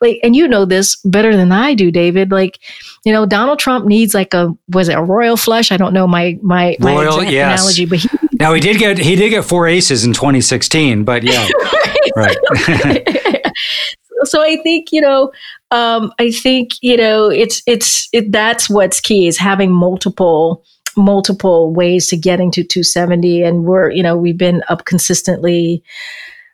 Like, 0.00 0.18
and 0.24 0.34
you 0.34 0.48
know 0.48 0.64
this 0.64 0.96
better 1.04 1.36
than 1.36 1.52
I 1.52 1.74
do, 1.74 1.92
David. 1.92 2.32
Like, 2.32 2.58
you 3.04 3.12
know, 3.12 3.24
Donald 3.24 3.60
Trump 3.60 3.86
needs 3.86 4.14
like 4.14 4.34
a, 4.34 4.52
was 4.68 4.88
it 4.88 4.98
a 4.98 5.02
royal 5.02 5.36
flush? 5.36 5.70
I 5.70 5.76
don't 5.76 5.92
know 5.92 6.08
my, 6.08 6.38
my, 6.42 6.76
royal, 6.80 7.18
my 7.18 7.28
yes. 7.28 7.60
analogy, 7.60 7.86
but 7.86 7.98
he, 7.98 8.08
now 8.40 8.52
he 8.54 8.60
did 8.60 8.78
get, 8.78 8.98
he 8.98 9.14
did 9.16 9.30
get 9.30 9.44
four 9.44 9.66
aces 9.66 10.04
in 10.04 10.12
2016, 10.12 11.04
but 11.04 11.22
yeah. 11.22 11.46
right. 12.16 12.36
so 14.24 14.42
I 14.42 14.56
think, 14.62 14.92
you 14.92 15.00
know, 15.00 15.30
um, 15.70 16.12
I 16.18 16.30
think, 16.30 16.70
you 16.80 16.96
know, 16.96 17.28
it's, 17.28 17.62
it's, 17.66 18.08
it, 18.12 18.32
that's 18.32 18.68
what's 18.68 19.00
key 19.00 19.28
is 19.28 19.38
having 19.38 19.70
multiple, 19.70 20.64
multiple 20.96 21.72
ways 21.72 22.08
to 22.08 22.16
getting 22.16 22.50
to 22.50 22.64
270 22.64 23.42
and 23.42 23.64
we're 23.64 23.90
you 23.90 24.02
know 24.02 24.16
we've 24.16 24.36
been 24.36 24.60
up 24.68 24.84
consistently 24.86 25.84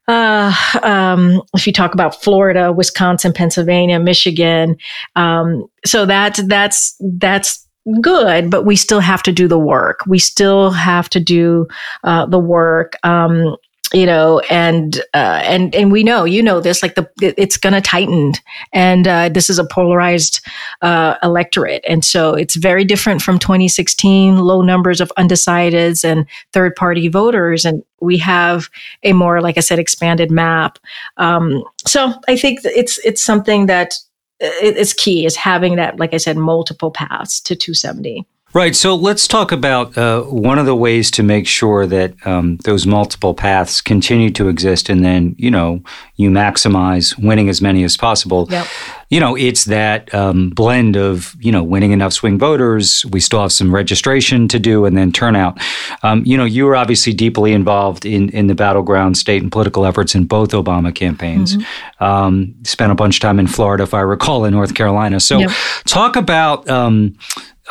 uh, 0.09 0.55
um, 0.84 1.43
if 1.53 1.66
you 1.66 1.72
talk 1.72 1.93
about 1.93 2.22
Florida, 2.22 2.72
Wisconsin, 2.72 3.32
Pennsylvania, 3.32 3.99
Michigan, 3.99 4.76
um, 5.16 5.66
so 5.84 6.07
that's 6.07 6.41
that's 6.47 6.97
that's 7.01 7.65
good, 8.01 8.51
but 8.51 8.64
we 8.64 8.76
still 8.76 9.01
have 9.01 9.22
to 9.24 9.32
do 9.32 9.49
the 9.49 9.59
work. 9.59 10.01
We 10.07 10.18
still 10.18 10.70
have 10.70 11.09
to 11.11 11.20
do 11.20 11.68
uh, 12.05 12.26
the 12.26 12.39
work. 12.39 12.95
Um, 13.03 13.57
you 13.93 14.05
know, 14.05 14.41
and 14.51 14.99
uh, 15.14 15.41
and 15.45 15.72
and 15.74 15.93
we 15.93 16.03
know, 16.03 16.24
you 16.24 16.43
know, 16.43 16.61
this 16.61 16.82
like 16.82 16.97
the 16.97 17.09
it's 17.20 17.57
going 17.57 17.72
to 17.72 17.80
tighten, 17.80 18.32
and 18.72 19.07
uh, 19.07 19.28
this 19.28 19.49
is 19.49 19.61
a 19.61 19.64
polarized 19.64 20.45
uh, 20.82 21.14
electorate, 21.22 21.84
and 21.89 22.05
so 22.05 22.34
it's 22.34 22.57
very 22.57 22.84
different 22.84 23.22
from 23.22 23.39
2016, 23.39 24.39
low 24.39 24.61
numbers 24.61 25.01
of 25.01 25.12
undecideds 25.16 26.05
and 26.05 26.26
third 26.53 26.74
party 26.74 27.07
voters, 27.07 27.64
and 27.64 27.84
we 28.01 28.18
have 28.18 28.68
a 29.05 29.12
more, 29.12 29.41
like 29.41 29.57
I 29.57 29.61
said, 29.61 29.78
expanded 29.78 30.32
map. 30.32 30.80
Um, 31.16 31.62
so 31.87 32.12
I 32.26 32.37
think 32.37 32.61
it's 32.64 32.99
it's 33.05 33.22
something 33.22 33.66
that 33.66 33.95
it's 34.41 34.93
key 34.93 35.24
is 35.24 35.37
having 35.37 35.76
that, 35.76 35.99
like 35.99 36.14
I 36.14 36.18
said, 36.18 36.37
multiple 36.37 36.91
paths 36.91 37.41
to 37.43 37.57
270. 37.57 38.26
Right. 38.57 38.74
So 38.74 38.94
let's 38.94 39.28
talk 39.28 39.52
about 39.52 39.98
uh, 39.98 40.22
one 40.22 40.59
of 40.59 40.64
the 40.64 40.74
ways 40.74 41.11
to 41.11 41.22
make 41.22 41.46
sure 41.46 41.84
that 41.84 42.14
um, 42.26 42.57
those 42.64 42.86
multiple 42.86 43.34
paths 43.34 43.82
continue 43.82 44.30
to 44.30 44.48
exist, 44.48 44.88
and 44.88 45.04
then 45.04 45.34
you 45.36 45.50
know 45.50 45.82
you 46.14 46.30
maximize 46.30 47.22
winning 47.22 47.50
as 47.50 47.61
many 47.61 47.84
as 47.84 47.98
possible. 47.98 48.48
Yep. 48.50 48.66
You 49.11 49.20
know, 49.20 49.36
it's 49.36 49.66
that 49.66 50.12
um, 50.14 50.48
blend 50.48 50.96
of 50.96 51.36
you 51.38 51.52
know 51.52 51.62
winning 51.62 51.92
enough 51.92 52.14
swing 52.14 52.38
voters. 52.38 53.04
We 53.11 53.20
still 53.20 53.42
have 53.42 53.52
some 53.52 53.74
registration 53.74 54.48
to 54.48 54.59
do, 54.59 54.86
and 54.86 54.96
then 54.96 55.12
turnout. 55.12 55.61
Um, 56.02 56.22
you 56.24 56.38
know, 56.38 56.46
you 56.46 56.64
were 56.64 56.76
obviously 56.76 57.12
deeply 57.12 57.52
involved 57.52 58.07
in 58.07 58.30
in 58.30 58.46
the 58.46 58.54
battleground 58.54 59.18
state 59.18 59.42
and 59.42 59.52
political 59.52 59.84
efforts 59.84 60.14
in 60.14 60.24
both 60.24 60.52
Obama 60.52 60.94
campaigns. 60.94 61.59
Mm-hmm. 61.59 62.04
Um, 62.04 62.54
spent 62.62 62.90
a 62.90 62.94
bunch 62.94 63.16
of 63.16 63.20
time 63.20 63.38
in 63.38 63.48
Florida, 63.48 63.82
if 63.82 63.92
I 63.92 64.00
recall, 64.00 64.46
in 64.46 64.54
North 64.54 64.74
Carolina. 64.74 65.20
So, 65.20 65.40
yep. 65.40 65.50
talk 65.84 66.16
about 66.16 66.66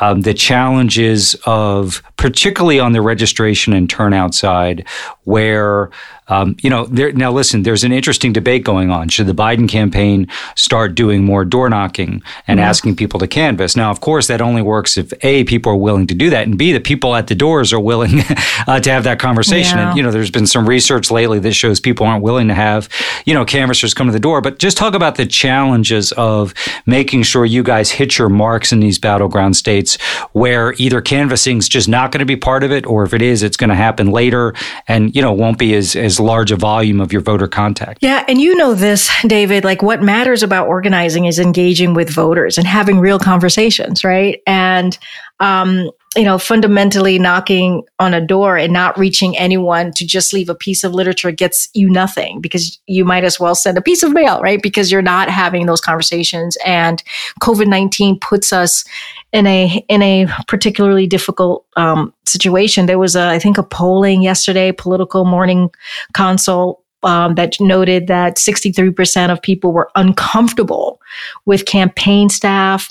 um, 0.02 0.22
the 0.22 0.34
challenges 0.34 1.36
of, 1.46 2.04
particularly 2.18 2.80
on 2.80 2.92
the 2.92 3.02
registration 3.02 3.74
and 3.74 3.90
turnout 3.90 4.34
side, 4.34 4.86
where 5.24 5.90
um, 6.28 6.56
you 6.62 6.70
know, 6.70 6.86
there, 6.86 7.12
now 7.12 7.32
listen, 7.32 7.64
there's 7.64 7.84
an 7.84 7.92
interesting 7.92 8.34
debate 8.34 8.64
going 8.64 8.90
on. 8.90 9.10
Should 9.10 9.28
the 9.28 9.34
Biden 9.34 9.70
campaign 9.70 10.28
start 10.56 10.96
doing 10.96 11.24
more 11.24 11.46
door 11.46 11.70
knocking 11.70 12.24
and 12.48 12.60
mm-hmm. 12.60 12.68
asking 12.68 12.96
people 12.96 13.20
to 13.20 13.28
canvass? 13.28 13.76
Now, 13.76 13.92
of 13.92 14.02
course, 14.02 14.28
that 14.28 14.42
only 14.42 14.62
works 14.62 14.98
if 14.98 15.14
A, 15.22 15.44
people 15.44 15.72
are 15.72 15.78
willing 15.78 16.08
to 16.08 16.16
do 16.16 16.30
that, 16.30 16.48
and 16.48 16.58
B, 16.58 16.72
the 16.72 16.80
people 16.80 17.16
at 17.16 17.28
the 17.28 17.36
doors 17.36 17.72
are 17.74 17.80
willing 17.80 18.22
uh, 18.68 18.80
to 18.80 18.92
have 18.92 19.04
that 19.04 19.20
conversation. 19.20 19.78
Yeah. 19.78 19.90
And, 19.90 19.98
you 19.98 20.04
know, 20.04 20.12
there's 20.12 20.32
been 20.32 20.48
some 20.48 20.68
research 20.68 21.12
lately 21.12 21.40
that 21.40 21.54
shows 21.54 21.80
people 21.80 22.06
aren't 22.06 22.24
willing 22.24 22.48
to 22.48 22.54
have, 22.54 22.90
you 23.26 23.34
know, 23.34 23.46
canvassers 23.46 23.94
come 23.94 24.08
to 24.08 24.14
the 24.14 24.20
door. 24.20 24.42
But 24.42 24.60
just 24.60 24.78
talk 24.78 24.94
about 24.94 25.16
the 25.16 25.26
challenges 25.26 26.12
of 26.14 26.54
making 26.86 27.24
sure 27.24 27.46
you 27.46 27.64
guys 27.64 27.92
hit 27.92 28.18
your 28.18 28.30
marks 28.30 28.72
in 28.72 28.80
these 28.80 29.00
battleground 29.00 29.56
states 29.58 30.02
where 30.34 30.74
either 30.78 31.02
canvassing 31.02 31.58
is 31.58 31.70
just 31.70 31.88
not 31.88 32.12
going 32.12 32.20
to 32.20 32.26
be 32.26 32.36
part 32.36 32.64
of 32.64 32.72
it, 32.72 32.86
or 32.86 33.04
if 33.04 33.14
it 33.14 33.22
is, 33.22 33.44
it's 33.44 33.58
going 33.58 33.70
to 33.70 33.76
happen 33.76 34.12
later 34.12 34.54
and, 34.88 35.16
you 35.16 35.22
know, 35.22 35.32
won't 35.32 35.58
be 35.58 35.76
as, 35.76 35.96
as 35.96 36.15
as 36.16 36.20
large 36.20 36.52
a 36.52 36.56
volume 36.56 37.02
of 37.02 37.12
your 37.12 37.22
voter 37.22 37.48
contact. 37.48 38.00
Yeah, 38.02 38.24
and 38.28 38.40
you 38.40 38.56
know 38.56 38.74
this, 38.74 39.12
David, 39.28 39.64
like 39.64 39.82
what 39.82 40.02
matters 40.02 40.44
about 40.44 40.68
organizing 40.68 41.26
is 41.26 41.40
engaging 41.40 41.94
with 41.94 42.10
voters 42.10 42.58
and 42.58 42.66
having 42.66 43.00
real 43.00 43.20
conversations, 43.20 44.04
right? 44.04 44.42
And 44.48 44.98
um, 45.40 45.92
you 46.16 46.24
know, 46.24 46.38
fundamentally 46.38 47.20
knocking 47.20 47.84
on 48.00 48.14
a 48.14 48.26
door 48.26 48.58
and 48.58 48.72
not 48.72 48.98
reaching 48.98 49.38
anyone 49.38 49.92
to 49.94 50.06
just 50.06 50.34
leave 50.34 50.50
a 50.50 50.56
piece 50.56 50.84
of 50.84 50.94
literature 50.94 51.32
gets 51.32 51.70
you 51.74 51.90
nothing 51.90 52.40
because 52.42 52.80
you 52.88 53.04
might 53.04 53.24
as 53.24 53.40
well 53.40 53.56
send 53.56 53.78
a 53.78 53.82
piece 53.82 54.04
of 54.04 54.14
mail, 54.14 54.42
right? 54.42 54.62
Because 54.62 54.92
you're 54.92 55.02
not 55.02 55.30
having 55.30 55.66
those 55.66 55.82
conversations. 55.82 56.58
And 56.66 57.04
COVID 57.42 57.68
19 57.68 58.20
puts 58.20 58.54
us 58.54 58.86
in 59.34 59.46
a 59.48 59.84
in 59.90 60.02
a 60.02 60.28
particularly 60.48 61.08
difficult 61.08 61.66
um, 61.76 62.14
situation. 62.26 62.86
There 62.86 63.00
was, 63.00 63.16
a, 63.16 63.28
I 63.28 63.40
think, 63.40 63.58
a 63.58 63.64
polling 63.64 64.22
yesterday, 64.22 64.72
Politico 64.72 65.26
Morning 65.26 65.70
Consult, 66.14 66.82
um, 67.04 67.36
that 67.36 67.56
noted 67.60 68.08
that 68.08 68.38
63% 68.38 69.32
of 69.32 69.42
people 69.42 69.72
were 69.72 69.90
uncomfortable 69.96 71.00
with 71.46 71.66
campaign 71.66 72.30
staff 72.30 72.90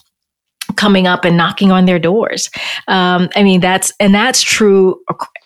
coming 0.77 1.07
up 1.07 1.25
and 1.25 1.37
knocking 1.37 1.71
on 1.71 1.87
their 1.87 1.99
doors. 1.99 2.51
Um, 2.89 3.29
I 3.37 3.43
mean, 3.43 3.61
that's 3.61 3.93
and 4.01 4.15
that's 4.15 4.43
true. 4.43 5.01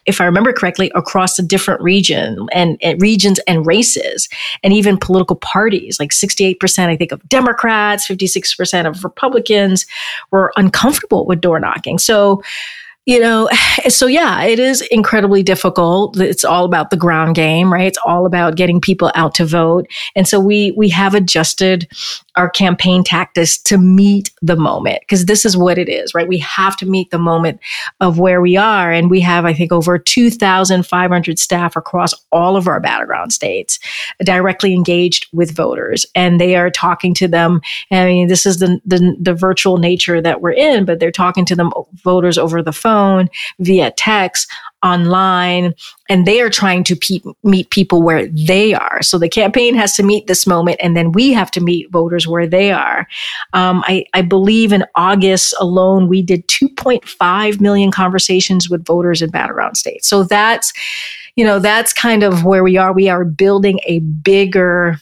If 0.07 0.21
I 0.21 0.25
remember 0.25 0.53
correctly, 0.53 0.91
across 0.95 1.37
the 1.37 1.43
different 1.43 1.83
region 1.83 2.47
and, 2.53 2.79
and 2.83 3.01
regions 3.03 3.39
and 3.47 3.67
races, 3.67 4.29
and 4.63 4.73
even 4.73 4.97
political 4.97 5.37
parties. 5.37 6.01
Like 6.01 6.13
sixty-eight 6.13 6.61
percent, 6.61 6.91
I 6.91 6.97
think, 6.97 7.13
of 7.13 7.29
Democrats, 7.29 8.07
fifty-six 8.07 8.55
percent 8.55 8.89
of 8.89 9.05
Republicans 9.05 9.87
were 10.31 10.53
uncomfortable 10.57 11.27
with 11.27 11.41
door 11.41 11.61
knocking. 11.61 11.99
So 11.99 12.43
you 13.09 13.19
know, 13.19 13.49
so 13.89 14.07
yeah, 14.07 14.45
it 14.45 14.59
is 14.59 14.83
incredibly 14.91 15.43
difficult. 15.43 16.21
It's 16.21 16.45
all 16.45 16.65
about 16.65 16.91
the 16.91 16.97
ground 16.97 17.35
game, 17.35 17.73
right? 17.73 17.87
It's 17.87 17.99
all 18.05 18.27
about 18.27 18.55
getting 18.55 18.81
people 18.81 19.11
out 19.15 19.35
to 19.37 19.47
vote. 19.47 19.87
And 20.15 20.29
so 20.29 20.39
we 20.39 20.73
we 20.77 20.91
have 20.91 21.15
adjusted 21.15 21.89
our 22.39 22.49
campaign 22.49 23.03
tactics 23.03 23.59
to 23.59 23.77
meet 23.77 24.31
the 24.41 24.57
moment 24.57 25.01
because 25.01 25.27
this 25.27 25.45
is 25.45 25.57
what 25.57 25.77
it 25.77 25.89
is, 25.89 26.15
right? 26.15 26.29
We 26.29 26.39
have 26.39 26.77
to 26.77 26.87
meet 26.87 27.11
the 27.11 27.19
moment 27.19 27.59
of 28.01 28.21
where 28.21 28.41
we 28.41 28.57
are. 28.57 28.93
And 28.93 29.11
we 29.11 29.21
have, 29.23 29.45
I 29.45 29.53
think, 29.53 29.73
over 29.73 29.99
2,500 29.99 31.39
staff 31.39 31.75
across 31.75 32.15
all 32.31 32.57
of 32.57 32.69
our 32.69 32.79
battleground 32.79 33.33
states 33.33 33.81
directly 34.21 34.73
engaged 34.73 35.27
with 35.33 35.55
voters. 35.55 36.07
And 36.15 36.41
they 36.41 36.55
are 36.55 36.71
talking 36.71 37.13
to 37.15 37.27
them. 37.27 37.61
I 37.91 38.05
mean, 38.05 38.29
this 38.29 38.47
is 38.47 38.59
the, 38.59 38.81
the, 38.87 39.17
the 39.21 39.35
virtual 39.35 39.79
nature 39.79 40.23
that 40.23 40.41
we're 40.41 40.53
in, 40.53 40.85
but 40.85 41.01
they're 41.01 41.11
talking 41.11 41.45
to 41.47 41.57
them 41.57 41.73
voters 42.05 42.39
over 42.39 42.63
the 42.63 42.73
phone, 42.73 42.98
via 43.59 43.93
text, 43.93 44.51
online 44.83 45.75
and 46.09 46.27
they 46.27 46.41
are 46.41 46.51
trying 46.51 46.85
to 46.85 46.97
pe- 46.97 47.21
meet 47.43 47.71
people 47.71 48.03
where 48.03 48.29
they 48.29 48.75
are. 48.75 49.03
So 49.03 49.19
the 49.19 49.29
campaign 49.29 49.75
has 49.75 49.97
to 49.97 50.03
meet 50.03 50.27
this 50.27 50.47
moment 50.47 50.79
and 50.81 50.97
then 50.97 51.13
we 51.13 51.33
have 51.33 51.51
to 51.53 51.61
meet 51.61 51.91
voters 51.91 52.27
where 52.29 52.47
they 52.47 52.71
are. 52.71 53.07
Um, 53.53 53.83
I, 53.87 54.05
I 54.15 54.23
believe 54.23 54.73
in 54.73 54.85
August 54.95 55.55
alone, 55.59 56.09
we 56.09 56.23
did 56.23 56.47
2.5 56.49 57.61
million 57.61 57.91
conversations 57.91 58.71
with 58.71 58.87
voters 58.87 59.21
in 59.21 59.31
battleground 59.31 59.77
states. 59.77 60.09
So 60.09 60.23
that's, 60.23 60.73
you 61.35 61.45
know, 61.45 61.59
that's 61.59 61.93
kind 61.93 62.23
of 62.23 62.45
where 62.45 62.63
we 62.63 62.77
are. 62.77 62.93
We 62.93 63.09
are 63.09 63.25
building 63.25 63.81
a 63.85 63.99
bigger 63.99 65.01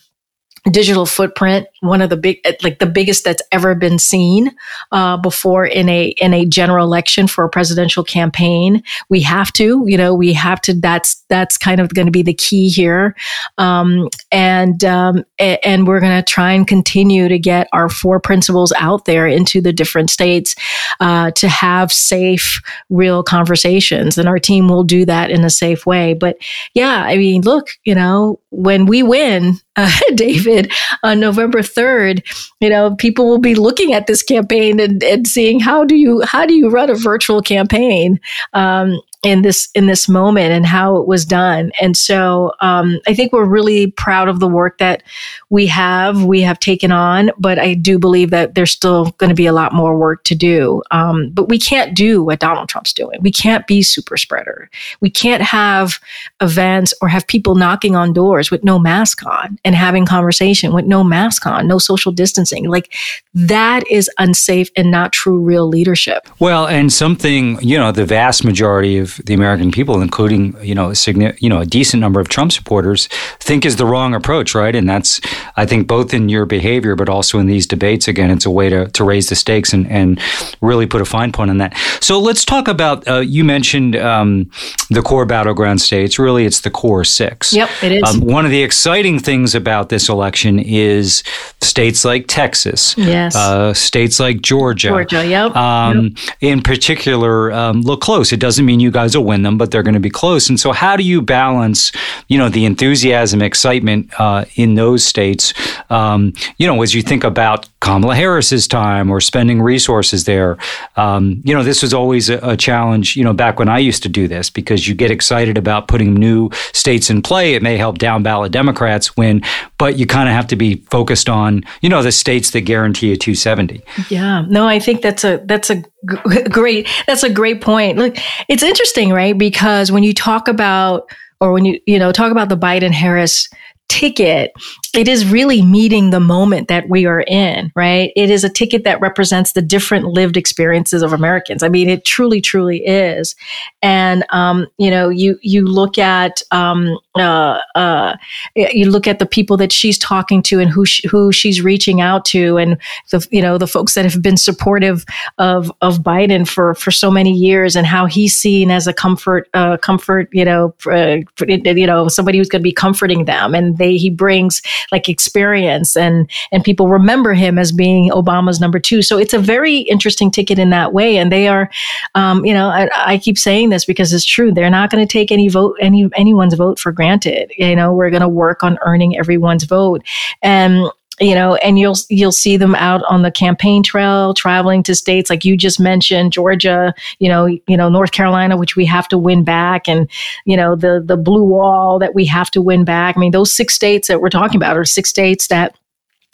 digital 0.70 1.06
footprint 1.06 1.66
one 1.80 2.02
of 2.02 2.10
the 2.10 2.16
big 2.16 2.40
like 2.62 2.78
the 2.78 2.86
biggest 2.86 3.24
that's 3.24 3.42
ever 3.52 3.74
been 3.74 3.98
seen 3.98 4.54
uh, 4.92 5.16
before 5.16 5.64
in 5.64 5.88
a 5.88 6.08
in 6.20 6.34
a 6.34 6.44
general 6.44 6.84
election 6.84 7.26
for 7.26 7.44
a 7.44 7.48
presidential 7.48 8.02
campaign. 8.02 8.82
We 9.08 9.20
have 9.22 9.52
to 9.54 9.84
you 9.86 9.96
know 9.96 10.14
we 10.14 10.32
have 10.32 10.60
to 10.62 10.74
that's 10.74 11.24
that's 11.28 11.56
kind 11.56 11.80
of 11.80 11.94
going 11.94 12.06
to 12.06 12.12
be 12.12 12.22
the 12.22 12.34
key 12.34 12.68
here. 12.68 13.14
Um, 13.58 14.08
and 14.32 14.82
um, 14.84 15.24
and 15.38 15.86
we're 15.86 16.00
going 16.00 16.16
to 16.16 16.32
try 16.32 16.52
and 16.52 16.66
continue 16.66 17.28
to 17.28 17.38
get 17.38 17.68
our 17.72 17.88
four 17.88 18.20
principles 18.20 18.72
out 18.78 19.04
there 19.04 19.26
into 19.26 19.60
the 19.60 19.72
different 19.72 20.10
states 20.10 20.54
uh, 21.00 21.30
to 21.32 21.48
have 21.48 21.92
safe 21.92 22.60
real 22.90 23.22
conversations. 23.22 24.18
And 24.18 24.28
our 24.28 24.38
team 24.38 24.68
will 24.68 24.84
do 24.84 25.04
that 25.04 25.30
in 25.30 25.44
a 25.44 25.50
safe 25.50 25.86
way. 25.86 26.14
But 26.14 26.38
yeah 26.74 27.04
i 27.04 27.16
mean 27.16 27.42
look 27.42 27.70
you 27.84 27.94
know 27.94 28.38
when 28.50 28.86
we 28.86 29.02
win 29.02 29.54
uh, 29.76 29.90
David, 30.14 30.72
on 31.02 31.20
November 31.20 31.60
3rd, 31.60 32.22
you 32.60 32.68
know, 32.68 32.94
people 32.96 33.28
will 33.28 33.38
be 33.38 33.54
looking 33.54 33.92
at 33.92 34.06
this 34.06 34.22
campaign 34.22 34.80
and, 34.80 35.02
and 35.02 35.26
seeing 35.26 35.60
how 35.60 35.84
do 35.84 35.96
you 35.96 36.22
how 36.22 36.46
do 36.46 36.54
you 36.54 36.68
run 36.68 36.90
a 36.90 36.94
virtual 36.94 37.42
campaign? 37.42 38.20
Um, 38.52 39.00
in 39.22 39.42
this 39.42 39.68
in 39.74 39.86
this 39.86 40.08
moment 40.08 40.52
and 40.52 40.66
how 40.66 40.96
it 40.96 41.06
was 41.06 41.24
done. 41.24 41.72
And 41.80 41.96
so 41.96 42.52
um, 42.60 43.00
I 43.06 43.14
think 43.14 43.32
we're 43.32 43.44
really 43.44 43.90
proud 43.92 44.28
of 44.28 44.40
the 44.40 44.48
work 44.48 44.78
that 44.78 45.02
we 45.50 45.66
have 45.66 46.24
we 46.24 46.42
have 46.42 46.58
taken 46.58 46.92
on. 46.92 47.30
But 47.38 47.58
I 47.58 47.74
do 47.74 47.98
believe 47.98 48.30
that 48.30 48.54
there's 48.54 48.70
still 48.70 49.06
going 49.18 49.30
to 49.30 49.34
be 49.34 49.46
a 49.46 49.52
lot 49.52 49.72
more 49.72 49.98
work 49.98 50.24
to 50.24 50.34
do. 50.34 50.82
Um, 50.90 51.30
but 51.30 51.48
we 51.48 51.58
can't 51.58 51.96
do 51.96 52.22
what 52.22 52.40
Donald 52.40 52.68
Trump's 52.68 52.92
doing. 52.92 53.18
We 53.20 53.32
can't 53.32 53.66
be 53.66 53.82
super 53.82 54.16
spreader. 54.16 54.70
We 55.00 55.10
can't 55.10 55.42
have 55.42 55.98
events 56.40 56.92
or 57.00 57.08
have 57.08 57.26
people 57.26 57.54
knocking 57.54 57.96
on 57.96 58.12
doors 58.12 58.50
with 58.50 58.64
no 58.64 58.78
mask 58.78 59.24
on 59.26 59.58
and 59.64 59.74
having 59.74 60.06
conversation 60.06 60.72
with 60.72 60.84
no 60.84 61.02
mask 61.02 61.46
on, 61.46 61.66
no 61.66 61.78
social 61.78 62.12
distancing. 62.12 62.68
Like 62.68 62.94
that 63.34 63.90
is 63.90 64.10
unsafe 64.18 64.70
and 64.76 64.90
not 64.90 65.12
true 65.12 65.38
real 65.38 65.66
leadership. 65.66 66.28
Well, 66.38 66.66
and 66.66 66.92
something 66.92 67.60
you 67.60 67.78
know 67.78 67.92
the 67.92 68.04
vast 68.04 68.44
majority 68.44 68.98
of 68.98 69.05
the 69.24 69.34
American 69.34 69.70
people, 69.70 70.02
including 70.02 70.56
you 70.62 70.74
know 70.74 70.90
a 70.90 71.34
you 71.38 71.48
know 71.48 71.60
a 71.60 71.66
decent 71.66 72.00
number 72.00 72.20
of 72.20 72.28
Trump 72.28 72.52
supporters, 72.52 73.08
think 73.40 73.64
is 73.64 73.76
the 73.76 73.86
wrong 73.86 74.14
approach, 74.14 74.54
right? 74.54 74.74
And 74.74 74.88
that's 74.88 75.20
I 75.56 75.66
think 75.66 75.86
both 75.86 76.12
in 76.12 76.28
your 76.28 76.46
behavior, 76.46 76.96
but 76.96 77.08
also 77.08 77.38
in 77.38 77.46
these 77.46 77.66
debates. 77.66 78.08
Again, 78.08 78.30
it's 78.30 78.46
a 78.46 78.50
way 78.50 78.68
to, 78.68 78.88
to 78.88 79.04
raise 79.04 79.28
the 79.28 79.36
stakes 79.36 79.72
and, 79.72 79.88
and 79.90 80.20
really 80.60 80.86
put 80.86 81.00
a 81.00 81.04
fine 81.04 81.32
point 81.32 81.50
on 81.50 81.58
that. 81.58 81.76
So 82.00 82.18
let's 82.18 82.44
talk 82.44 82.68
about. 82.68 83.06
Uh, 83.08 83.20
you 83.20 83.44
mentioned 83.44 83.96
um, 83.96 84.50
the 84.90 85.02
core 85.02 85.26
battleground 85.26 85.80
states. 85.80 86.18
Really, 86.18 86.44
it's 86.44 86.60
the 86.60 86.70
core 86.70 87.04
six. 87.04 87.52
Yep, 87.52 87.70
it 87.82 87.92
is. 87.92 88.02
Um, 88.02 88.20
one 88.20 88.44
of 88.44 88.50
the 88.50 88.62
exciting 88.62 89.18
things 89.18 89.54
about 89.54 89.88
this 89.88 90.08
election 90.08 90.58
is 90.58 91.22
states 91.60 92.04
like 92.04 92.26
Texas, 92.26 92.94
yes, 92.96 93.34
uh, 93.34 93.74
states 93.74 94.20
like 94.20 94.40
Georgia, 94.42 94.88
Georgia, 94.88 95.26
yep. 95.26 95.54
Um, 95.56 96.14
yep. 96.16 96.36
In 96.40 96.62
particular, 96.62 97.52
um, 97.52 97.82
look 97.82 98.00
close. 98.00 98.32
It 98.32 98.40
doesn't 98.40 98.64
mean 98.64 98.80
you 98.80 98.90
guys 98.96 99.14
will 99.14 99.24
win 99.24 99.42
them, 99.42 99.58
but 99.58 99.70
they're 99.70 99.82
going 99.82 99.92
to 99.92 100.00
be 100.00 100.08
close. 100.08 100.48
And 100.48 100.58
so, 100.58 100.72
how 100.72 100.96
do 100.96 101.02
you 101.02 101.20
balance, 101.20 101.92
you 102.28 102.38
know, 102.38 102.48
the 102.48 102.64
enthusiasm, 102.64 103.42
excitement 103.42 104.08
uh, 104.18 104.46
in 104.54 104.74
those 104.74 105.04
states, 105.04 105.52
um, 105.90 106.32
you 106.56 106.66
know, 106.66 106.80
as 106.80 106.94
you 106.94 107.02
think 107.02 107.22
about 107.22 107.68
Kamala 107.80 108.14
Harris's 108.14 108.66
time 108.66 109.10
or 109.10 109.20
spending 109.20 109.60
resources 109.60 110.24
there? 110.24 110.56
Um, 110.96 111.42
you 111.44 111.54
know, 111.54 111.62
this 111.62 111.82
was 111.82 111.92
always 111.92 112.30
a, 112.30 112.38
a, 112.42 112.56
challenge, 112.56 113.16
you 113.16 113.24
know, 113.24 113.34
back 113.34 113.58
when 113.58 113.68
I 113.68 113.78
used 113.78 114.02
to 114.04 114.08
do 114.08 114.26
this 114.26 114.48
because 114.48 114.88
you 114.88 114.94
get 114.94 115.10
excited 115.10 115.58
about 115.58 115.88
putting 115.88 116.14
new 116.14 116.48
states 116.72 117.10
in 117.10 117.20
play. 117.20 117.52
It 117.52 117.62
may 117.62 117.76
help 117.76 117.98
down 117.98 118.22
ballot 118.22 118.50
Democrats 118.50 119.14
win, 119.14 119.42
but 119.76 119.98
you 119.98 120.06
kind 120.06 120.26
of 120.26 120.34
have 120.34 120.46
to 120.46 120.56
be 120.56 120.76
focused 120.90 121.28
on, 121.28 121.64
you 121.82 121.90
know, 121.90 122.02
the 122.02 122.12
states 122.12 122.52
that 122.52 122.62
guarantee 122.62 123.12
a 123.12 123.16
270. 123.16 123.82
Yeah, 124.08 124.46
no, 124.48 124.66
I 124.66 124.78
think 124.78 125.02
that's 125.02 125.22
a 125.22 125.42
that's 125.44 125.68
a 125.68 125.84
great 126.50 126.88
that's 127.06 127.22
a 127.22 127.30
great 127.30 127.60
point. 127.60 127.98
Look, 127.98 128.16
it's 128.48 128.62
interesting, 128.62 129.10
right? 129.10 129.36
Because 129.36 129.90
when 129.90 130.02
you 130.02 130.14
talk 130.14 130.48
about 130.48 131.08
or 131.40 131.52
when 131.52 131.64
you 131.64 131.80
you 131.86 131.98
know 131.98 132.12
talk 132.12 132.30
about 132.30 132.48
the 132.48 132.56
Biden 132.56 132.92
Harris 132.92 133.48
ticket, 133.88 134.52
it 134.96 135.08
is 135.08 135.30
really 135.30 135.60
meeting 135.62 136.10
the 136.10 136.20
moment 136.20 136.68
that 136.68 136.88
we 136.88 137.04
are 137.04 137.20
in, 137.20 137.70
right? 137.76 138.12
It 138.16 138.30
is 138.30 138.44
a 138.44 138.48
ticket 138.48 138.84
that 138.84 139.00
represents 139.00 139.52
the 139.52 139.60
different 139.60 140.06
lived 140.06 140.36
experiences 140.36 141.02
of 141.02 141.12
Americans. 141.12 141.62
I 141.62 141.68
mean, 141.68 141.90
it 141.90 142.04
truly, 142.04 142.40
truly 142.40 142.84
is. 142.84 143.36
And 143.82 144.24
um, 144.30 144.66
you 144.78 144.90
know, 144.90 145.10
you 145.10 145.38
you 145.42 145.66
look 145.66 145.98
at 145.98 146.40
um, 146.50 146.98
uh, 147.14 147.60
uh, 147.74 148.16
you 148.54 148.90
look 148.90 149.06
at 149.06 149.18
the 149.18 149.26
people 149.26 149.56
that 149.58 149.72
she's 149.72 149.98
talking 149.98 150.42
to 150.44 150.60
and 150.60 150.70
who 150.70 150.86
she, 150.86 151.06
who 151.08 151.30
she's 151.30 151.60
reaching 151.60 152.00
out 152.00 152.24
to, 152.26 152.56
and 152.56 152.78
the 153.10 153.26
you 153.30 153.42
know 153.42 153.58
the 153.58 153.66
folks 153.66 153.94
that 153.94 154.04
have 154.04 154.22
been 154.22 154.36
supportive 154.36 155.04
of 155.38 155.70
of 155.82 155.98
Biden 155.98 156.48
for 156.48 156.74
for 156.74 156.90
so 156.90 157.10
many 157.10 157.32
years, 157.32 157.76
and 157.76 157.86
how 157.86 158.06
he's 158.06 158.34
seen 158.34 158.70
as 158.70 158.86
a 158.86 158.94
comfort 158.94 159.48
uh, 159.52 159.76
comfort 159.76 160.28
you 160.32 160.44
know 160.44 160.74
uh, 160.86 161.18
you 161.46 161.86
know 161.86 162.08
somebody 162.08 162.38
who's 162.38 162.48
going 162.48 162.62
to 162.62 162.68
be 162.68 162.72
comforting 162.72 163.26
them, 163.26 163.54
and 163.54 163.78
they 163.78 163.96
he 163.96 164.08
brings 164.10 164.62
like 164.92 165.08
experience 165.08 165.96
and 165.96 166.30
and 166.52 166.64
people 166.64 166.88
remember 166.88 167.34
him 167.34 167.58
as 167.58 167.72
being 167.72 168.10
Obama's 168.10 168.60
number 168.60 168.78
two. 168.78 169.02
So 169.02 169.18
it's 169.18 169.34
a 169.34 169.38
very 169.38 169.78
interesting 169.78 170.30
ticket 170.30 170.58
in 170.58 170.70
that 170.70 170.92
way. 170.92 171.16
And 171.16 171.30
they 171.30 171.48
are, 171.48 171.70
um, 172.14 172.44
you 172.44 172.54
know, 172.54 172.68
I, 172.68 172.88
I, 172.94 173.18
keep 173.18 173.38
saying 173.38 173.70
this 173.70 173.84
because 173.84 174.12
it's 174.12 174.24
true. 174.24 174.52
They're 174.52 174.70
not 174.70 174.90
going 174.90 175.06
to 175.06 175.10
take 175.10 175.32
any 175.32 175.48
vote 175.48 175.76
any 175.80 176.08
anyone's 176.14 176.54
vote 176.54 176.78
for 176.78 176.92
granted. 176.92 177.52
You 177.56 177.74
know, 177.76 177.92
we're 177.92 178.10
going 178.10 178.22
to 178.22 178.28
work 178.28 178.62
on 178.62 178.78
earning 178.84 179.16
everyone's 179.16 179.64
vote 179.64 180.02
and 180.42 180.86
you 181.20 181.34
know 181.34 181.54
and 181.56 181.78
you'll 181.78 181.96
you'll 182.08 182.32
see 182.32 182.56
them 182.56 182.74
out 182.74 183.02
on 183.08 183.22
the 183.22 183.30
campaign 183.30 183.82
trail 183.82 184.34
traveling 184.34 184.82
to 184.82 184.94
states 184.94 185.30
like 185.30 185.44
you 185.44 185.56
just 185.56 185.80
mentioned 185.80 186.32
Georgia 186.32 186.94
you 187.18 187.28
know 187.28 187.46
you 187.46 187.76
know 187.76 187.88
North 187.88 188.12
Carolina 188.12 188.56
which 188.56 188.76
we 188.76 188.84
have 188.84 189.08
to 189.08 189.18
win 189.18 189.44
back 189.44 189.88
and 189.88 190.10
you 190.44 190.56
know 190.56 190.76
the 190.76 191.02
the 191.04 191.16
blue 191.16 191.44
wall 191.44 191.98
that 191.98 192.14
we 192.14 192.26
have 192.26 192.50
to 192.50 192.60
win 192.60 192.84
back. 192.84 193.16
I 193.16 193.20
mean 193.20 193.32
those 193.32 193.54
six 193.54 193.74
states 193.74 194.08
that 194.08 194.20
we're 194.20 194.28
talking 194.28 194.56
about 194.56 194.76
are 194.76 194.84
six 194.84 195.10
states 195.10 195.46
that 195.48 195.76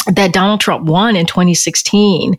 that 0.06 0.32
Donald 0.32 0.60
Trump 0.60 0.86
won 0.86 1.16
in 1.16 1.26
2016, 1.26 2.36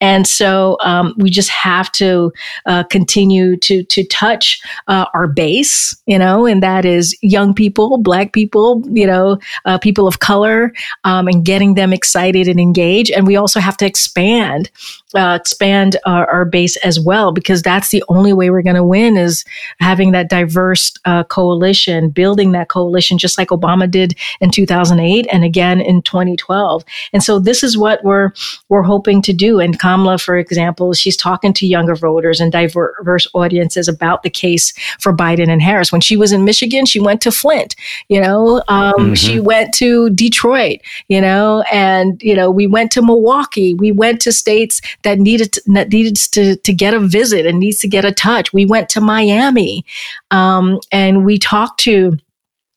and 0.00 0.26
so 0.26 0.76
um, 0.82 1.14
we 1.16 1.30
just 1.30 1.50
have 1.50 1.90
to 1.92 2.32
uh, 2.66 2.84
continue 2.84 3.56
to 3.58 3.84
to 3.84 4.04
touch 4.04 4.60
uh, 4.88 5.06
our 5.14 5.26
base, 5.26 5.96
you 6.06 6.18
know, 6.18 6.46
and 6.46 6.62
that 6.62 6.84
is 6.84 7.16
young 7.22 7.54
people, 7.54 7.98
Black 7.98 8.32
people, 8.32 8.82
you 8.90 9.06
know, 9.06 9.38
uh, 9.64 9.78
people 9.78 10.06
of 10.06 10.20
color, 10.20 10.72
um, 11.04 11.28
and 11.28 11.44
getting 11.44 11.74
them 11.74 11.92
excited 11.92 12.48
and 12.48 12.60
engaged. 12.60 13.10
And 13.12 13.26
we 13.26 13.36
also 13.36 13.60
have 13.60 13.76
to 13.78 13.86
expand 13.86 14.70
uh, 15.14 15.38
expand 15.40 15.96
our, 16.04 16.28
our, 16.30 16.44
base 16.44 16.76
as 16.78 17.00
well, 17.00 17.32
because 17.32 17.62
that's 17.62 17.90
the 17.90 18.02
only 18.08 18.32
way 18.32 18.50
we're 18.50 18.62
going 18.62 18.76
to 18.76 18.84
win 18.84 19.16
is 19.16 19.44
having 19.80 20.12
that 20.12 20.28
diverse 20.28 20.92
uh, 21.04 21.24
coalition, 21.24 22.10
building 22.10 22.52
that 22.52 22.68
coalition, 22.68 23.16
just 23.16 23.38
like 23.38 23.48
Obama 23.48 23.90
did 23.90 24.16
in 24.40 24.50
2008 24.50 25.26
and 25.32 25.44
again 25.44 25.80
in 25.80 26.02
2012. 26.02 26.84
And 27.12 27.22
so 27.22 27.38
this 27.38 27.62
is 27.62 27.78
what 27.78 28.02
we're 28.04 28.32
we're 28.68 28.82
hoping 28.82 29.22
to 29.22 29.32
do. 29.32 29.60
And 29.60 29.78
Kamala, 29.78 30.18
for 30.18 30.36
example, 30.36 30.92
she's 30.92 31.16
talking 31.16 31.52
to 31.54 31.66
younger 31.66 31.94
voters 31.94 32.40
and 32.40 32.50
diverse 32.50 33.26
audiences 33.34 33.88
about 33.88 34.22
the 34.22 34.30
case 34.30 34.72
for 35.00 35.16
Biden 35.16 35.48
and 35.48 35.62
Harris. 35.62 35.92
When 35.92 36.00
she 36.00 36.16
was 36.16 36.32
in 36.32 36.44
Michigan, 36.44 36.86
she 36.86 37.00
went 37.00 37.20
to 37.22 37.30
Flint. 37.30 37.76
You 38.08 38.20
know, 38.20 38.62
um, 38.68 38.94
mm-hmm. 38.94 39.14
she 39.14 39.40
went 39.40 39.72
to 39.74 40.10
Detroit. 40.10 40.80
You 41.08 41.20
know, 41.20 41.64
and 41.72 42.20
you 42.22 42.34
know 42.34 42.50
we 42.50 42.66
went 42.66 42.90
to 42.92 43.02
Milwaukee. 43.02 43.74
We 43.74 43.92
went 43.92 44.20
to 44.22 44.32
states 44.32 44.80
that 45.04 45.18
needed 45.18 45.52
to, 45.52 45.62
that 45.66 45.90
needed 45.90 46.16
to, 46.16 46.56
to 46.56 46.72
get 46.72 46.94
a 46.94 47.00
visit 47.00 47.46
and 47.46 47.58
needs 47.58 47.78
to 47.78 47.88
get 47.88 48.04
a 48.04 48.12
touch. 48.12 48.52
We 48.52 48.66
went 48.66 48.88
to 48.90 49.00
Miami 49.00 49.84
um, 50.30 50.80
and 50.90 51.24
we 51.24 51.38
talked 51.38 51.80
to 51.80 52.18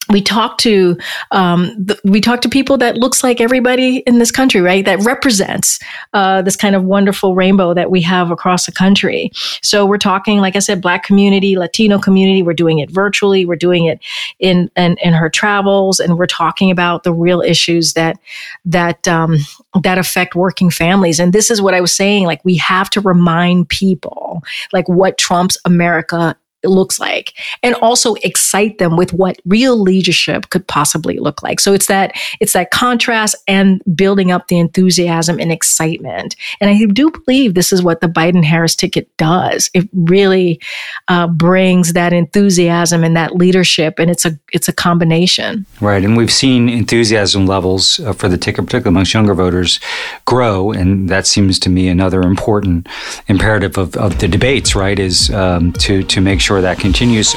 we 0.09 0.21
talk 0.21 0.57
to 0.59 0.97
um, 1.31 1.73
the, 1.77 1.99
we 2.03 2.21
talk 2.21 2.41
to 2.41 2.49
people 2.49 2.77
that 2.77 2.97
looks 2.97 3.23
like 3.23 3.41
everybody 3.41 3.97
in 3.99 4.19
this 4.19 4.31
country, 4.31 4.61
right? 4.61 4.85
That 4.85 4.99
represents 5.03 5.79
uh, 6.13 6.41
this 6.41 6.55
kind 6.55 6.75
of 6.75 6.83
wonderful 6.83 7.35
rainbow 7.35 7.73
that 7.73 7.91
we 7.91 8.01
have 8.01 8.31
across 8.31 8.65
the 8.65 8.71
country. 8.71 9.31
So 9.61 9.85
we're 9.85 9.97
talking, 9.97 10.39
like 10.39 10.55
I 10.55 10.59
said, 10.59 10.81
Black 10.81 11.03
community, 11.03 11.57
Latino 11.57 11.99
community. 11.99 12.43
We're 12.43 12.53
doing 12.53 12.79
it 12.79 12.89
virtually. 12.89 13.45
We're 13.45 13.55
doing 13.55 13.85
it 13.85 13.99
in 14.39 14.69
in, 14.75 14.97
in 15.03 15.13
her 15.13 15.29
travels, 15.29 15.99
and 15.99 16.17
we're 16.17 16.25
talking 16.25 16.71
about 16.71 17.03
the 17.03 17.13
real 17.13 17.41
issues 17.41 17.93
that 17.93 18.17
that 18.65 19.07
um, 19.07 19.37
that 19.81 19.97
affect 19.97 20.35
working 20.35 20.69
families. 20.69 21.19
And 21.19 21.33
this 21.33 21.51
is 21.51 21.61
what 21.61 21.73
I 21.73 21.81
was 21.81 21.91
saying. 21.91 22.25
Like 22.25 22.43
we 22.45 22.55
have 22.57 22.89
to 22.91 23.01
remind 23.01 23.69
people, 23.69 24.43
like 24.71 24.87
what 24.87 25.17
Trump's 25.17 25.57
America 25.65 26.35
looks 26.63 26.99
like 26.99 27.33
and 27.61 27.75
also 27.75 28.15
excite 28.15 28.77
them 28.79 28.97
with 28.97 29.13
what 29.13 29.39
real 29.45 29.79
leadership 29.79 30.49
could 30.49 30.67
possibly 30.67 31.19
look 31.19 31.43
like. 31.43 31.59
So 31.59 31.73
it's 31.73 31.87
that 31.87 32.13
it's 32.39 32.53
that 32.53 32.71
contrast 32.71 33.35
and 33.47 33.81
building 33.95 34.31
up 34.31 34.47
the 34.47 34.57
enthusiasm 34.57 35.39
and 35.39 35.51
excitement. 35.51 36.35
And 36.59 36.69
i 36.69 36.85
do 36.85 37.11
believe 37.11 37.53
this 37.53 37.71
is 37.71 37.83
what 37.83 38.01
the 38.01 38.07
biden 38.07 38.43
harris 38.43 38.75
ticket 38.75 39.15
does. 39.17 39.69
It 39.73 39.87
really 39.93 40.59
uh, 41.07 41.27
brings 41.27 41.93
that 41.93 42.13
enthusiasm 42.13 43.03
and 43.03 43.15
that 43.15 43.35
leadership 43.35 43.99
and 43.99 44.09
it's 44.09 44.25
a 44.25 44.37
it's 44.51 44.67
a 44.67 44.73
combination. 44.73 45.65
Right 45.79 46.03
and 46.03 46.17
we've 46.17 46.31
seen 46.31 46.69
enthusiasm 46.69 47.45
levels 47.45 47.99
uh, 47.99 48.13
for 48.13 48.27
the 48.27 48.37
ticket 48.37 48.65
particularly 48.65 48.95
amongst 48.95 49.13
younger 49.13 49.33
voters 49.33 49.79
grow 50.25 50.71
and 50.71 51.09
that 51.09 51.27
seems 51.27 51.59
to 51.59 51.69
me 51.69 51.87
another 51.87 52.21
important 52.21 52.87
imperative 53.27 53.77
of, 53.77 53.95
of 53.95 54.19
the 54.19 54.27
debates 54.27 54.75
right 54.75 54.97
is 54.97 55.29
um, 55.31 55.71
to 55.73 56.03
to 56.03 56.21
make 56.21 56.41
sure 56.41 56.46
that 56.61 56.79
continues. 56.79 57.35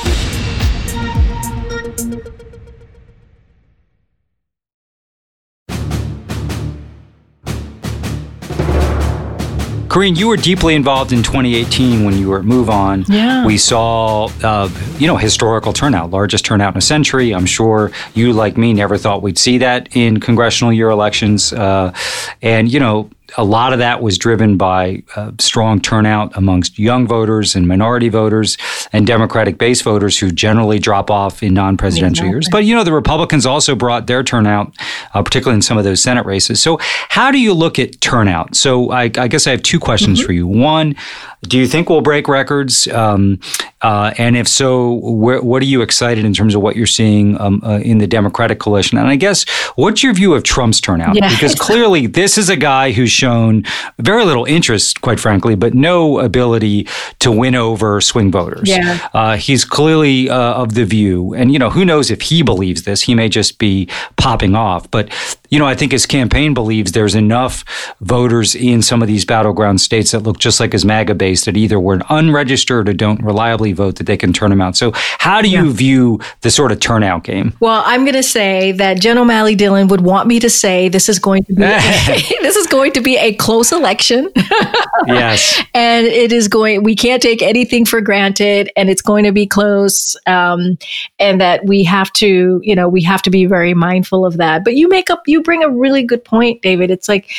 Karine, 9.90 10.16
you 10.16 10.28
were 10.28 10.36
deeply 10.36 10.76
involved 10.76 11.12
in 11.12 11.20
2018 11.20 12.04
when 12.04 12.16
you 12.16 12.28
were 12.28 12.38
at 12.38 12.44
MoveOn. 12.44 13.08
Yeah. 13.08 13.44
We 13.44 13.58
saw, 13.58 14.30
uh, 14.40 14.70
you 14.98 15.08
know, 15.08 15.16
historical 15.16 15.72
turnout, 15.72 16.10
largest 16.10 16.44
turnout 16.44 16.74
in 16.74 16.78
a 16.78 16.80
century. 16.80 17.34
I'm 17.34 17.44
sure 17.44 17.90
you, 18.14 18.32
like 18.32 18.56
me, 18.56 18.72
never 18.72 18.96
thought 18.96 19.20
we'd 19.20 19.36
see 19.36 19.58
that 19.58 19.88
in 19.96 20.20
congressional 20.20 20.72
year 20.72 20.90
elections. 20.90 21.52
Uh, 21.52 21.92
and, 22.40 22.72
you 22.72 22.78
know, 22.78 23.10
a 23.36 23.44
lot 23.44 23.72
of 23.72 23.78
that 23.78 24.02
was 24.02 24.18
driven 24.18 24.56
by 24.56 25.02
uh, 25.16 25.32
strong 25.38 25.80
turnout 25.80 26.36
amongst 26.36 26.78
young 26.78 27.06
voters 27.06 27.54
and 27.54 27.66
minority 27.66 28.08
voters 28.08 28.56
and 28.92 29.06
Democratic 29.06 29.58
base 29.58 29.82
voters 29.82 30.18
who 30.18 30.30
generally 30.30 30.78
drop 30.78 31.10
off 31.10 31.42
in 31.42 31.54
non 31.54 31.76
presidential 31.76 32.24
exactly. 32.24 32.30
years. 32.30 32.48
But, 32.50 32.64
you 32.64 32.74
know, 32.74 32.84
the 32.84 32.92
Republicans 32.92 33.46
also 33.46 33.74
brought 33.74 34.06
their 34.06 34.22
turnout, 34.22 34.74
uh, 35.14 35.22
particularly 35.22 35.56
in 35.56 35.62
some 35.62 35.78
of 35.78 35.84
those 35.84 36.02
Senate 36.02 36.26
races. 36.26 36.60
So, 36.60 36.78
how 37.08 37.30
do 37.30 37.38
you 37.38 37.54
look 37.54 37.78
at 37.78 38.00
turnout? 38.00 38.56
So, 38.56 38.90
I, 38.90 39.04
I 39.04 39.28
guess 39.28 39.46
I 39.46 39.50
have 39.50 39.62
two 39.62 39.80
questions 39.80 40.18
mm-hmm. 40.18 40.26
for 40.26 40.32
you. 40.32 40.46
One, 40.46 40.96
do 41.42 41.58
you 41.58 41.66
think 41.66 41.88
we'll 41.88 42.02
break 42.02 42.28
records? 42.28 42.86
Um, 42.88 43.40
uh, 43.82 44.12
and 44.18 44.36
if 44.36 44.46
so, 44.46 44.98
wh- 45.00 45.42
what 45.42 45.62
are 45.62 45.66
you 45.66 45.80
excited 45.80 46.24
in 46.24 46.34
terms 46.34 46.54
of 46.54 46.60
what 46.60 46.76
you're 46.76 46.86
seeing 46.86 47.40
um, 47.40 47.62
uh, 47.64 47.78
in 47.78 47.96
the 47.96 48.06
Democratic 48.06 48.58
coalition? 48.58 48.98
And 48.98 49.08
I 49.08 49.16
guess, 49.16 49.48
what's 49.76 50.02
your 50.02 50.12
view 50.12 50.34
of 50.34 50.42
Trump's 50.42 50.80
turnout? 50.82 51.16
Yeah. 51.16 51.30
Because 51.30 51.54
clearly, 51.58 52.06
this 52.06 52.36
is 52.36 52.50
a 52.50 52.56
guy 52.56 52.92
who's 52.92 53.10
shown 53.10 53.64
very 53.98 54.24
little 54.26 54.44
interest, 54.44 55.00
quite 55.00 55.18
frankly, 55.18 55.54
but 55.54 55.72
no 55.72 56.18
ability 56.18 56.86
to 57.20 57.32
win 57.32 57.54
over 57.54 58.02
swing 58.02 58.30
voters. 58.30 58.68
Yeah. 58.68 59.08
Uh, 59.14 59.36
he's 59.38 59.64
clearly 59.64 60.28
uh, 60.28 60.54
of 60.54 60.74
the 60.74 60.84
view, 60.84 61.32
and 61.32 61.52
you 61.52 61.58
know, 61.58 61.70
who 61.70 61.86
knows 61.86 62.10
if 62.10 62.20
he 62.20 62.42
believes 62.42 62.82
this? 62.82 63.00
He 63.02 63.14
may 63.14 63.30
just 63.30 63.58
be 63.58 63.88
popping 64.16 64.54
off. 64.54 64.90
But 64.90 65.10
you 65.48 65.58
know, 65.58 65.66
I 65.66 65.74
think 65.74 65.92
his 65.92 66.04
campaign 66.04 66.52
believes 66.52 66.92
there's 66.92 67.14
enough 67.14 67.64
voters 68.02 68.54
in 68.54 68.82
some 68.82 69.00
of 69.00 69.08
these 69.08 69.24
battleground 69.24 69.80
states 69.80 70.10
that 70.10 70.20
look 70.20 70.38
just 70.38 70.60
like 70.60 70.72
his 70.72 70.84
MAGA 70.84 71.14
base 71.14 71.29
that 71.44 71.56
either 71.56 71.78
were 71.78 72.00
unregistered 72.08 72.88
or 72.88 72.92
don't 72.92 73.22
reliably 73.22 73.72
vote 73.72 73.96
that 73.96 74.06
they 74.06 74.16
can 74.16 74.32
turn 74.32 74.50
them 74.50 74.60
out. 74.60 74.76
So, 74.76 74.92
how 74.94 75.40
do 75.40 75.48
you 75.48 75.66
yeah. 75.66 75.72
view 75.72 76.20
the 76.40 76.50
sort 76.50 76.72
of 76.72 76.80
turnout 76.80 77.24
game? 77.24 77.52
Well, 77.60 77.82
I'm 77.86 78.04
going 78.04 78.14
to 78.14 78.22
say 78.22 78.72
that 78.72 79.00
Jen 79.00 79.18
O'Malley 79.18 79.54
Dillon 79.54 79.88
would 79.88 80.02
want 80.02 80.28
me 80.28 80.40
to 80.40 80.50
say 80.50 80.88
this 80.88 81.08
is 81.08 81.18
going 81.18 81.44
to 81.44 81.54
be 81.54 81.62
this 82.42 82.56
is 82.56 82.66
going 82.66 82.92
to 82.92 83.00
be 83.00 83.16
a 83.16 83.34
close 83.34 83.72
election. 83.72 84.30
yes, 85.06 85.62
and 85.74 86.06
it 86.06 86.32
is 86.32 86.48
going. 86.48 86.82
We 86.82 86.94
can't 86.94 87.22
take 87.22 87.42
anything 87.42 87.84
for 87.84 88.00
granted, 88.00 88.70
and 88.76 88.90
it's 88.90 89.02
going 89.02 89.24
to 89.24 89.32
be 89.32 89.46
close. 89.46 90.16
Um, 90.26 90.78
and 91.18 91.40
that 91.40 91.64
we 91.66 91.84
have 91.84 92.12
to, 92.14 92.60
you 92.62 92.74
know, 92.74 92.88
we 92.88 93.02
have 93.02 93.22
to 93.22 93.30
be 93.30 93.46
very 93.46 93.74
mindful 93.74 94.24
of 94.24 94.36
that. 94.38 94.64
But 94.64 94.74
you 94.74 94.88
make 94.88 95.10
up 95.10 95.22
you 95.26 95.42
bring 95.42 95.62
a 95.62 95.70
really 95.70 96.02
good 96.02 96.24
point, 96.24 96.62
David. 96.62 96.90
It's 96.90 97.08
like, 97.08 97.30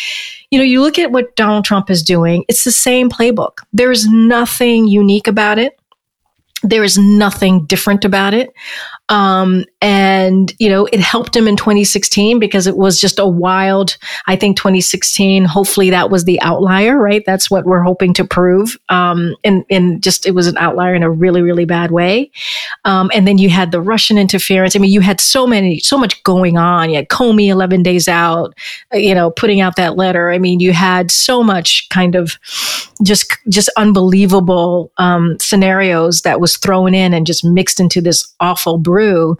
you 0.51 0.59
know, 0.59 0.65
you 0.65 0.81
look 0.81 0.99
at 0.99 1.11
what 1.11 1.35
Donald 1.37 1.65
Trump 1.65 1.89
is 1.89 2.03
doing, 2.03 2.43
it's 2.47 2.65
the 2.65 2.71
same 2.71 3.09
playbook. 3.09 3.59
There's 3.71 4.05
nothing 4.07 4.87
unique 4.87 5.27
about 5.27 5.57
it. 5.57 5.79
There 6.63 6.83
is 6.83 6.97
nothing 6.97 7.65
different 7.65 8.05
about 8.05 8.33
it. 8.33 8.51
Um, 9.09 9.65
and, 9.81 10.53
you 10.57 10.69
know, 10.69 10.85
it 10.93 11.01
helped 11.01 11.35
him 11.35 11.47
in 11.47 11.57
2016 11.57 12.39
because 12.39 12.65
it 12.65 12.77
was 12.77 12.99
just 12.99 13.19
a 13.19 13.27
wild, 13.27 13.97
I 14.27 14.37
think 14.37 14.55
2016, 14.55 15.43
hopefully 15.43 15.89
that 15.89 16.09
was 16.09 16.23
the 16.23 16.41
outlier, 16.41 16.97
right? 16.97 17.21
That's 17.25 17.51
what 17.51 17.65
we're 17.65 17.83
hoping 17.83 18.13
to 18.13 18.23
prove. 18.23 18.77
Um, 18.87 19.35
and, 19.43 19.65
and 19.69 20.01
just, 20.01 20.25
it 20.25 20.31
was 20.31 20.47
an 20.47 20.57
outlier 20.57 20.95
in 20.95 21.03
a 21.03 21.11
really, 21.11 21.41
really 21.41 21.65
bad 21.65 21.91
way. 21.91 22.31
Um, 22.85 23.11
and 23.13 23.27
then 23.27 23.37
you 23.37 23.49
had 23.49 23.71
the 23.71 23.81
Russian 23.81 24.17
interference. 24.17 24.75
I 24.75 24.79
mean, 24.79 24.91
you 24.91 25.01
had 25.01 25.19
so 25.19 25.45
many, 25.45 25.79
so 25.79 25.97
much 25.97 26.23
going 26.23 26.57
on. 26.57 26.89
You 26.89 26.95
had 26.95 27.09
Comey 27.09 27.47
11 27.47 27.83
days 27.83 28.07
out, 28.07 28.53
uh, 28.93 28.97
you 28.97 29.13
know, 29.13 29.29
putting 29.29 29.59
out 29.59 29.75
that 29.75 29.97
letter. 29.97 30.31
I 30.31 30.37
mean, 30.37 30.61
you 30.61 30.71
had 30.71 31.11
so 31.11 31.43
much 31.43 31.89
kind 31.89 32.15
of 32.15 32.37
just, 33.03 33.37
just 33.49 33.69
unbelievable, 33.77 34.91
um, 34.97 35.37
scenarios 35.39 36.21
that 36.21 36.39
was 36.39 36.57
thrown 36.57 36.93
in 36.93 37.13
and 37.13 37.25
just 37.25 37.43
mixed 37.43 37.79
into 37.79 38.01
this 38.01 38.33
awful 38.39 38.77
brew. 38.77 39.37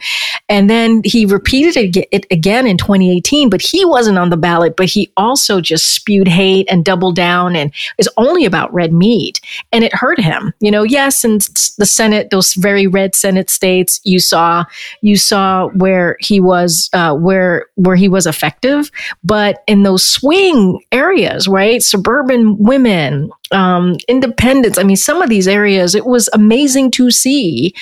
And 0.49 0.69
then 0.69 1.01
he 1.03 1.25
repeated 1.25 2.07
it 2.11 2.25
again 2.31 2.67
in 2.67 2.77
2018, 2.77 3.49
but 3.49 3.61
he 3.61 3.85
wasn't 3.85 4.17
on 4.17 4.29
the 4.29 4.37
ballot, 4.37 4.75
but 4.75 4.87
he 4.87 5.11
also 5.17 5.61
just 5.61 5.95
spewed 5.95 6.27
hate 6.27 6.67
and 6.69 6.85
doubled 6.85 7.15
down 7.15 7.55
and 7.55 7.73
is 7.97 8.09
only 8.17 8.45
about 8.45 8.73
red 8.73 8.93
meat. 8.93 9.39
And 9.71 9.83
it 9.83 9.93
hurt 9.93 10.19
him. 10.19 10.53
You 10.59 10.71
know, 10.71 10.83
yes, 10.83 11.23
and 11.23 11.41
the 11.77 11.85
Senate, 11.85 12.29
those 12.29 12.53
very 12.53 12.87
red 12.87 13.15
Senate 13.15 13.49
states, 13.49 13.99
you 14.03 14.19
saw, 14.19 14.65
you 15.01 15.17
saw 15.17 15.67
where 15.69 16.17
he 16.19 16.39
was, 16.39 16.89
uh, 16.93 17.15
where, 17.15 17.67
where 17.75 17.95
he 17.95 18.07
was 18.07 18.25
effective. 18.27 18.91
But 19.23 19.63
in 19.67 19.83
those 19.83 20.03
swing 20.03 20.81
areas, 20.91 21.47
right? 21.47 21.81
Suburban 21.81 22.57
women, 22.57 23.31
um, 23.51 23.95
independence. 24.07 24.77
I 24.77 24.83
mean, 24.83 24.95
some 24.95 25.21
of 25.21 25.29
these 25.29 25.47
areas, 25.47 25.95
it 25.95 26.05
was 26.05 26.29
amazing 26.33 26.91
to 26.91 27.11
see. 27.11 27.73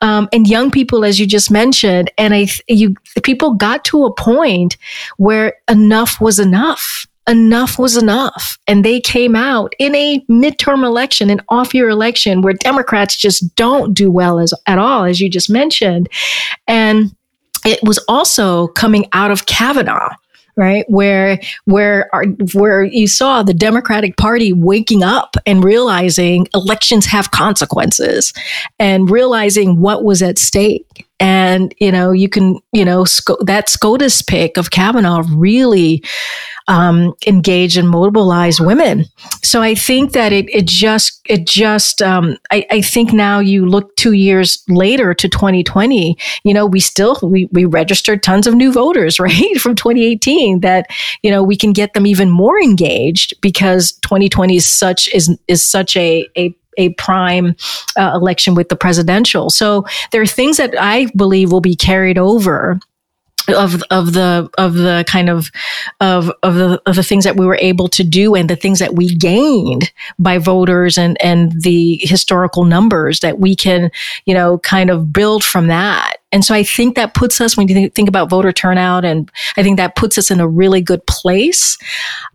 Um, 0.00 0.28
and 0.32 0.46
young 0.46 0.70
people, 0.70 1.04
as 1.04 1.18
you 1.18 1.26
just 1.26 1.50
mentioned, 1.50 2.10
and 2.18 2.34
I, 2.34 2.48
you, 2.68 2.94
people 3.22 3.54
got 3.54 3.84
to 3.86 4.04
a 4.04 4.14
point 4.14 4.76
where 5.16 5.54
enough 5.68 6.20
was 6.20 6.38
enough. 6.38 7.06
Enough 7.28 7.78
was 7.78 7.96
enough. 7.96 8.58
And 8.66 8.84
they 8.84 9.00
came 9.00 9.36
out 9.36 9.74
in 9.78 9.94
a 9.94 10.20
midterm 10.28 10.84
election, 10.84 11.30
an 11.30 11.40
off 11.48 11.72
year 11.72 11.88
election 11.88 12.42
where 12.42 12.54
Democrats 12.54 13.16
just 13.16 13.54
don't 13.54 13.94
do 13.94 14.10
well 14.10 14.40
as, 14.40 14.52
at 14.66 14.78
all, 14.78 15.04
as 15.04 15.20
you 15.20 15.30
just 15.30 15.48
mentioned. 15.48 16.08
And 16.66 17.14
it 17.64 17.78
was 17.84 18.04
also 18.08 18.66
coming 18.68 19.06
out 19.12 19.30
of 19.30 19.46
Kavanaugh 19.46 20.14
right? 20.56 20.84
Where 20.88 21.40
where 21.64 22.08
our, 22.14 22.24
where 22.54 22.84
you 22.84 23.06
saw 23.06 23.42
the 23.42 23.54
democratic 23.54 24.16
party 24.16 24.52
waking 24.52 25.02
up 25.02 25.36
and 25.46 25.64
realizing 25.64 26.48
elections 26.54 27.06
have 27.06 27.30
consequences 27.30 28.32
and 28.78 29.10
realizing 29.10 29.80
what 29.80 30.04
was 30.04 30.22
at 30.22 30.38
stake 30.38 31.06
and 31.22 31.72
you 31.78 31.92
know 31.92 32.10
you 32.10 32.28
can 32.28 32.58
you 32.72 32.84
know 32.84 33.04
that 33.44 33.68
scotus 33.68 34.20
pick 34.22 34.56
of 34.56 34.72
kavanaugh 34.72 35.22
really 35.34 36.02
um, 36.68 37.14
engage 37.26 37.76
and 37.76 37.88
mobilize 37.88 38.60
women. 38.60 39.04
So 39.42 39.62
I 39.62 39.74
think 39.74 40.12
that 40.12 40.32
it, 40.32 40.48
it 40.48 40.66
just, 40.66 41.20
it 41.28 41.46
just, 41.46 42.00
um, 42.00 42.36
I, 42.50 42.66
I 42.70 42.80
think 42.80 43.12
now 43.12 43.40
you 43.40 43.66
look 43.66 43.94
two 43.96 44.12
years 44.12 44.62
later 44.68 45.14
to 45.14 45.28
2020, 45.28 46.16
you 46.44 46.54
know, 46.54 46.66
we 46.66 46.80
still, 46.80 47.18
we, 47.22 47.48
we 47.52 47.64
registered 47.64 48.22
tons 48.22 48.46
of 48.46 48.54
new 48.54 48.72
voters, 48.72 49.18
right? 49.20 49.56
From 49.60 49.74
2018 49.74 50.60
that, 50.60 50.86
you 51.22 51.30
know, 51.30 51.42
we 51.42 51.56
can 51.56 51.72
get 51.72 51.94
them 51.94 52.06
even 52.06 52.30
more 52.30 52.60
engaged 52.60 53.34
because 53.40 53.92
2020 54.02 54.56
is 54.56 54.66
such, 54.66 55.12
is, 55.12 55.36
is 55.48 55.68
such 55.68 55.96
a, 55.96 56.28
a 56.36 56.54
a 56.76 56.90
prime 56.94 57.54
uh, 57.96 58.12
election 58.14 58.54
with 58.54 58.68
the 58.68 58.76
presidential. 58.76 59.50
So 59.50 59.84
there 60.10 60.22
are 60.22 60.26
things 60.26 60.56
that 60.56 60.74
I 60.78 61.06
believe 61.16 61.52
will 61.52 61.60
be 61.60 61.76
carried 61.76 62.18
over 62.18 62.80
of 63.48 63.82
of 63.90 64.12
the 64.12 64.48
of 64.58 64.74
the 64.74 65.04
kind 65.08 65.28
of 65.28 65.50
of 66.00 66.30
of 66.42 66.54
the 66.54 66.82
of 66.86 66.96
the 66.96 67.02
things 67.02 67.24
that 67.24 67.36
we 67.36 67.46
were 67.46 67.58
able 67.60 67.88
to 67.88 68.04
do 68.04 68.34
and 68.34 68.48
the 68.48 68.56
things 68.56 68.78
that 68.78 68.94
we 68.94 69.14
gained 69.16 69.92
by 70.18 70.38
voters 70.38 70.98
and 70.98 71.20
and 71.22 71.62
the 71.62 71.98
historical 72.02 72.64
numbers 72.64 73.20
that 73.20 73.38
we 73.38 73.54
can 73.54 73.90
you 74.26 74.34
know 74.34 74.58
kind 74.58 74.90
of 74.90 75.12
build 75.12 75.44
from 75.44 75.66
that. 75.68 76.16
And 76.32 76.44
so 76.44 76.54
I 76.54 76.62
think 76.62 76.96
that 76.96 77.14
puts 77.14 77.40
us, 77.40 77.56
when 77.56 77.68
you 77.68 77.90
think 77.90 78.08
about 78.08 78.30
voter 78.30 78.52
turnout, 78.52 79.04
and 79.04 79.30
I 79.58 79.62
think 79.62 79.76
that 79.76 79.96
puts 79.96 80.16
us 80.16 80.30
in 80.30 80.40
a 80.40 80.48
really 80.48 80.80
good 80.80 81.06
place 81.06 81.76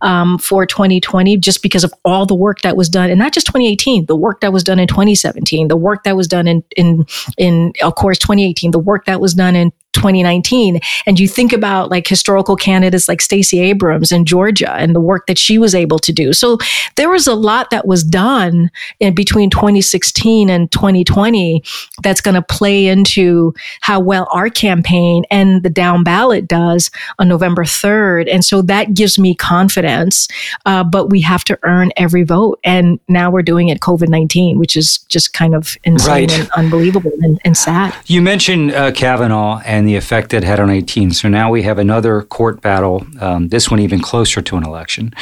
um, 0.01 0.37
for 0.37 0.67
2020 0.67 1.35
just 1.37 1.63
because 1.63 1.83
of 1.83 1.91
all 2.05 2.27
the 2.27 2.35
work 2.35 2.61
that 2.61 2.77
was 2.77 2.89
done, 2.89 3.09
and 3.09 3.17
not 3.17 3.33
just 3.33 3.47
2018, 3.47 4.05
the 4.05 4.15
work 4.15 4.41
that 4.41 4.53
was 4.53 4.63
done 4.63 4.79
in 4.79 4.87
2017, 4.87 5.67
the 5.67 5.75
work 5.75 6.03
that 6.03 6.15
was 6.15 6.27
done 6.27 6.47
in, 6.47 6.63
in, 6.77 7.05
in 7.39 7.73
of 7.81 7.95
course, 7.95 8.19
2018, 8.19 8.69
the 8.69 8.79
work 8.79 9.05
that 9.05 9.19
was 9.19 9.33
done 9.33 9.55
in 9.55 9.73
2019 9.97 10.79
and 11.05 11.19
you 11.19 11.27
think 11.27 11.51
about 11.51 11.89
like 11.89 12.07
historical 12.07 12.55
candidates 12.55 13.07
like 13.07 13.21
Stacey 13.21 13.59
Abrams 13.59 14.11
in 14.11 14.25
Georgia 14.25 14.73
and 14.73 14.95
the 14.95 15.01
work 15.01 15.27
that 15.27 15.37
she 15.37 15.57
was 15.57 15.75
able 15.75 15.99
to 15.99 16.13
do. 16.13 16.33
So 16.33 16.57
there 16.95 17.09
was 17.09 17.27
a 17.27 17.33
lot 17.33 17.69
that 17.71 17.85
was 17.85 18.03
done 18.03 18.71
in 18.99 19.13
between 19.13 19.49
2016 19.49 20.49
and 20.49 20.71
2020 20.71 21.63
that's 22.03 22.21
going 22.21 22.35
to 22.35 22.41
play 22.41 22.87
into 22.87 23.53
how 23.81 23.99
well 23.99 24.27
our 24.31 24.49
campaign 24.49 25.23
and 25.31 25.63
the 25.63 25.69
down 25.69 26.03
ballot 26.03 26.47
does 26.47 26.91
on 27.19 27.27
November 27.27 27.63
3rd. 27.63 28.31
And 28.31 28.45
so 28.45 28.61
that 28.63 28.93
gives 28.93 29.17
me 29.17 29.35
confidence. 29.35 30.27
Uh, 30.65 30.83
but 30.83 31.09
we 31.09 31.21
have 31.21 31.43
to 31.45 31.57
earn 31.63 31.91
every 31.97 32.23
vote. 32.23 32.59
And 32.63 32.99
now 33.07 33.31
we're 33.31 33.41
doing 33.41 33.69
it 33.69 33.79
COVID 33.79 34.09
19, 34.09 34.59
which 34.59 34.77
is 34.77 34.99
just 35.09 35.33
kind 35.33 35.55
of 35.55 35.77
insane 35.83 36.29
right. 36.29 36.39
and 36.39 36.49
unbelievable 36.51 37.11
and, 37.21 37.39
and 37.43 37.57
sad. 37.57 37.95
You 38.05 38.21
mentioned 38.21 38.73
uh, 38.73 38.91
Kavanaugh 38.91 39.59
and 39.65 39.86
the 39.87 39.95
effect 39.95 40.33
it 40.33 40.43
had 40.43 40.59
on 40.59 40.69
18. 40.69 41.11
So 41.11 41.27
now 41.27 41.49
we 41.49 41.63
have 41.63 41.79
another 41.79 42.21
court 42.23 42.61
battle, 42.61 43.05
um, 43.19 43.47
this 43.49 43.71
one 43.71 43.79
even 43.79 43.99
closer 43.99 44.41
to 44.41 44.57
an 44.57 44.63
election. 44.63 45.13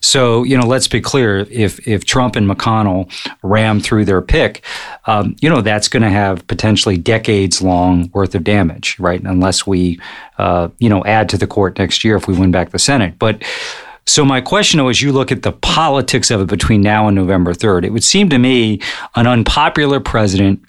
So, 0.00 0.42
you 0.44 0.56
know, 0.56 0.66
let's 0.66 0.88
be 0.88 1.00
clear 1.00 1.40
if, 1.50 1.86
if 1.86 2.04
Trump 2.04 2.36
and 2.36 2.48
McConnell 2.48 3.10
ram 3.42 3.80
through 3.80 4.04
their 4.04 4.22
pick, 4.22 4.64
um, 5.06 5.36
you 5.40 5.50
know, 5.50 5.60
that's 5.60 5.88
going 5.88 6.02
to 6.02 6.10
have 6.10 6.46
potentially 6.46 6.96
decades 6.96 7.60
long 7.60 8.10
worth 8.14 8.34
of 8.34 8.44
damage, 8.44 8.98
right? 8.98 9.22
Unless 9.22 9.66
we, 9.66 10.00
uh, 10.38 10.68
you 10.78 10.88
know, 10.88 11.04
add 11.04 11.28
to 11.30 11.38
the 11.38 11.46
court 11.46 11.78
next 11.78 12.04
year 12.04 12.16
if 12.16 12.26
we 12.26 12.34
win 12.34 12.50
back 12.50 12.70
the 12.70 12.78
Senate. 12.78 13.18
But 13.18 13.42
so 14.12 14.26
my 14.26 14.42
question, 14.42 14.76
though, 14.76 14.88
as 14.88 15.00
you 15.00 15.10
look 15.10 15.32
at 15.32 15.40
the 15.40 15.52
politics 15.52 16.30
of 16.30 16.42
it 16.42 16.48
between 16.48 16.82
now 16.82 17.08
and 17.08 17.14
November 17.14 17.54
3rd, 17.54 17.84
it 17.84 17.94
would 17.94 18.04
seem 18.04 18.28
to 18.28 18.36
me 18.36 18.78
an 19.14 19.26
unpopular 19.26 20.00
president 20.00 20.62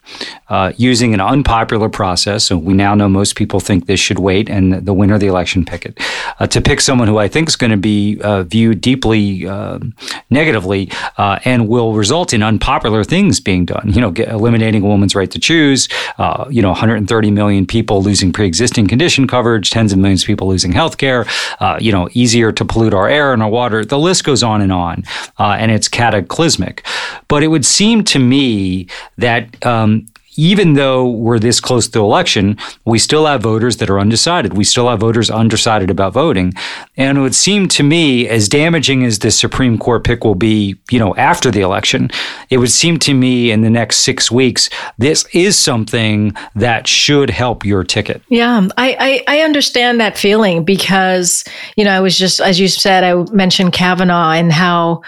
uh, 0.48 0.72
using 0.78 1.14
an 1.14 1.20
unpopular 1.20 1.90
process. 1.90 2.46
So 2.46 2.58
we 2.58 2.74
now 2.74 2.96
know 2.96 3.10
most 3.10 3.36
people 3.36 3.60
think 3.60 3.86
this 3.86 4.00
should 4.00 4.20
wait 4.20 4.50
and 4.50 4.86
the 4.86 4.94
winner 4.94 5.16
of 5.16 5.20
the 5.20 5.28
election 5.28 5.66
pick 5.66 5.86
it. 5.86 6.00
Uh, 6.40 6.48
to 6.48 6.62
pick 6.62 6.80
someone 6.80 7.10
who 7.10 7.18
I 7.18 7.28
think 7.28 7.50
is 7.50 7.58
going 7.58 7.72
to 7.72 7.78
be 7.78 8.22
uh, 8.22 8.44
viewed 8.44 8.80
deeply 8.80 9.46
um, 9.46 9.94
negatively 10.30 10.90
uh, 11.18 11.40
and 11.44 11.68
will 11.68 11.96
result 11.96 12.34
in 12.34 12.44
unpopular 12.44 13.04
things 13.04 13.42
being 13.42 13.66
done. 13.66 13.92
You 13.92 14.00
know, 14.00 14.12
get, 14.12 14.30
eliminating 14.30 14.84
a 14.84 14.86
woman's 14.86 15.16
right 15.16 15.30
to 15.32 15.40
choose. 15.40 15.90
Uh, 16.18 16.46
you 16.50 16.62
know, 16.62 16.70
130 16.70 17.32
million 17.32 17.66
people 17.66 18.02
losing 18.02 18.32
pre-existing 18.32 18.88
condition 18.88 19.28
coverage. 19.28 19.70
Tens 19.70 19.92
of 19.92 20.00
millions 20.00 20.24
of 20.24 20.28
people 20.28 20.48
losing 20.48 20.72
health 20.72 20.98
care. 20.98 21.26
Uh, 21.60 21.78
you 21.82 21.92
know, 21.92 22.08
easier 22.14 22.54
to 22.54 22.64
pollute 22.64 22.94
our 22.94 23.10
air 23.10 23.33
our 23.42 23.50
water. 23.50 23.84
The 23.84 24.00
list 24.00 24.24
goes 24.24 24.44
on 24.44 24.62
and 24.62 24.72
on, 24.72 25.04
uh, 25.40 25.56
and 25.60 25.72
it's 25.72 25.88
cataclysmic. 25.88 26.86
But 27.28 27.44
it 27.44 27.48
would 27.48 27.66
seem 27.66 28.04
to 28.06 28.20
me 28.20 28.88
that 29.18 29.66
um, 29.66 30.06
even 30.36 30.74
though 30.74 31.08
we're 31.08 31.40
this 31.40 31.60
close 31.60 31.88
to 31.90 32.00
election, 32.00 32.58
we 32.86 33.00
still 33.00 33.26
have 33.26 33.42
voters 33.42 33.78
that 33.78 33.90
are 33.90 34.00
undecided. 34.00 34.54
We 34.56 34.64
still 34.64 34.90
have 34.90 35.00
voters 35.00 35.30
undecided 35.30 35.90
about 35.90 36.14
voting. 36.14 36.54
And 36.98 37.18
it 37.18 37.22
would 37.22 37.36
seem 37.36 37.68
to 37.70 37.84
me, 37.84 38.28
as 38.28 38.50
damaging 38.50 39.04
as 39.04 39.20
the 39.20 39.32
Supreme 39.32 39.78
Court 39.78 40.04
pick 40.04 40.24
will 40.24 40.36
be, 40.36 40.76
you 40.92 41.00
know, 41.00 41.16
after 41.16 41.52
the 41.52 41.62
election, 41.62 42.10
it 42.50 42.58
would 42.58 42.72
seem 42.72 43.00
to 43.00 43.14
me 43.14 43.52
in 43.52 43.62
the 43.62 43.70
next 43.70 43.98
six 43.98 44.32
weeks, 44.32 44.70
this 44.98 45.26
is 45.34 45.58
something 45.58 46.34
that 46.56 46.88
should 46.88 47.30
help 47.30 47.66
your 47.66 47.84
ticket. 47.84 48.22
Yeah, 48.30 48.68
I, 48.78 49.24
I, 49.28 49.38
I 49.38 49.42
understand 49.42 50.00
that 50.00 50.18
feeling 50.18 50.64
because, 50.64 51.44
you 51.76 51.84
know, 51.84 51.92
I 51.92 52.00
was 52.00 52.18
just, 52.18 52.40
as 52.42 52.60
you 52.60 52.68
said, 52.68 53.04
I 53.04 53.16
mentioned 53.34 53.74
Kavanaugh 53.74 54.32
and 54.32 54.52
how 54.52 55.02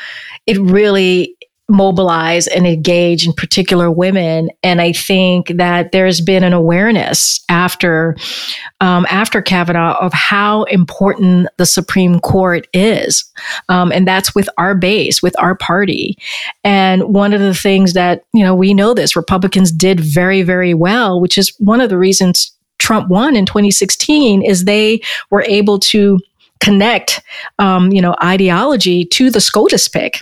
it 0.45 0.59
really 0.59 1.35
mobilize 1.67 2.45
and 2.47 2.67
engage 2.67 3.25
in 3.25 3.33
particular 3.33 3.89
women. 3.89 4.49
And 4.61 4.81
i 4.81 4.91
think 4.91 5.47
that 5.49 5.91
there's 5.91 6.21
been 6.21 6.43
an 6.43 6.53
awareness 6.53 7.43
after 7.49 8.15
um, 8.81 9.07
after 9.09 9.41
kavanaugh 9.41 9.97
of 9.99 10.13
how 10.13 10.63
important 10.63 11.47
the 11.57 11.65
supreme 11.65 12.19
court 12.19 12.67
is. 12.73 13.25
Um, 13.67 13.91
and 13.91 14.07
that's 14.07 14.35
with 14.35 14.47
our 14.57 14.75
base 14.75 15.23
with 15.23 15.35
our 15.39 15.55
party. 15.55 16.17
And 16.63 17.03
one 17.13 17.33
of 17.33 17.41
the 17.41 17.55
things 17.55 17.93
that 17.93 18.25
you 18.33 18.43
know 18.43 18.53
we 18.53 18.73
know 18.73 18.93
this 18.93 19.15
republicans 19.15 19.71
did 19.71 19.99
very 19.99 20.43
very 20.43 20.73
well 20.73 21.19
which 21.19 21.37
is 21.37 21.53
one 21.59 21.81
of 21.81 21.89
the 21.89 21.97
reasons 21.97 22.51
trump 22.77 23.09
won 23.09 23.35
in 23.35 23.45
2016 23.45 24.43
is 24.43 24.65
they 24.65 25.01
were 25.31 25.43
able 25.47 25.79
to 25.79 26.19
connect 26.59 27.21
um, 27.59 27.91
you 27.91 28.01
know 28.01 28.15
ideology 28.23 29.05
to 29.05 29.29
the 29.29 29.41
scotus 29.41 29.87
pick 29.87 30.19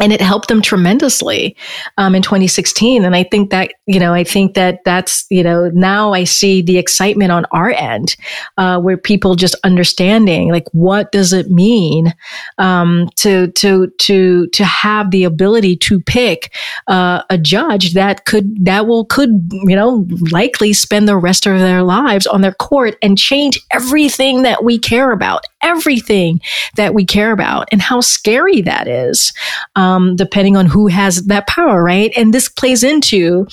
and 0.00 0.12
it 0.12 0.20
helped 0.20 0.48
them 0.48 0.62
tremendously 0.62 1.56
um, 1.98 2.14
in 2.14 2.22
2016 2.22 3.04
and 3.04 3.14
i 3.14 3.22
think 3.22 3.50
that 3.50 3.72
you 3.86 3.98
know 3.98 4.12
i 4.12 4.24
think 4.24 4.54
that 4.54 4.80
that's 4.84 5.26
you 5.30 5.42
know 5.42 5.70
now 5.70 6.12
i 6.12 6.24
see 6.24 6.62
the 6.62 6.78
excitement 6.78 7.32
on 7.32 7.44
our 7.52 7.70
end 7.70 8.16
uh, 8.58 8.78
where 8.78 8.96
people 8.96 9.34
just 9.34 9.54
understanding 9.64 10.50
like 10.50 10.66
what 10.72 11.12
does 11.12 11.32
it 11.32 11.50
mean 11.50 12.12
um, 12.58 13.08
to 13.16 13.48
to 13.52 13.88
to 13.98 14.46
to 14.48 14.64
have 14.64 15.10
the 15.10 15.24
ability 15.24 15.76
to 15.76 16.00
pick 16.00 16.52
uh, 16.88 17.22
a 17.30 17.38
judge 17.38 17.94
that 17.94 18.24
could 18.24 18.64
that 18.64 18.86
will 18.86 19.04
could 19.04 19.48
you 19.52 19.76
know 19.76 20.06
likely 20.30 20.72
spend 20.72 21.08
the 21.08 21.16
rest 21.16 21.46
of 21.46 21.58
their 21.58 21.82
lives 21.82 22.26
on 22.26 22.40
their 22.40 22.54
court 22.54 22.96
and 23.02 23.18
change 23.18 23.60
everything 23.70 24.42
that 24.42 24.64
we 24.64 24.78
care 24.78 25.12
about 25.12 25.44
everything 25.66 26.40
that 26.76 26.94
we 26.94 27.04
care 27.04 27.32
about 27.32 27.68
and 27.72 27.82
how 27.82 28.00
scary 28.00 28.60
that 28.62 28.86
is 28.86 29.32
um, 29.74 30.16
depending 30.16 30.56
on 30.56 30.66
who 30.66 30.86
has 30.86 31.24
that 31.26 31.46
power 31.46 31.82
right? 31.82 32.12
And 32.16 32.32
this 32.32 32.48
plays 32.48 32.82
into 32.82 33.46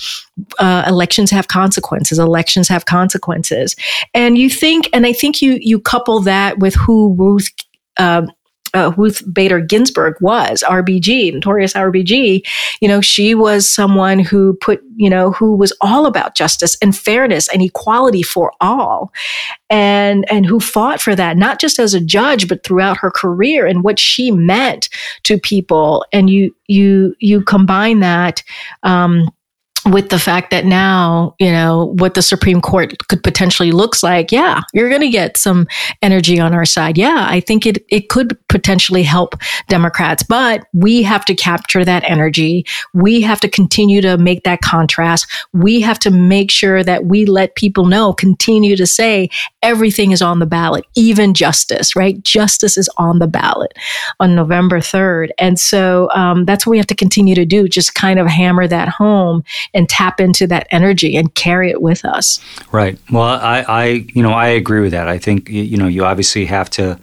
uh, 0.58 0.84
elections 0.86 1.30
have 1.30 1.48
consequences 1.48 2.18
elections 2.18 2.68
have 2.68 2.86
consequences. 2.86 3.76
And 4.14 4.38
you 4.38 4.48
think 4.48 4.88
and 4.92 5.06
i 5.06 5.12
think 5.12 5.42
you 5.42 5.58
you 5.60 5.80
couple 5.80 6.20
that 6.20 6.58
with 6.58 6.74
who 6.74 7.14
ruth 7.14 7.50
uh, 7.96 8.26
uh, 8.74 8.92
Ruth 8.96 9.22
Bader 9.32 9.60
Ginsburg 9.60 10.16
was, 10.20 10.62
RBG, 10.66 11.32
notorious 11.32 11.72
RBG, 11.72 12.44
you 12.80 12.88
know, 12.88 13.00
she 13.00 13.34
was 13.34 13.72
someone 13.72 14.18
who 14.18 14.54
put, 14.60 14.82
you 14.96 15.08
know, 15.08 15.32
who 15.32 15.56
was 15.56 15.72
all 15.80 16.06
about 16.06 16.34
justice 16.34 16.76
and 16.82 16.96
fairness 16.96 17.48
and 17.48 17.62
equality 17.62 18.22
for 18.22 18.52
all. 18.60 19.12
And, 19.70 20.30
and 20.30 20.46
who 20.46 20.60
fought 20.60 21.00
for 21.00 21.14
that, 21.16 21.36
not 21.36 21.60
just 21.60 21.78
as 21.78 21.94
a 21.94 22.00
judge, 22.00 22.48
but 22.48 22.64
throughout 22.64 22.98
her 22.98 23.10
career 23.10 23.66
and 23.66 23.82
what 23.82 23.98
she 23.98 24.30
meant 24.30 24.88
to 25.24 25.38
people. 25.38 26.04
And 26.12 26.30
you, 26.30 26.54
you, 26.66 27.16
you 27.18 27.42
combine 27.42 28.00
that, 28.00 28.42
um, 28.82 29.30
with 29.86 30.08
the 30.08 30.18
fact 30.18 30.50
that 30.50 30.64
now, 30.64 31.34
you 31.38 31.50
know, 31.50 31.94
what 31.98 32.14
the 32.14 32.22
Supreme 32.22 32.60
Court 32.60 32.96
could 33.08 33.22
potentially 33.22 33.70
looks 33.70 34.02
like, 34.02 34.32
yeah, 34.32 34.62
you're 34.72 34.88
going 34.88 35.02
to 35.02 35.10
get 35.10 35.36
some 35.36 35.66
energy 36.00 36.40
on 36.40 36.54
our 36.54 36.64
side. 36.64 36.96
Yeah, 36.96 37.26
I 37.28 37.40
think 37.40 37.66
it, 37.66 37.84
it 37.90 38.08
could 38.08 38.38
potentially 38.48 39.02
help 39.02 39.34
Democrats, 39.68 40.22
but 40.22 40.66
we 40.72 41.02
have 41.02 41.24
to 41.26 41.34
capture 41.34 41.84
that 41.84 42.02
energy. 42.04 42.64
We 42.94 43.20
have 43.22 43.40
to 43.40 43.48
continue 43.48 44.00
to 44.00 44.16
make 44.16 44.44
that 44.44 44.62
contrast. 44.62 45.26
We 45.52 45.80
have 45.82 45.98
to 46.00 46.10
make 46.10 46.50
sure 46.50 46.82
that 46.82 47.04
we 47.04 47.26
let 47.26 47.54
people 47.54 47.84
know, 47.84 48.14
continue 48.14 48.76
to 48.76 48.86
say 48.86 49.28
everything 49.62 50.12
is 50.12 50.22
on 50.22 50.38
the 50.38 50.46
ballot, 50.46 50.84
even 50.94 51.34
justice, 51.34 51.94
right? 51.94 52.22
Justice 52.22 52.78
is 52.78 52.88
on 52.96 53.18
the 53.18 53.26
ballot 53.26 53.72
on 54.20 54.34
November 54.34 54.78
3rd. 54.78 55.30
And 55.38 55.58
so 55.58 56.08
um, 56.14 56.44
that's 56.46 56.66
what 56.66 56.72
we 56.72 56.78
have 56.78 56.86
to 56.86 56.94
continue 56.94 57.34
to 57.34 57.44
do, 57.44 57.68
just 57.68 57.94
kind 57.94 58.18
of 58.18 58.26
hammer 58.26 58.66
that 58.66 58.88
home 58.88 59.42
and 59.74 59.88
tap 59.88 60.20
into 60.20 60.46
that 60.46 60.66
energy 60.70 61.16
and 61.16 61.34
carry 61.34 61.70
it 61.70 61.82
with 61.82 62.04
us. 62.04 62.40
Right. 62.72 62.98
Well, 63.10 63.22
I, 63.22 63.64
I 63.68 63.84
you 64.14 64.22
know, 64.22 64.32
I 64.32 64.48
agree 64.48 64.80
with 64.80 64.92
that. 64.92 65.08
I 65.08 65.18
think, 65.18 65.48
you 65.48 65.76
know, 65.76 65.88
you 65.88 66.04
obviously 66.04 66.44
have 66.46 66.70
to 66.70 66.98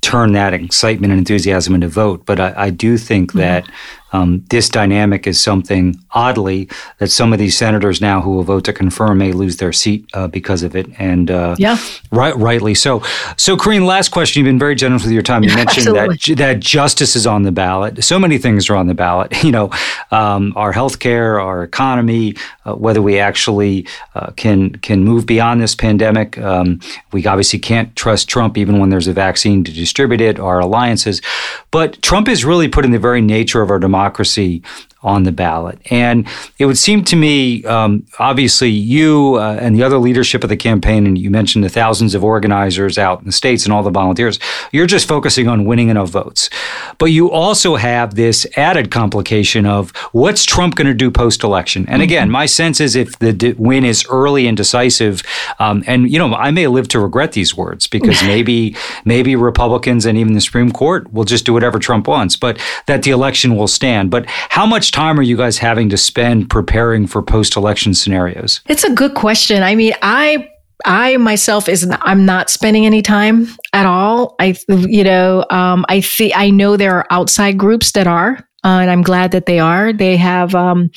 turn 0.00 0.32
that 0.32 0.54
excitement 0.54 1.12
and 1.12 1.18
enthusiasm 1.18 1.74
into 1.74 1.88
vote. 1.88 2.24
But 2.26 2.38
I, 2.38 2.54
I 2.56 2.70
do 2.70 2.98
think 2.98 3.30
mm-hmm. 3.30 3.38
that 3.38 3.70
um, 4.12 4.44
this 4.50 4.68
dynamic 4.68 5.26
is 5.26 5.40
something, 5.40 6.00
oddly, 6.12 6.68
that 6.98 7.10
some 7.10 7.32
of 7.32 7.38
these 7.38 7.56
senators 7.56 8.00
now 8.00 8.20
who 8.20 8.30
will 8.30 8.44
vote 8.44 8.64
to 8.64 8.72
confirm 8.72 9.18
may 9.18 9.32
lose 9.32 9.56
their 9.56 9.72
seat 9.72 10.08
uh, 10.14 10.28
because 10.28 10.62
of 10.62 10.76
it. 10.76 10.86
And 10.98 11.30
uh, 11.30 11.56
yeah, 11.58 11.76
right, 12.12 12.36
rightly 12.36 12.74
so. 12.74 13.02
So, 13.36 13.56
Karine, 13.56 13.84
last 13.84 14.10
question. 14.10 14.40
You've 14.40 14.48
been 14.48 14.58
very 14.58 14.76
generous 14.76 15.02
with 15.02 15.12
your 15.12 15.22
time. 15.22 15.42
You 15.42 15.54
mentioned 15.54 15.86
that 15.96 16.36
that 16.36 16.60
justice 16.60 17.16
is 17.16 17.26
on 17.26 17.42
the 17.42 17.52
ballot. 17.52 18.04
So 18.04 18.18
many 18.18 18.38
things 18.38 18.70
are 18.70 18.76
on 18.76 18.86
the 18.86 18.94
ballot. 18.94 19.32
You 19.46 19.52
know, 19.52 19.70
um, 20.10 20.54
our 20.56 20.72
healthcare, 20.72 21.40
our 21.40 21.62
economy, 21.62 22.34
uh, 22.64 22.74
whether 22.74 23.00
we 23.00 23.20
actually 23.20 23.86
uh, 24.16 24.32
can 24.32 24.72
can 24.76 25.04
move 25.04 25.24
beyond 25.24 25.60
this 25.60 25.76
pandemic. 25.76 26.36
Um, 26.38 26.80
we 27.12 27.24
obviously 27.26 27.60
can't 27.60 27.94
trust 27.94 28.28
Trump 28.28 28.58
even 28.58 28.80
when 28.80 28.90
there's 28.90 29.06
a 29.06 29.12
vaccine 29.12 29.62
to 29.62 29.72
distribute 29.72 30.20
it. 30.20 30.40
Our 30.40 30.58
alliances, 30.58 31.22
but 31.70 32.02
Trump 32.02 32.28
is 32.28 32.44
really 32.44 32.66
putting 32.66 32.90
the 32.90 32.98
very 32.98 33.20
nature 33.20 33.62
of 33.62 33.70
our 33.70 33.78
democracy 33.78 33.95
democracy 33.96 34.62
on 35.06 35.22
the 35.22 35.32
ballot. 35.32 35.78
And 35.88 36.26
it 36.58 36.66
would 36.66 36.76
seem 36.76 37.04
to 37.04 37.16
me, 37.16 37.64
um, 37.64 38.04
obviously, 38.18 38.68
you 38.68 39.36
uh, 39.36 39.56
and 39.60 39.76
the 39.76 39.84
other 39.84 39.98
leadership 39.98 40.42
of 40.42 40.50
the 40.50 40.56
campaign, 40.56 41.06
and 41.06 41.16
you 41.16 41.30
mentioned 41.30 41.64
the 41.64 41.68
thousands 41.68 42.14
of 42.14 42.24
organizers 42.24 42.98
out 42.98 43.20
in 43.20 43.26
the 43.26 43.32
states 43.32 43.64
and 43.64 43.72
all 43.72 43.84
the 43.84 43.90
volunteers, 43.90 44.40
you're 44.72 44.86
just 44.86 45.06
focusing 45.06 45.46
on 45.46 45.64
winning 45.64 45.90
enough 45.90 46.10
votes. 46.10 46.50
But 46.98 47.06
you 47.06 47.30
also 47.30 47.76
have 47.76 48.16
this 48.16 48.46
added 48.56 48.90
complication 48.90 49.64
of 49.64 49.92
what's 50.10 50.44
Trump 50.44 50.74
going 50.74 50.88
to 50.88 50.94
do 50.94 51.10
post 51.12 51.44
election? 51.44 51.86
And 51.88 52.02
again, 52.02 52.26
mm-hmm. 52.26 52.32
my 52.32 52.46
sense 52.46 52.80
is 52.80 52.96
if 52.96 53.16
the 53.20 53.54
win 53.56 53.84
is 53.84 54.04
early 54.10 54.48
and 54.48 54.56
decisive, 54.56 55.22
um, 55.60 55.84
and 55.86 56.10
you 56.10 56.18
know, 56.18 56.34
I 56.34 56.50
may 56.50 56.66
live 56.66 56.88
to 56.88 56.98
regret 56.98 57.32
these 57.32 57.56
words 57.56 57.86
because 57.86 58.20
maybe 58.24 58.74
maybe 59.04 59.36
Republicans 59.36 60.04
and 60.04 60.18
even 60.18 60.32
the 60.32 60.40
Supreme 60.40 60.72
Court 60.72 61.12
will 61.12 61.24
just 61.24 61.46
do 61.46 61.52
whatever 61.52 61.78
Trump 61.78 62.08
wants, 62.08 62.34
but 62.34 62.60
that 62.86 63.04
the 63.04 63.12
election 63.12 63.54
will 63.54 63.68
stand. 63.68 64.10
But 64.10 64.26
how 64.26 64.66
much 64.66 64.90
time 64.96 65.20
are 65.20 65.22
you 65.22 65.36
guys 65.36 65.58
having 65.58 65.90
to 65.90 65.96
spend 65.98 66.48
preparing 66.48 67.06
for 67.06 67.20
post-election 67.20 67.92
scenarios? 67.92 68.62
It's 68.66 68.82
a 68.82 68.90
good 68.90 69.14
question. 69.14 69.62
I 69.62 69.74
mean, 69.74 69.92
I 70.00 70.48
I 70.86 71.18
myself 71.18 71.68
is 71.68 71.86
I'm 72.00 72.24
not 72.24 72.48
spending 72.48 72.86
any 72.86 73.02
time 73.02 73.46
at 73.74 73.84
all. 73.84 74.36
I 74.40 74.56
you 74.68 75.04
know 75.04 75.44
um, 75.50 75.84
I 75.90 76.00
see 76.00 76.32
I 76.32 76.48
know 76.48 76.78
there 76.78 76.94
are 76.94 77.06
outside 77.10 77.58
groups 77.58 77.92
that 77.92 78.06
are 78.06 78.46
uh, 78.66 78.80
and 78.80 78.90
I'm 78.90 79.02
glad 79.02 79.30
that 79.30 79.46
they 79.46 79.60
are. 79.60 79.92
They 79.92 80.16
have 80.16 80.54
um, 80.54 80.90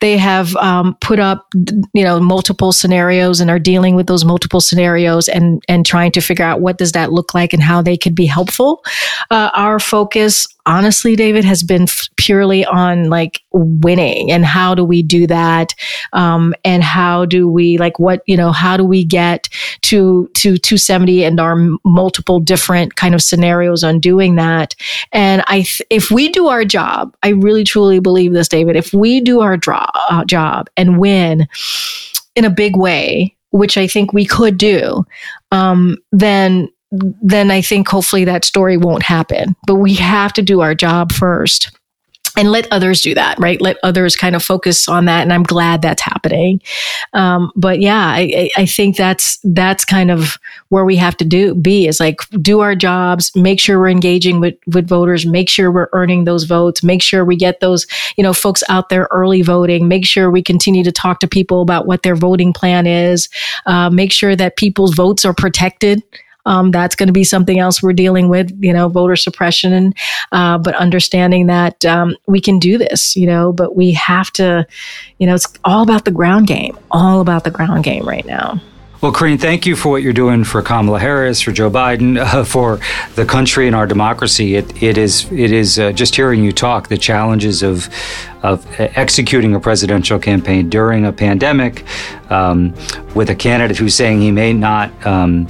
they 0.00 0.16
have 0.16 0.56
um, 0.56 0.96
put 1.00 1.20
up 1.20 1.46
you 1.92 2.02
know 2.02 2.18
multiple 2.20 2.72
scenarios 2.72 3.40
and 3.40 3.50
are 3.50 3.58
dealing 3.60 3.94
with 3.94 4.06
those 4.06 4.24
multiple 4.24 4.60
scenarios 4.60 5.28
and 5.28 5.62
and 5.68 5.84
trying 5.86 6.12
to 6.12 6.20
figure 6.20 6.44
out 6.44 6.60
what 6.60 6.78
does 6.78 6.92
that 6.92 7.12
look 7.12 7.34
like 7.34 7.52
and 7.52 7.62
how 7.62 7.82
they 7.82 7.96
could 7.96 8.14
be 8.14 8.26
helpful. 8.26 8.82
Uh, 9.30 9.50
our 9.54 9.78
focus 9.78 10.48
honestly, 10.66 11.16
David, 11.16 11.44
has 11.44 11.62
been 11.62 11.82
f- 11.82 12.08
purely 12.16 12.64
on 12.64 13.10
like 13.10 13.40
winning 13.52 14.30
and 14.30 14.44
how 14.44 14.74
do 14.74 14.84
we 14.84 15.02
do 15.02 15.26
that? 15.26 15.74
Um, 16.12 16.54
and 16.64 16.82
how 16.82 17.24
do 17.24 17.48
we 17.48 17.78
like 17.78 17.98
what, 17.98 18.22
you 18.26 18.36
know, 18.36 18.52
how 18.52 18.76
do 18.76 18.84
we 18.84 19.04
get 19.04 19.48
to, 19.82 20.28
to 20.34 20.56
270 20.56 21.24
and 21.24 21.40
our 21.40 21.56
multiple 21.84 22.40
different 22.40 22.96
kind 22.96 23.14
of 23.14 23.22
scenarios 23.22 23.84
on 23.84 24.00
doing 24.00 24.36
that? 24.36 24.74
And 25.12 25.42
I, 25.46 25.62
th- 25.62 25.82
if 25.90 26.10
we 26.10 26.28
do 26.28 26.48
our 26.48 26.64
job, 26.64 27.14
I 27.22 27.30
really 27.30 27.64
truly 27.64 28.00
believe 28.00 28.32
this, 28.32 28.48
David, 28.48 28.76
if 28.76 28.92
we 28.92 29.20
do 29.20 29.40
our 29.40 29.56
dro- 29.56 29.86
uh, 30.10 30.24
job 30.24 30.68
and 30.76 30.98
win 30.98 31.46
in 32.34 32.44
a 32.44 32.50
big 32.50 32.76
way, 32.76 33.36
which 33.50 33.76
I 33.78 33.86
think 33.86 34.12
we 34.12 34.24
could 34.24 34.58
do, 34.58 35.04
um, 35.52 35.96
then 36.10 36.68
then 37.22 37.50
I 37.50 37.60
think 37.60 37.88
hopefully 37.88 38.24
that 38.24 38.44
story 38.44 38.76
won't 38.76 39.02
happen. 39.02 39.56
But 39.66 39.76
we 39.76 39.94
have 39.94 40.32
to 40.34 40.42
do 40.42 40.60
our 40.60 40.74
job 40.74 41.12
first 41.12 41.70
and 42.36 42.50
let 42.50 42.66
others 42.72 43.00
do 43.00 43.14
that, 43.14 43.38
right? 43.38 43.60
Let 43.60 43.76
others 43.82 44.16
kind 44.16 44.34
of 44.34 44.42
focus 44.42 44.88
on 44.88 45.04
that. 45.04 45.22
And 45.22 45.32
I'm 45.32 45.44
glad 45.44 45.82
that's 45.82 46.02
happening. 46.02 46.60
Um, 47.12 47.52
but 47.54 47.80
yeah, 47.80 48.06
I, 48.06 48.50
I, 48.56 48.66
think 48.66 48.96
that's, 48.96 49.38
that's 49.44 49.84
kind 49.84 50.10
of 50.10 50.36
where 50.68 50.84
we 50.84 50.96
have 50.96 51.16
to 51.18 51.24
do 51.24 51.54
be 51.54 51.86
is 51.86 52.00
like 52.00 52.28
do 52.40 52.60
our 52.60 52.74
jobs, 52.74 53.34
make 53.36 53.60
sure 53.60 53.78
we're 53.78 53.88
engaging 53.88 54.40
with, 54.40 54.56
with 54.66 54.88
voters, 54.88 55.24
make 55.24 55.48
sure 55.48 55.70
we're 55.70 55.88
earning 55.92 56.24
those 56.24 56.44
votes, 56.44 56.82
make 56.82 57.02
sure 57.02 57.24
we 57.24 57.36
get 57.36 57.60
those, 57.60 57.86
you 58.16 58.24
know, 58.24 58.34
folks 58.34 58.64
out 58.68 58.88
there 58.88 59.06
early 59.12 59.42
voting, 59.42 59.86
make 59.86 60.04
sure 60.04 60.30
we 60.30 60.42
continue 60.42 60.82
to 60.82 60.92
talk 60.92 61.20
to 61.20 61.28
people 61.28 61.62
about 61.62 61.86
what 61.86 62.02
their 62.02 62.16
voting 62.16 62.52
plan 62.52 62.86
is, 62.86 63.28
uh, 63.66 63.88
make 63.90 64.10
sure 64.10 64.34
that 64.34 64.56
people's 64.56 64.94
votes 64.94 65.24
are 65.24 65.34
protected 65.34 66.02
um, 66.46 66.70
that's 66.70 66.94
going 66.94 67.06
to 67.08 67.12
be 67.12 67.24
something 67.24 67.58
else 67.58 67.82
we're 67.82 67.92
dealing 67.92 68.28
with, 68.28 68.52
you 68.58 68.72
know, 68.72 68.88
voter 68.88 69.16
suppression, 69.16 69.72
and 69.72 69.96
uh, 70.32 70.58
but 70.58 70.74
understanding 70.74 71.46
that 71.46 71.84
um, 71.84 72.16
we 72.26 72.40
can 72.40 72.58
do 72.58 72.78
this, 72.78 73.16
you 73.16 73.26
know, 73.26 73.52
but 73.52 73.76
we 73.76 73.92
have 73.92 74.30
to, 74.32 74.66
you 75.18 75.26
know, 75.26 75.34
it's 75.34 75.52
all 75.64 75.82
about 75.82 76.04
the 76.04 76.10
ground 76.10 76.46
game, 76.46 76.78
all 76.90 77.20
about 77.20 77.44
the 77.44 77.50
ground 77.50 77.84
game 77.84 78.06
right 78.06 78.26
now. 78.26 78.60
Well, 79.04 79.12
Karine, 79.12 79.38
thank 79.38 79.66
you 79.66 79.76
for 79.76 79.90
what 79.90 80.02
you're 80.02 80.14
doing 80.14 80.44
for 80.44 80.62
Kamala 80.62 80.98
Harris, 80.98 81.42
for 81.42 81.52
Joe 81.52 81.70
Biden, 81.70 82.18
uh, 82.18 82.42
for 82.42 82.80
the 83.16 83.26
country 83.26 83.66
and 83.66 83.76
our 83.76 83.86
democracy. 83.86 84.54
It, 84.54 84.82
it 84.82 84.96
is 84.96 85.30
it 85.30 85.52
is 85.52 85.78
uh, 85.78 85.92
just 85.92 86.16
hearing 86.16 86.42
you 86.42 86.52
talk 86.52 86.88
the 86.88 86.96
challenges 86.96 87.62
of 87.62 87.90
of 88.44 88.66
executing 88.78 89.54
a 89.54 89.60
presidential 89.60 90.18
campaign 90.18 90.68
during 90.68 91.06
a 91.06 91.12
pandemic 91.12 91.84
um, 92.30 92.74
with 93.14 93.30
a 93.30 93.34
candidate 93.34 93.76
who's 93.76 93.94
saying 93.94 94.20
he 94.20 94.30
may 94.30 94.52
not. 94.52 94.90
Um, 95.06 95.48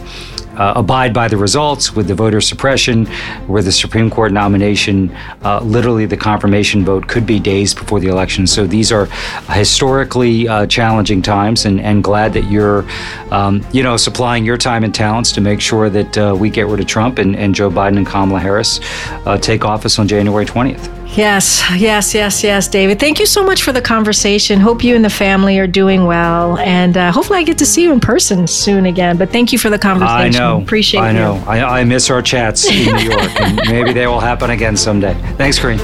uh, 0.56 0.72
abide 0.76 1.12
by 1.12 1.26
the 1.26 1.36
results 1.36 1.96
with 1.96 2.06
the 2.06 2.14
voter 2.14 2.40
suppression, 2.40 3.06
where 3.48 3.60
the 3.60 3.72
Supreme 3.72 4.08
Court 4.08 4.30
nomination, 4.30 5.10
uh, 5.42 5.60
literally 5.60 6.06
the 6.06 6.16
confirmation 6.16 6.84
vote 6.84 7.08
could 7.08 7.26
be 7.26 7.40
days 7.40 7.74
before 7.74 7.98
the 7.98 8.06
election. 8.06 8.46
So 8.46 8.64
these 8.64 8.92
are 8.92 9.06
historically 9.50 10.46
uh, 10.46 10.66
challenging 10.66 11.22
times, 11.22 11.64
and, 11.64 11.80
and 11.80 12.04
glad 12.04 12.32
that 12.34 12.44
you're, 12.44 12.84
um, 13.32 13.66
you 13.72 13.82
know, 13.82 13.96
supplying 13.96 14.44
your 14.44 14.56
time 14.56 14.84
and 14.84 14.94
talents 14.94 15.32
to 15.32 15.40
make 15.40 15.60
sure 15.60 15.90
that 15.90 16.18
uh, 16.18 16.36
we 16.38 16.50
get 16.50 16.68
rid 16.68 16.78
of 16.78 16.86
Trump 16.86 17.18
and, 17.18 17.34
and 17.34 17.52
Joe 17.52 17.68
Biden 17.68 17.96
and 17.96 18.06
Kamala 18.06 18.38
Harris 18.38 18.78
uh, 19.26 19.36
take 19.36 19.64
office 19.64 19.98
on 19.98 20.06
January 20.06 20.46
20th. 20.46 21.03
Yes, 21.16 21.62
yes, 21.76 22.12
yes, 22.12 22.42
yes, 22.42 22.66
David. 22.66 22.98
Thank 22.98 23.20
you 23.20 23.26
so 23.26 23.44
much 23.44 23.62
for 23.62 23.70
the 23.70 23.80
conversation. 23.80 24.58
Hope 24.58 24.82
you 24.82 24.96
and 24.96 25.04
the 25.04 25.10
family 25.10 25.60
are 25.60 25.66
doing 25.66 26.06
well, 26.06 26.58
and 26.58 26.96
uh, 26.96 27.12
hopefully 27.12 27.38
I 27.38 27.44
get 27.44 27.56
to 27.58 27.66
see 27.66 27.84
you 27.84 27.92
in 27.92 28.00
person 28.00 28.48
soon 28.48 28.86
again. 28.86 29.16
But 29.16 29.30
thank 29.30 29.52
you 29.52 29.58
for 29.58 29.70
the 29.70 29.78
conversation. 29.78 30.12
I 30.12 30.28
know. 30.28 30.60
Appreciate 30.60 31.00
it. 31.00 31.04
I 31.04 31.12
know. 31.12 31.34
I, 31.46 31.80
I, 31.80 31.84
miss 31.84 32.10
our 32.10 32.20
chats 32.20 32.68
in 32.68 32.96
New 32.96 33.10
York, 33.10 33.40
and 33.40 33.60
maybe 33.68 33.92
they 33.92 34.08
will 34.08 34.20
happen 34.20 34.50
again 34.50 34.76
someday. 34.76 35.14
Thanks, 35.36 35.56
Karine. 35.56 35.78